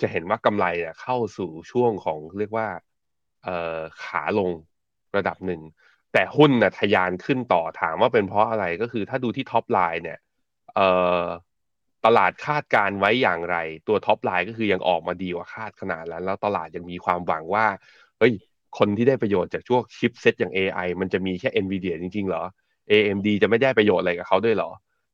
[0.02, 2.68] จะเห็นว่ากำไรเนี่ยเข้าสู่ช่วงของเรียกว่า
[3.44, 4.52] เอ่อขาลง
[5.16, 5.62] ระดับหนึ่ง
[6.14, 10.20] แต่หุ้นน่ะทะยานขึ้นต่อถามว่าเป็นเพราะอะไรก็คือถ้าดูที่ top line เนี่ย
[10.76, 10.90] เอ่
[11.22, 11.24] อ
[12.06, 17.66] ตลาดคาดการณ์ไว้อย่างไร ตัว top line ก็คือยังออกมาดีกว่าคาดขนาดแล้วแล้วตลาดยังมีความหวังว่า
[18.20, 18.34] เฮ้ย
[18.78, 22.44] คนที่ได้ประโยชน์จากช่วง chipset อย่าง AI มันจะมีแค่ NVIDIA จริงๆ เหรอ
[22.92, 24.70] AMD จะไม่ได้ประโยชน์อะไรกับเขาด้วยเหรอ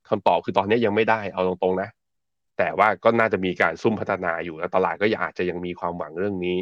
[0.09, 1.89] คำตอบคือตอนนี้ยังไม่ได้เอาตรงๆนะ
[2.57, 6.57] แต่ว่าก็น่าจะมีการซุ่มพัฒนาอยู่แล้วตลาดก็อาจจะยังมีความหวังเรื่องนี้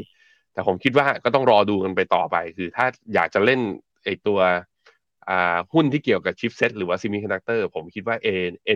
[0.54, 3.60] แต่ผมคิดว่าก็ต้องรอดูกันไปต่อไป คือถ้าอยากจะเล่น
[4.04, 4.40] ไอตัว
[5.74, 8.16] หุ้นที่เกี่ยวกับ chipset หรือว่า semiconductor ผมคิดว่า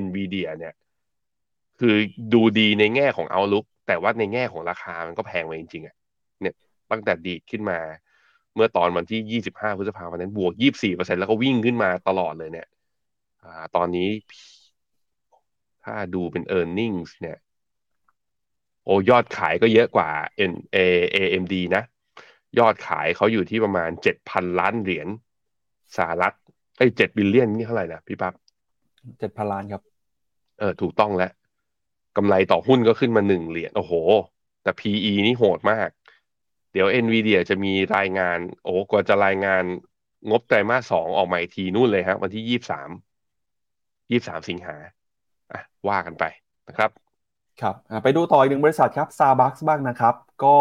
[0.03, 0.73] NVIDIA เนี่ย
[1.83, 1.97] คือ
[2.33, 5.95] ดูดีในแง่ของ outlook แต่ว่าในแง่ของราคามันก็แพงไปจริงๆอะ
[6.41, 6.55] เนี่ย
[6.91, 7.79] ตั้งแต่ดีดขึ้นมา
[8.55, 10.53] เมื่อตอนวันที่ 25พฤษภาคมนั้นบวก
[10.83, 12.67] 24%แล้วก็วิ่งขึ้นมาตลอดเลยเนี่ย
[13.43, 14.09] อตอนนี้
[15.83, 17.37] ถ้าดูเป็น e a r n i n g ็เนี่ย
[18.85, 20.09] โอ้ยอดขายก็เยอะกว่า
[20.51, 20.77] N A
[21.15, 21.83] AMD นะ
[22.59, 25.07] ยอดขายเขาอยู่ที่ประมาณเจ็ดพันล้านเหรียญ
[25.97, 26.33] สหรัฐ
[26.77, 28.33] ไอ้เจ็ดบิลเลียนนี่เท่าไหร่นะพี่ปั๊บ
[29.19, 29.81] เจ็ดพันล้านครับ
[30.59, 31.31] เออ ถูกต้องแล้ว
[32.17, 33.93] กำไรต่อหุ้นก็ขึ้นมาหนึ่งเหรียญโอ้โห
[34.63, 35.89] แต่ PE นี่โหดมาก
[36.73, 39.63] เดี๋ยว NVIDIA จะมีรายงาน โอ้กว่าจะรายงาน
[40.29, 42.89] งบไตรมาสสองออกมาอีกทีนู่นเลยครับวันที่ยี่สาม
[44.11, 44.75] ยี่สามสิงหา
[45.51, 46.23] อะว่ากันไป
[46.67, 46.89] นะครับ
[47.61, 50.55] ครับไปดูต่ออีกหนึ่งบริษัทครับ Starbucks บ้างนะครับ ก็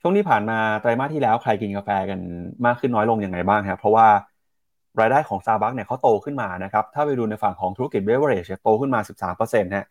[0.00, 2.20] ช่วงที่ผ่านมาไตรมาสที่แล้วใครกินกาแฟกัน
[2.66, 4.08] มากขึ้นน้อยลงยังไงบ้างครับเพราะว่า
[5.00, 9.00] รายได้ของ Starbucks เนี่ยเขาโตขึ้นมานะครับ ถ้าไปดูในฝั่งของธุรกิจเบเวอร์เรจโตขึ้นมา
[9.36, 9.86] 13%ฮะ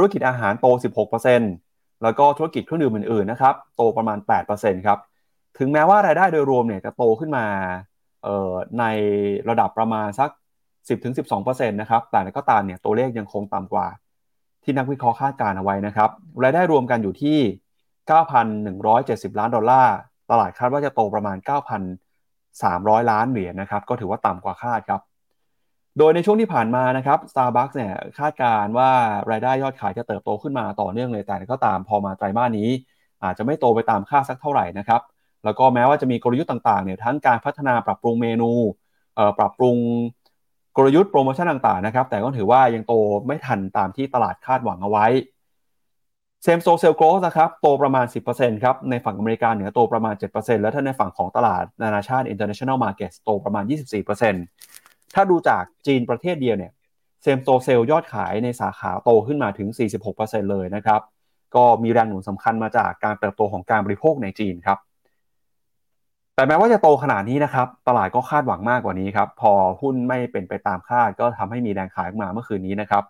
[0.00, 0.66] ธุรกิจอาหารโต
[1.34, 4.18] 16%แล้วก็ธุรกิจเครื่องดื่มอื่นๆนะครับโตประมาณ
[4.52, 4.98] 8%ครับ
[5.58, 7.46] ถึงแม้ว่ารายได้โดยรวมเนี่ยจะโตขึ้นมา
[8.78, 8.84] ใน
[9.48, 10.30] ระดับประมาณสัก
[10.88, 13.86] 10-12%นะครับแต่ก็ตามเนี่ยตัวเลขยังคงต่ำกว่า
[14.62, 16.10] ที่นักวิเคราะห์คาดการเอาไว้นะครับ
[16.42, 17.38] รายได้รวมกันอยู่ที่
[18.58, 19.96] 9,170 ล้านดอลลาร์
[20.30, 21.36] ตลาดคาดว่าจะโตประมาณ
[22.24, 25.00] 9,300 ล้านเหรียญนนะครับก็ถือว่าต่ำกว่าคาดครับ
[25.98, 28.90] โดยในช่วงที่ผ่านมานะครับ Starbucks เนี่ยคาดการณ์ว่า
[29.30, 32.68] รายได้ยอดขายจะเติบโตขึ้นมาต่อเนื่องเลยแต่ก็ตามพอมาไตรมาสนี้
[33.24, 35.00] อาจจะไม่โตไปตามคาดสักเท่าไหร่นะครับ
[35.44, 38.50] แล้วก็แม้ว่าจะมีกลยุทธ์ต่างๆเนี่ยทั้งการพัฒนาปรับปรุงเมนู
[39.38, 39.76] ปรับปรุง
[40.76, 42.94] กลยุทธ์โปรโมชั่นต่างๆนะครับ แต่ก็ถือว่ายังโต
[43.26, 45.06] ไม่ทันตามที่ตลาดคาดหวังเอาไว้
[46.42, 56.72] same-store sales growth นะครับโตประมาณ 10%ครับในฝั่งอเมริกาเหนือโตประมาณ 7%แล้วถ้าในฝั่งของตลาดนานาชาติ international market โตประมาณ 24% ถ้าดูจากจีนประเทศเดียวเนี่ย
[57.22, 59.68] เซมโซเซลยอดขายในสาขาโตขึ้นมาถึง
[60.10, 61.00] 46%เลยนะครับ
[61.54, 64.78] ก็มีแรงหนุนสำคัญมาจากการเติบโตของการบริโภคในจีนครับ
[66.34, 73.04] แต่แม้ว่าจะโตขนาดนี้นะครับ ตลาดก็คาดหวังมากกว่านี้ครับ พอหุ้นไม่เป็นไปตามคาดก็ทำให้มีแรงขายมาเมื่อคืนนี้นะครับ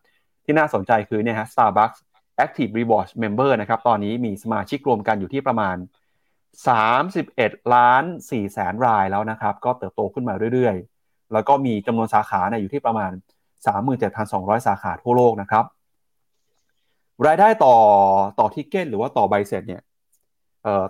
[0.44, 1.98] ที่น่าสนใจคือเนี่ยฮะ Starbucks
[2.44, 5.76] Active Rewards Member นะครับ ตอนนี้มีสมาชิกรวมกันอยู่ที่ประมาณ
[6.94, 10.97] 31ล้าน4แสนรายแล้วนะครับ ก็เติบโตขึ้นมาเรื่อยๆ
[11.32, 13.10] แล้วก็มีจำนวนสาขาเนี่ยอยู่ที่ประมาณ
[13.88, 15.64] 37,200 สาขาทั่วโลกนะครับ
[17.26, 17.74] รายได้ต่อ
[18.38, 19.82] ต่อ ticket หรือว่าต่อใบเสร็จเนี่ย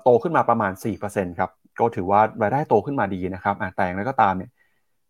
[0.03, 0.73] โตขึ้นมาประมาณ
[1.05, 4.51] 4%ครับก็ถือว่ารายได้โตขึ้นมาดีนะครับแต่อย่างไรก็ตามเนี่ย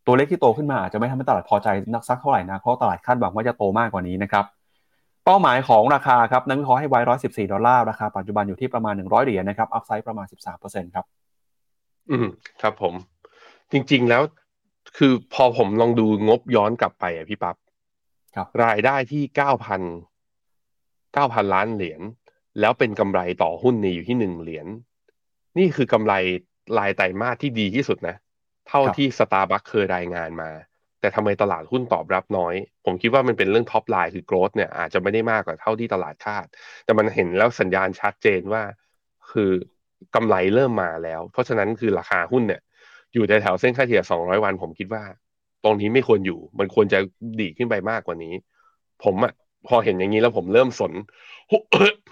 [0.06, 4.44] ตัวเลขที่โตขึ้นมาอาจจะไม่ทำให้ตลาดพอใจนักซักเท่าไหร่นะเพราะตลาดคาดหวังว่าจะโตมากกว่านี้นะครับ
[5.24, 11.04] เป้าหมายของราคาครับนักวิเคราะห์ให้ไว้ร้อยสิบสี่ดอลลาร์ราคาปัจจุบันอยู่ที่ประมาณหนึ่งร้อยเหรียญนะครับ upside ประมาณสิบสามเปอร์เซ็นต์ครับ
[12.10, 12.26] อืม
[12.62, 12.94] ครับผม
[13.72, 14.22] จริง ๆ แล้ว
[14.96, 17.56] คือพอผมลองดูงบย้อนกลับไปอะพี่ปั๊บ
[18.34, 19.82] ครับ รายได้ที่เก้าพัน
[21.14, 22.00] เก้าพันล้านเหรียญ
[22.60, 24.66] แล้วเป็นกำไรต่อหุ้นนี่อยู่ที่หนึ่งเหรียญ
[25.58, 26.14] นี่คือกำไร
[26.78, 28.16] รายไตรมาสที่ดีที่สุดนะ
[28.68, 30.50] เท่าครับที่สตาร์บัคเคยรายงานมา
[31.00, 36.46] แต่ทำไมตลาดหุ้นตอบรับน้อย ผมคิดว่ามันเป็นเรื่อง top line คือ growth เนี่ยอาจจะไม่ได้มากกว่าเท่าที่ตลาดคาด
[36.84, 38.62] แต่มันเห็นแล้วสัญญาณชัดเจนว่า
[39.30, 39.50] คือ
[40.14, 42.60] กำไรเริ่มมาแล้ว เพราะฉะนั้นคือราคาหุ้นเนี่ย
[43.14, 45.02] อยู่ในแถวเส้นค่าเฉลี่ย200 วัน ผมคิดว่า
[45.64, 46.98] ตรงนี้ไม่ควรอยู่ มันควรจะ
[47.40, 48.34] ดีดขึ้นไปมากกว่านี้
[49.04, 49.32] ผมอะ
[49.68, 50.92] พอเห็นอย่างนี้แล้วผมเริ่มสน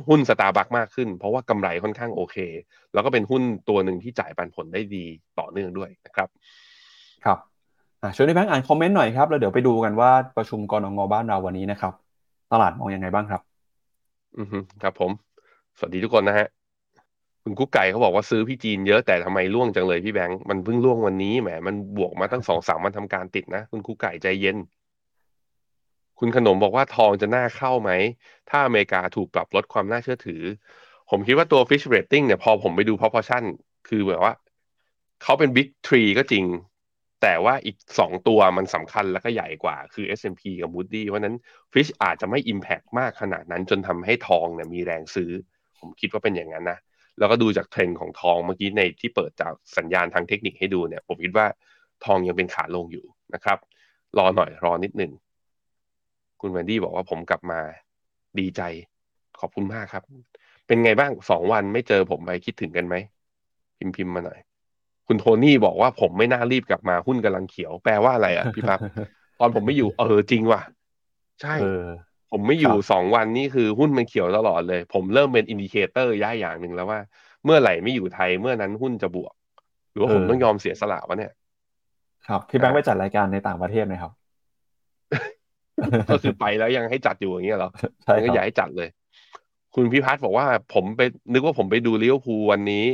[0.08, 2.36] หุ้นสตาร์บัคมากขึ้น เพราะว่ากำไรค่อนข้างโอเค
[2.92, 5.04] แล้วก็เป็นหุ้นตัวหนึ่งที่จ่ายปันผลได้ดี
[5.38, 6.28] ต่อเนื่องด้วยนะครับ
[7.24, 7.38] ครับ
[8.02, 11.92] อะชวนพี่แบงค์อ่านคอมเมนต์หน่อยครับแล้วเดี๋ยวไปดูกันว่าประชุมกรงบ้านเราวันนี้นะครับ
[12.52, 13.40] ตลาดมองยังไงบ้างครับ
[14.38, 15.10] อือฮึครับผม
[15.78, 16.46] สวัสดีทุกคนนะฮะ
[17.48, 24.56] คุณกุ๊กไก่เขาบอกว่าซื้อพี่จีนเยอะแต่ทำไมร่วงจังเลยพี่แบงค์มันเพิ่งร่วงวันนี้แหมมันบวกมาตั้งสองสามวันทำการติดนะ คุณกุ๊กไก่ใจเย็น
[26.18, 27.90] คุณขนมบอกว่าทองจะน่าเข้าไหม
[28.50, 30.42] ถ้าอเมริกาถูกปรับลดความน่าเชื่อถือ
[31.10, 33.44] ผมคิดว่าตัว Fish Rating เนี่ยพอผมไปดู proportion
[33.88, 34.34] คือแบบว่า
[35.22, 36.44] เขาเป็น Big t r e ก็จริง
[37.22, 41.36] แต่ว่าอีกสองตัวมันสำคัญแล้วก็ใหญ่กว่า คือ S&P กับ Moody เพราะฉะนั้น
[41.72, 45.30] Fish อาจจะไม่ Impact มากขนาดนั้นจนทำให้ทองเนี่ยมีแรงซื้อ
[45.80, 46.78] ผมคิดว่าเป็นอย่างนั้นนะ
[47.18, 51.46] แล้วก็ดูจากเทรนด์ของทองเมื่อกี้ในที่เปิดจากสัญญาณทางเทคนิคให้ดูเนี่ย ผมคิดว่า
[52.04, 53.04] ทองยังเป็นขาลงอยู่
[53.34, 53.58] นะครับ
[54.18, 55.12] รอหน่อยรอนิดหนึ่ง
[56.40, 57.60] คุณแวนดี้บอกว่าผมกลับมา
[58.38, 58.62] ดีใจ
[59.40, 60.02] ขอบคุณมากครับ
[60.66, 62.94] เป็นไงบ้างสองวันไม่เจอผมไปคิดถึงกันไหม
[63.78, 64.38] พิมพ์พิมพ์มาหน่อย
[65.06, 68.78] คุณโทนี่บอกว่าผมไม่น่ารีบกลับมาหุ้นกำลังเขียวแปลว่าอะไรอะพี่ปั๊บ
[69.38, 70.60] ตอนผมไม่อยู่เออจริงว่ะ
[71.40, 71.64] ใช่
[72.30, 77.00] ผมไม่อยู่ครับสองวันนี่คือหุ้นมันเขียวตลอดเลย ผมเริ่มเป็น indicator อย่างหนึ่งแล้วว่า
[77.44, 79.34] เมื่อไหร่ไม่อยู่ไทยเมื่อนั้นหุ้นจะบวก
[79.90, 81.32] หรือว่าผมต้องยอมเสียสละวะเนี่ย
[82.26, 84.12] ครับ พี่แบงค์ไปจัดรายการในต่างประเทศไหมครับ
[86.10, 87.70] ก็คือไปแล้วยังให้จัดอยู่อย่างเงี้ยเหรอ
[88.04, 88.88] ใช่มันคก็รับอยากให้จัดเลย
[89.74, 91.00] คุณพิพัฒน์บอกว่าผมไป
[91.32, 92.84] นึกว่าผมไปดูลิเวอร์พูลวันนี้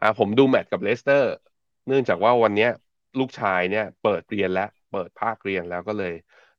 [0.00, 1.32] อ่า ผมดูแมตช์กับเลสเตอร์
[1.86, 2.70] เนื่องจากว่าวันเนี้ย
[3.18, 6.12] ลูกชายเนี่ย เปิดเรียนแล้วเปิดภาคเรียนแล้วก็เลย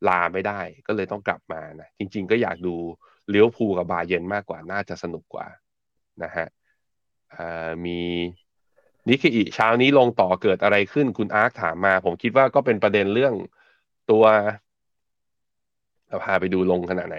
[0.08, 2.76] ลาไม่ได้ก็เลยต้องกลับมานะจริง ๆ ก็อยากดู
[3.30, 5.48] ลิเวอร์พูลกับบาเยิร์นมากกว่าน่าจะสนุกกว่า
[6.24, 6.48] นะฮะ
[7.86, 8.00] มี
[9.10, 13.34] นิกเคอิเช้านี้ลงต่อเกิดอะไรขึ้นคุณอาร์คถามมา ผมคิดว่าก็เป็นประเด็นเรื่อง
[14.12, 14.24] ตัว
[16.08, 17.18] เราพาไปดูลงขนาดไหน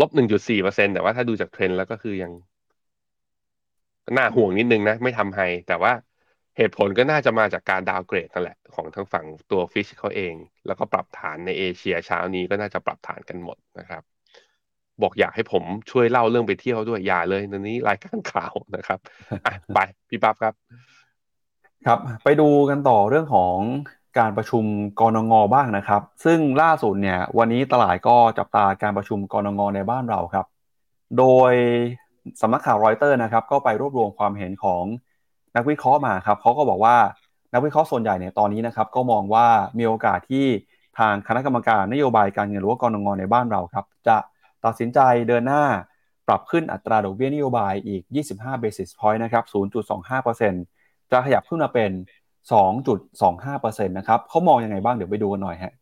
[0.00, 2.32] ลบหนึ่งจุดสี่เปอร์เซ็นแต่ว่าถ้าดูจากเทรนด์แล้วก็คือยัง
[4.16, 5.92] น่าห่วงนิดนึงนะ ไม่ทำไฮแต่ว่า
[6.56, 10.34] เหตุผลก็น่าจะมาจากการดาวน์เกรดนั่นแหละ ของทางฝั่งตัวฟิชเขาเอง
[10.66, 14.02] แล้วก็ปรับฐานในเอเชียเช้านี้ก็น่าจะปรับฐานกันหมดนะครับ
[15.02, 18.98] บอกอยากให้ผมช่วยเล่าเรื่องไปเที่ยวด้วยอย่าเลยตอนนี้รายการข่าวนะครับ
[19.46, 19.78] อะไป
[20.08, 20.54] พี่ปั๊บครับ
[21.86, 23.56] ครับ ไปดูกันต่อเรื่องของ
[24.18, 24.64] การประชุม
[25.00, 30.46] กรงงบ้างนะครับ ซึ่งล่าสุดเนี่ยวันนี้ตลาดก็จับตาการประชุมกรงงในบ้านเราครับ
[31.18, 31.52] โดย
[32.40, 34.84] สำนักข่าวรอยเตอร์นะครับ ก็ไปรวบรวมความเห็นของ
[35.56, 36.96] นักวิเคราะห์มาครับเขาก็บอกว่า
[37.52, 39.46] นักวิเคราะห์ส่วนใหญ่เนี่ยตอนนี้นะครับก็มองว่า
[39.78, 40.46] มีโอกาสที่
[40.98, 44.16] ทางคณะกรรมการนโยบายการเงินหรือว่ากรงงในบ้านเราครับจะ
[44.64, 45.62] ตัดสินใจเดินหน้า
[46.26, 48.02] ปรับขึ้นอัตราดอกเบี้ยนโยบายอีก
[48.34, 49.44] 25 basis point นะครับ
[50.22, 51.90] 0.25%จะขยับขึ้นมาเป็น
[53.02, 55.72] 2.25%นะครับเขามองยังไงบ้างเดี๋ยวไปดูกันหน่อยฮะ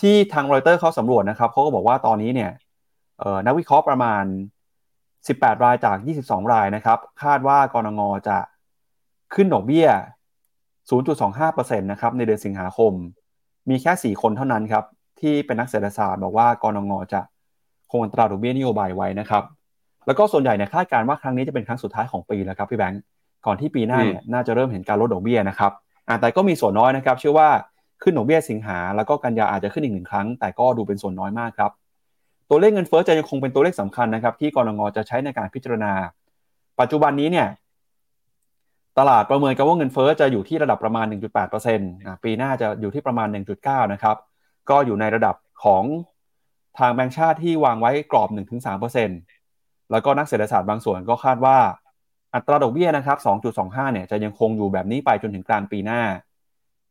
[0.00, 2.50] ที่ทางรอยเตอร์เขาสำรวจนะครับเขาก็บอกว่าตอนนี้เนี่ย
[3.46, 4.24] นักวิเคราะห์ประมาณ
[4.88, 8.36] 18 รายจาก 22 รายนะครับ คาดว่ากรงงจะ
[9.34, 9.86] ขึ้นดอกเบี้ย
[10.90, 12.92] 0.25%นะครับในเดือนสิงหาคม
[13.70, 14.84] มีแค่ 4 คนเท่านั้นครับ
[15.20, 17.20] ที่เป็นนักเศรษฐศาสตร์บอกว่ากรงงจะ
[17.90, 19.44] คงอัตราดอกเบี้ยนโยบายไว้นะครับ
[20.06, 23.02] แล้วก็ส่วนใหญ่เนี่ยคาดการณ์ว่าครั้งนี้จะเป็นครั้งสุดท้ายของปีแล้วครับพี่แบงค์
[23.46, 25.72] ก่อนที่ปีหน้าเนี่ยน่าจะเริ่มเห็นการลดดอกเบี้ยนะครับ
[26.08, 27.48] อ่าแต่ก็มีส่วนน้อยนะครับ เชื่อว่า
[28.02, 31.70] ขึ้นดอกเบี้ยสิงหา แล้วก็กันยาอาจจะขึ้นอีกหนึ่งครั้ง แต่ก็ดูเป็นส่วนน้อยมากครับ
[32.50, 35.92] ตัวเลขเงินเฟ้อจะยังคงเป็นตัวเลขสำคัญนะครับ ที่กรงจะใช้ในการพิจารณา
[36.80, 37.48] ปัจจุบันนี้เนี่ย
[38.98, 43.28] ตลาดประเมินกันว่าเงินเฟ้อจะอยู่ที่ระดับประมาณ 1.8%นะปีหน้าจะอยู่ที่ประมาณ
[43.60, 44.16] 1.9 นะครับ
[44.70, 45.34] ก็อยู่ในระดับ
[45.64, 45.84] ของ
[46.78, 48.28] ทางแบงก์ชาติที่วางไว้กรอบ
[49.10, 51.58] 1-3%แล้วก็นักเศรษฐศาสตร์บางส่วนก็คาดว่า
[52.34, 53.18] อัตราดอกเบี้ยนะครับ
[53.56, 56.02] 2.25 เนี่ยจะยังคงอยู่แบบนี้ไปจนถึงกลางปีหน้า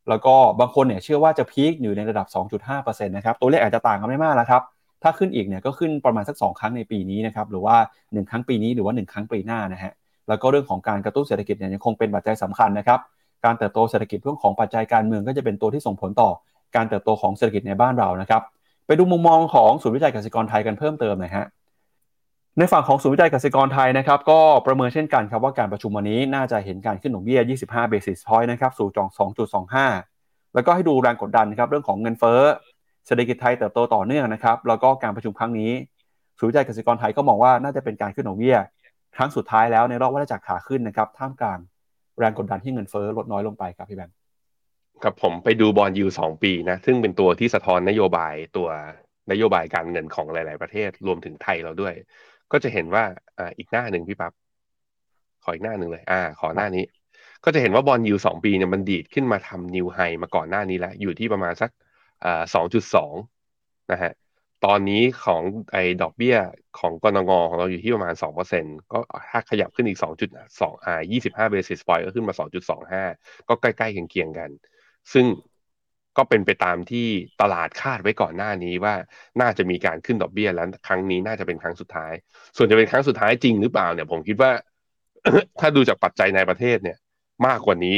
[0.10, 2.28] แล้วก็บางคนเนี่ยเชื่อว่าจะพีคอยู่ในระดับ
[2.68, 4.62] 2.5%นะครับ ตัวเลขอาจจะต่างกันไม่มากแล้วครับ
[5.04, 9.94] ถ้าขึ้นอีกเนี่ยก็ขึ้นประมาณสัก 2 ครั้งในปีนี้นะครับ หรือว่า 1 ครั้งปีนี้หรือว่า 1 ครั้งปีหน้านะฮะ
[10.28, 13.00] แล้วก็เรื่องของการกระตุ้นเศรษฐกิจเนี่ยยังคงเป็นปัจจัยสำคัญนะครับ
[13.46, 16.30] การเติบโตเศรษฐกิจเรื่องของปัจจัยการเมืองก็จะเป็นตัวที่ส่งผลต่อ
[16.76, 18.42] การเติบโตของเศรษฐกิจในบ้านเรานะครับ
[18.88, 21.46] ไปดูมุมมองของศูนย์วิจัยเกษตรกรไทยกันเพิ่มเติมหน่อยฮะ
[22.58, 29.10] ในฝั่งของศูนย์วิจัยกสิกรไทยนะครับก็ประเมินเช่นกันครับว่าการประชุมวันนี้น่าจะเห็นการขึ้นดอกเบี้ย 25 basis point นะครับสู่จอง
[29.82, 32.42] 2.25 แล้วก็ให้ดูแรงกดดันครับเรื่องของเงินเฟ้อ
[33.08, 35.72] เศรษฐกิจไทยเติบโตต่อเนื่องนะครับแล้วก็การประชุมครั้งนี้
[36.40, 38.58] ศูนย์วิจัยกสิกรไทยก็มองว่าน่าจะเป็นการขึ้นดอกเบี้ย
[39.16, 41.60] ครั้งสุดท้ายแล้วในรอบวัฏจักรขาขึ้นนะครับท่ามกลาง
[42.20, 44.16] แรงกดดันที่เงินเฟ้อลดน้อยลงไปครับพี่แบงค์
[45.04, 48.68] ครับผมไปดู bond yield สองปีนะซึ่งเป็นตัวที่สะท้อนนโยบายตัว
[49.32, 51.94] นโยบายการเงินของหลาย ๆ ประเทศรวมถึงไทยเราด้วย
[52.52, 53.04] ก็จะเห็นว่า
[53.40, 54.34] อ่าอีกหน้าหนึ่งพี่ปั๊บ
[55.44, 56.84] ขออีกหน้าหนึ่งเลย อ่า ขอหน้านี้
[57.44, 61.70] ก็จะเห็นว่า bond yield สองปีเนี่ยมันดีดขึ้นมาทำ new high มาก่อนหน้านี้แล้ว อยู่ที่ประมาณสัก
[62.26, 63.14] อ่าสองจุดสอง
[63.92, 64.12] นะฮะ
[64.66, 65.42] ตอนนี้ของ
[65.72, 66.38] ไอ้ดอกเบี้ย
[66.80, 69.00] ของกนงของเราอยู่ที่ประมาณสองเปอร์เซ็นก็
[69.30, 70.30] ถ้าขยับขึ้นอีกสองจุด
[70.62, 73.04] สองอ่ายี่สิบห้าเบสิสพอยต์ก็ขึ้นมาสองจุดสองห้า
[73.50, 74.50] ก็ใกล้ๆเคียงๆกัน
[75.14, 75.26] ซึ่ง
[76.18, 77.08] ก็เป็นไปตามที่
[77.42, 78.96] ตลาดคาดไว้ก่อนหน้านี้ว่า
[79.42, 82.14] น่าจะมีการขึ้นดอกเบี้ยแล้วครั้งนี้น่าจะเป็นครั้งสุดท้าย
[82.58, 84.52] ส่วนจะเป็นครั้งสุดท้ายจริงหรือเปล่าเนี่ยผมคิดว่า
[85.60, 86.98] ถ้าดูจากปัจจัยในประเทศเนี่ย
[87.48, 87.98] มากกว่านี้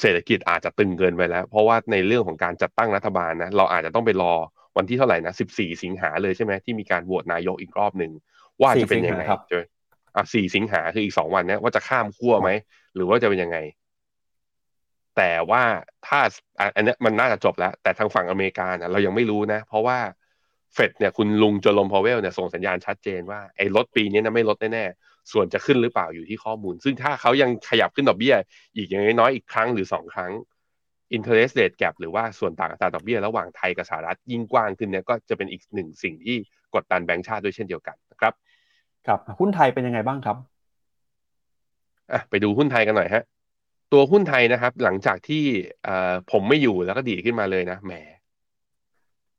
[0.00, 4.34] เศรษฐกิจอาจจะตึงเกินไปแล้ว เพราะว่าในเรื่องของการจัดตั้งรัฐบาลนะเราอาจจะต้องไปรอ
[4.76, 8.12] วันที่เท่าไหร่นะ14สิงหาเลยใช่ไหมที่มีการโหวตนายกอีกรอบหนึ่ง
[8.62, 9.58] ว่าจะเป็นยังไง4สิงหาครับจะ
[10.16, 12.50] อะ4สิงหาคืออีกสองวันเนี้ยว่าจะข้ามขั้วไหม
[12.94, 13.58] หรือว่าจะเป็นยังไง
[15.16, 15.62] แต่ว่า
[16.06, 16.20] ถ้า
[16.58, 19.98] อะอันเนี้ยมันน่าจะจบแล้ว แต่ทางฝั่งอเมริกานะเรายังไม่รู้นะ เพราะว่า
[20.74, 28.34] เฟดเนี่ยคุณลุงโจลมพาวเวลเนี่ยส่งสัญญาณชัดเจนว่าไอ้ลดปีนี้นะไม่ลดแน่ๆส่วนจะขึ้นหรือเปล่าอยู่ที่ข้อมูล ซึ่งถ้าเขายังขยับขึ้นดอกเบี้ย
[28.76, 30.32] อีกอย่างน้อยๆอีกครั้งหรือสองครั้ง
[31.16, 36.36] interest rate gap หรือว่าส่วนต่างอัตราดอกเบี้ยระหว่างไทยกับสหรัฐยิ่งกว้างขึ้นเนี่ยก็จะเป็นอีกหนึ่งสิ่งที่
[36.74, 38.32] กดดันแบงก์ชาติด้วยเช่นเดียวกันนะครับ
[39.06, 40.36] ครับหุ้นไทยเป็นยังไงบ้างครับ
[42.12, 43.24] อะไปดูหุ้นไทยกันหน่อยฮะ
[43.92, 45.44] ตัวหุ้นไทยนะครับ หลังจากที่
[45.84, 47.92] เอ่อผมไม่อยู่แล้วก็ดีดขึ้นมาเลยนะแหม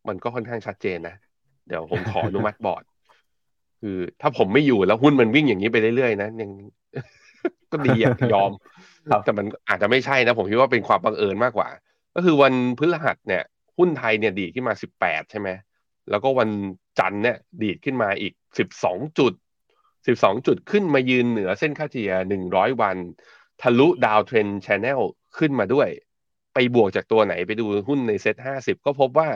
[0.07, 1.15] มันก็ค่อนข้างชัดเจนนะ
[1.67, 2.83] เดี๋ยวผมขออนุมัติบอร์ด
[3.81, 6.51] คือถ้าผมไม่อยู่แล้วหุ้นมันวิ่งอย่างนี้ไปเรื่อยๆนะยัง
[7.71, 8.51] ก็ดีอะยอม
[9.09, 11.69] ครับแต่มันอาจจะไม่ใช่นะ ผมคิดว่าเป็นความบังเอิญมากกว่า
[12.15, 13.43] ก็คือวันพฤหัสเนี่ย
[13.77, 15.49] หุ้นไทยเนี่ยดีขึ้นมาสิบแปดใช่ไหม
[16.09, 16.49] แล้วก็วัน
[16.99, 19.33] จันทร์เนี่ยดีดขึ้นมาอีกสิบสองจุด
[20.07, 22.97] สิบสองจุดขึ้นมายืนเหนือเส้นค่าเฉลี่ยหนึ่งร้อยวัน
[23.61, 24.99] ทะลุ downtrend channel
[25.37, 25.87] ขึ้นมาด้วย
[26.53, 29.29] ไปบวกจากตัวไหนไปดูหุ้นในเซ็ตห้าสิบก็พบว่า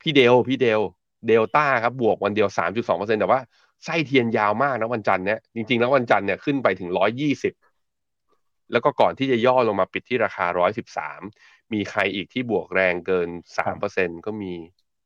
[0.00, 0.80] พี่เดลพี่เดล
[1.26, 3.40] เดลต้าครับบวกวันเดียวสามจุดสองเปอร์เซ็นต์แต่ว่า
[3.84, 7.52] ไส้เทียนยาวมากนะวันจันทร์เนี่ยจริงๆแล้ววันจันทร์เนี่ยขึ้นไปถึงร้อยยี่สิบ
[8.72, 11.20] แล้วก็ก่อนที่จะย่อลงมาปิดที่ราคาร้อยสิบสาม
[11.72, 14.52] มีใครอีกที่บวกแรงเกินสามเปอร์เซ็นก็มี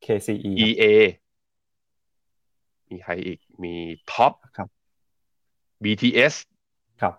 [0.04, 0.84] KCE ครับ EA
[2.90, 3.74] มีใครอีกมี
[4.12, 4.68] ท็อปครับ
[5.84, 6.34] BTS
[7.00, 7.14] ครับ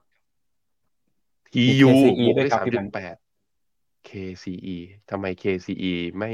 [1.54, 3.16] TU KCE บวกด้วยได้ครับสามพี่แบจุงดค์แปด
[4.10, 4.78] KCE
[5.10, 6.32] ทำไม KCE ไม่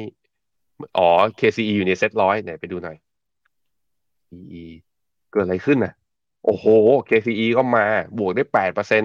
[0.97, 2.97] อ๋อ KCE อยู่ในเซ็ตร้อยไหนไปดูหน่อย
[4.27, 4.63] KCE
[5.31, 5.93] เกิดอะไรขึ้นน่ะ
[6.45, 6.65] โอ้โห
[7.09, 7.85] KCE ก็มา
[8.17, 9.03] บวกได้แปดเปอร์เซ็นต์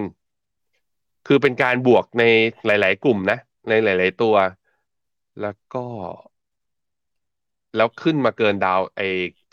[1.27, 2.23] คือเป็นการบวกใน
[2.65, 3.37] หลาย ๆ กลุ่มนะ
[3.69, 4.35] ในหลาย ๆ ตัว
[5.41, 5.79] แล้วก็
[7.75, 9.01] แล้วขึ้นมาเกิน down ไอ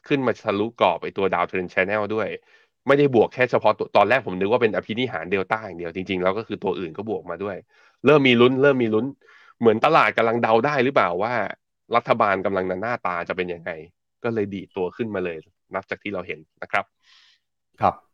[0.08, 2.28] ขึ้นมาทะลุกรอบไอตัว downtrend channel ด้วย
[2.86, 7.56] ไม่ได้บวกแค่เฉพาะตัวตอนแรกผมนึกว่าเป็นอภินิหารเดลต้าอย่างเดียวจริง ๆ แล้วก็คือตัวอื่นก็บวกมาด้วย
[8.06, 9.06] เริ่มมีลุ้น เริ่มมีลุ้น
[9.60, 11.34] เหมือนตลาดกำลังเดาได้หรือเปล่าว่า
[11.96, 13.70] รัฐบาลกำลังหน้าตาจะเป็นยังไง
[14.24, 15.36] ก็เลยดีตัวขึ้นมาเลย
[15.74, 16.84] นับจากที่เราเห็นนะครับ
[17.80, 18.09] ครับ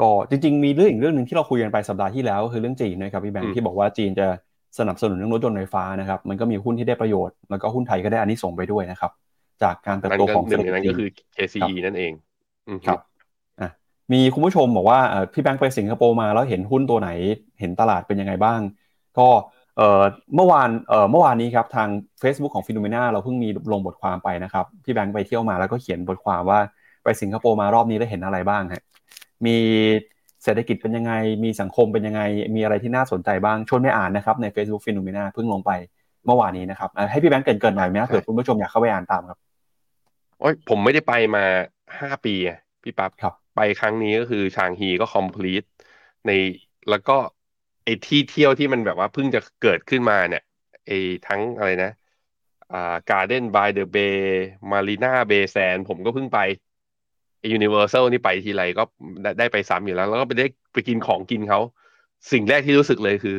[0.00, 4.26] ก็จริงๆ มีเรื่องอีกเรื่องหนึ่งที่เราคุยกันไปสัปดาห์ที่แล้วก็คือเรื่องจีนนะครับพี่แบงอืค์มที่บอกว่าจีนจะ
[4.78, 9.12] สนับสนุนเรื่องรถยนต์ไฟฟ้านะครับมันก็มีหุ้นที่ได้ประโยชน์แล้วก็หุ้นไทยก็ได้อันนี้ส่งส์ไปด้วยนะครับ
[9.62, 11.08] จากการเติบนั่นโตก็ของหเศรนึ่ษงฐในกิจนั้นก็คือ
[11.54, 12.12] จีน KCE นั่นเอง
[12.68, 12.98] อืมครับ
[13.60, 13.70] อะ
[14.12, 17.10] มีคุณผู้ชมบอกว่าเอ่อพี่แบงค์ไปสิงคโปร์มาแล้วเห็นหุ้นตัวไหน
[17.60, 18.60] เห็นตลาดเป็นยังไงบ้าง
[19.18, 19.28] ก็
[19.76, 20.02] เอ่อ
[20.34, 21.88] เมื่อวานเอ่อเมื่อวานนี้ครับทาง
[22.22, 26.60] Facebook ของ FINNOMENA เราเพิ่งมีลงบทความไปนะครับพี่แบงค์ไปเที่ยวมาแล้วก็เขียนบทความว่า
[27.04, 28.82] ไปสิงคโปร์มารอบนี้ได้เห็นอะไรบ้างฮะ
[29.46, 29.56] มี
[30.44, 31.12] เศรษฐกิจเป็นยังไง
[31.44, 32.22] มีสังคมเป็นยังไง
[32.54, 35.70] มีอะไรที่น่าสนใจบ้างชวนไปอ่านนะครับใน Facebook FINNOMENA เพิ่งลงไป
[36.26, 39.38] เมื่อวานนี้นะครับอะให้พี่แบงค์เกริ่นๆหน่อยไหมนะเผื่อคุณผู้ชมอยากเข้าไปอ่านตามครับ
[40.40, 41.44] โอ้ยผมไม่ได้ไปมา
[41.98, 45.66] ห้าปีอะพี่ปั๊บครับ ไปครั้งนี้ก็คือชางฮีก็ complete
[46.26, 46.30] ใน
[46.90, 47.16] แล้วก็
[47.84, 50.42] ไอ้ที่เที่ยวที่มันแบบว่าเพิ่งจะเกิดขึ้นมาเนี่ย
[50.86, 51.90] ไอ้ทั้งอะไรนะ
[52.72, 54.18] อ่า Garden by the Bay
[54.70, 56.38] Marina Bay Sand ผมก็เพิ่งไป
[57.38, 58.82] ไอ้ Universal นี่ไปทีไรก็
[59.38, 61.60] ได้ไปซ้ำอยู่แล้ว แล้วก็ไปได้ไปกินของกินเขา
[62.32, 63.38] สิ่งแรกที่รู้สึกเลยคือ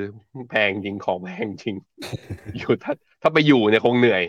[0.50, 1.76] แพงจริงของแพงจริง
[2.58, 4.24] อยู่ถ้าถ้าไปอยู่เนี่ยคงเหนื่อย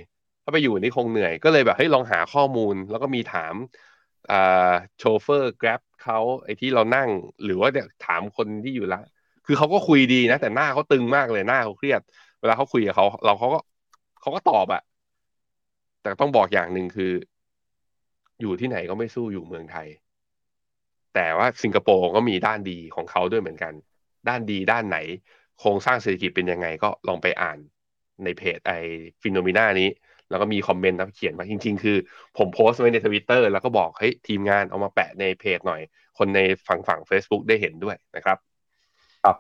[0.45, 3.55] ถ้าไปอยู่นี่คงเหนื่อย ก็เลยแบบเฮ้ยลองหาข้อมูล แล้วก็มีถาม
[4.31, 7.09] อ่าโชเฟอร์ Grab เขาไอ้ที่เรานั่ง
[7.45, 9.01] หรือว่าเนี่ยถามคนที่อยู่ละ
[9.47, 12.01] คือเขาก็คุยดีนะ แต่หน้าเขาตึงมากเลยหน้าเขาเครียด
[12.41, 13.59] เวลาเขาคุยกับเขาเราเขาก็
[14.21, 14.81] เขาก็ตอบอะ
[16.03, 17.13] แต่ต้องบอกอย่างหนึ่งคือ
[18.41, 19.89] อยู่ที่ไหนก็ไม่สู้อยู่เมืองไทย
[21.15, 23.73] แต่ว่าสิงคโปร์ก็มีด้านดีของเขาด้วยเหมือนกัน
[24.29, 24.99] ด้านดีด้านไหน
[25.61, 27.59] โครงสร้างเศรษฐกิจเป็นยังไงก็ลองไปอ่าน
[28.25, 28.73] ในเพจไอ
[29.23, 29.89] FINNOMENA นี้
[30.31, 31.97] แล้วก็มี comment นะเขียนมาจริง ๆ คือ
[32.39, 35.81] ผมโพสต์ไว้ในทวิตเตอร์แล้วก็บอกเฮ้ยทีมงานเอามาแปะในเพจหน่อย
[36.19, 38.39] คนในฝั่งฝั่ง Facebook ได้เห็นด้วยนะครับ
[39.25, 39.37] ครับ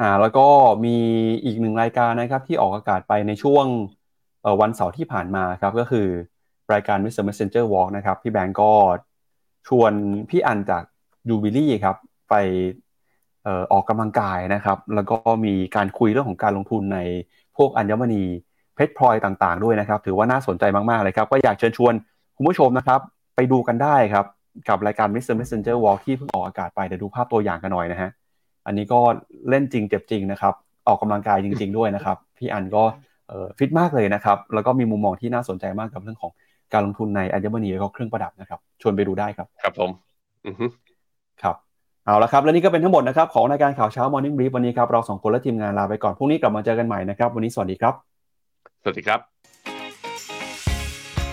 [0.00, 0.46] อ่าแล้วก็
[0.84, 0.96] มี
[1.44, 3.66] อีกหนึ่งรายการนะครับที่ออกอากาศไปในช่วง
[4.60, 6.08] วันเสาร์ที่ผ่านมาครับก็คือ
[6.72, 7.24] รายการ Mr.
[7.28, 8.70] Messenger Walk นะครับ พี่แบงก์ก็
[9.68, 9.92] ชวน
[10.30, 10.82] พี่อันจาก
[11.28, 11.96] ยูบิลี่ครับ
[12.30, 12.34] ไป
[13.72, 16.98] ออกกำลังกายนะครับ แล้วก็มีการคุยเรื่องของการลงทุนใน
[17.56, 18.24] พวกอัญมณี
[18.74, 21.94] เพชรพลอยต่างๆ ด้วยนะครับ ถือว่าน่าสนใจมากๆเลยครับ ก็อยากเชิญชวน
[22.36, 23.00] คุณผู้ชมนะครับ
[23.36, 24.26] ไปดูกันได้ครับ
[24.68, 25.34] กับรายการ Mr.
[25.40, 28.10] Messenger Walk ที่เพิ่งออกอากาศไปเดี๋ยวดูภาพตัวอย่างกันหน่อยนะฮะ
[28.66, 29.00] อันนี้ก็
[29.48, 30.54] เล่นจริงเจ็บจริงนะครับ
[30.88, 32.84] ออกกำลังกายจริง ๆ ด้วยนะครับ พี่อันก็
[33.58, 36.32] ฟิตมากเลยนะครับ แล้วก็มีมุมมองที่น่าสนใจมากกับเรื่องของ
[36.72, 39.90] การลงทุนในอัญมณีแล้วก็เครื่องประดับนะครับ ชวนไปดูได้ครับ ครับผม
[40.46, 40.66] อือฮึ
[41.42, 41.56] ครับ
[42.06, 47.94] เอาละครับและนี่ก็เป็นทั้งหมดนะครับของรายการข่าวเช้า Morning Brief วันนี้ครับเราสองคนและทีมงานลาไปก่อนพรุ่งนี้กลับมาเจอกันใหม่นะครับ วันนี้สวัสดีครับ
[48.82, 49.20] สวัสดีครับ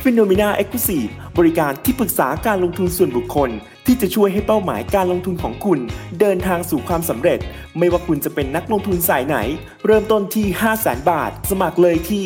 [0.03, 0.99] f i n o m e n a e x c l u s i
[1.03, 3.49] v e บริการที่ปรึกษาการลงทุนส่วนบุคคล
[3.85, 5.79] ที่จะช่วยให้เป้าหมายการลงทุนของคุณ
[6.19, 7.39] เดินทางสู่ความสำเร็จ
[7.77, 9.37] ไม่ว่าคุณจะเป็นนักลงทุนสายไหน
[9.85, 12.25] เริ่มต้นที่ 5 0 0 0 0 0 บาท สมัครเลยที่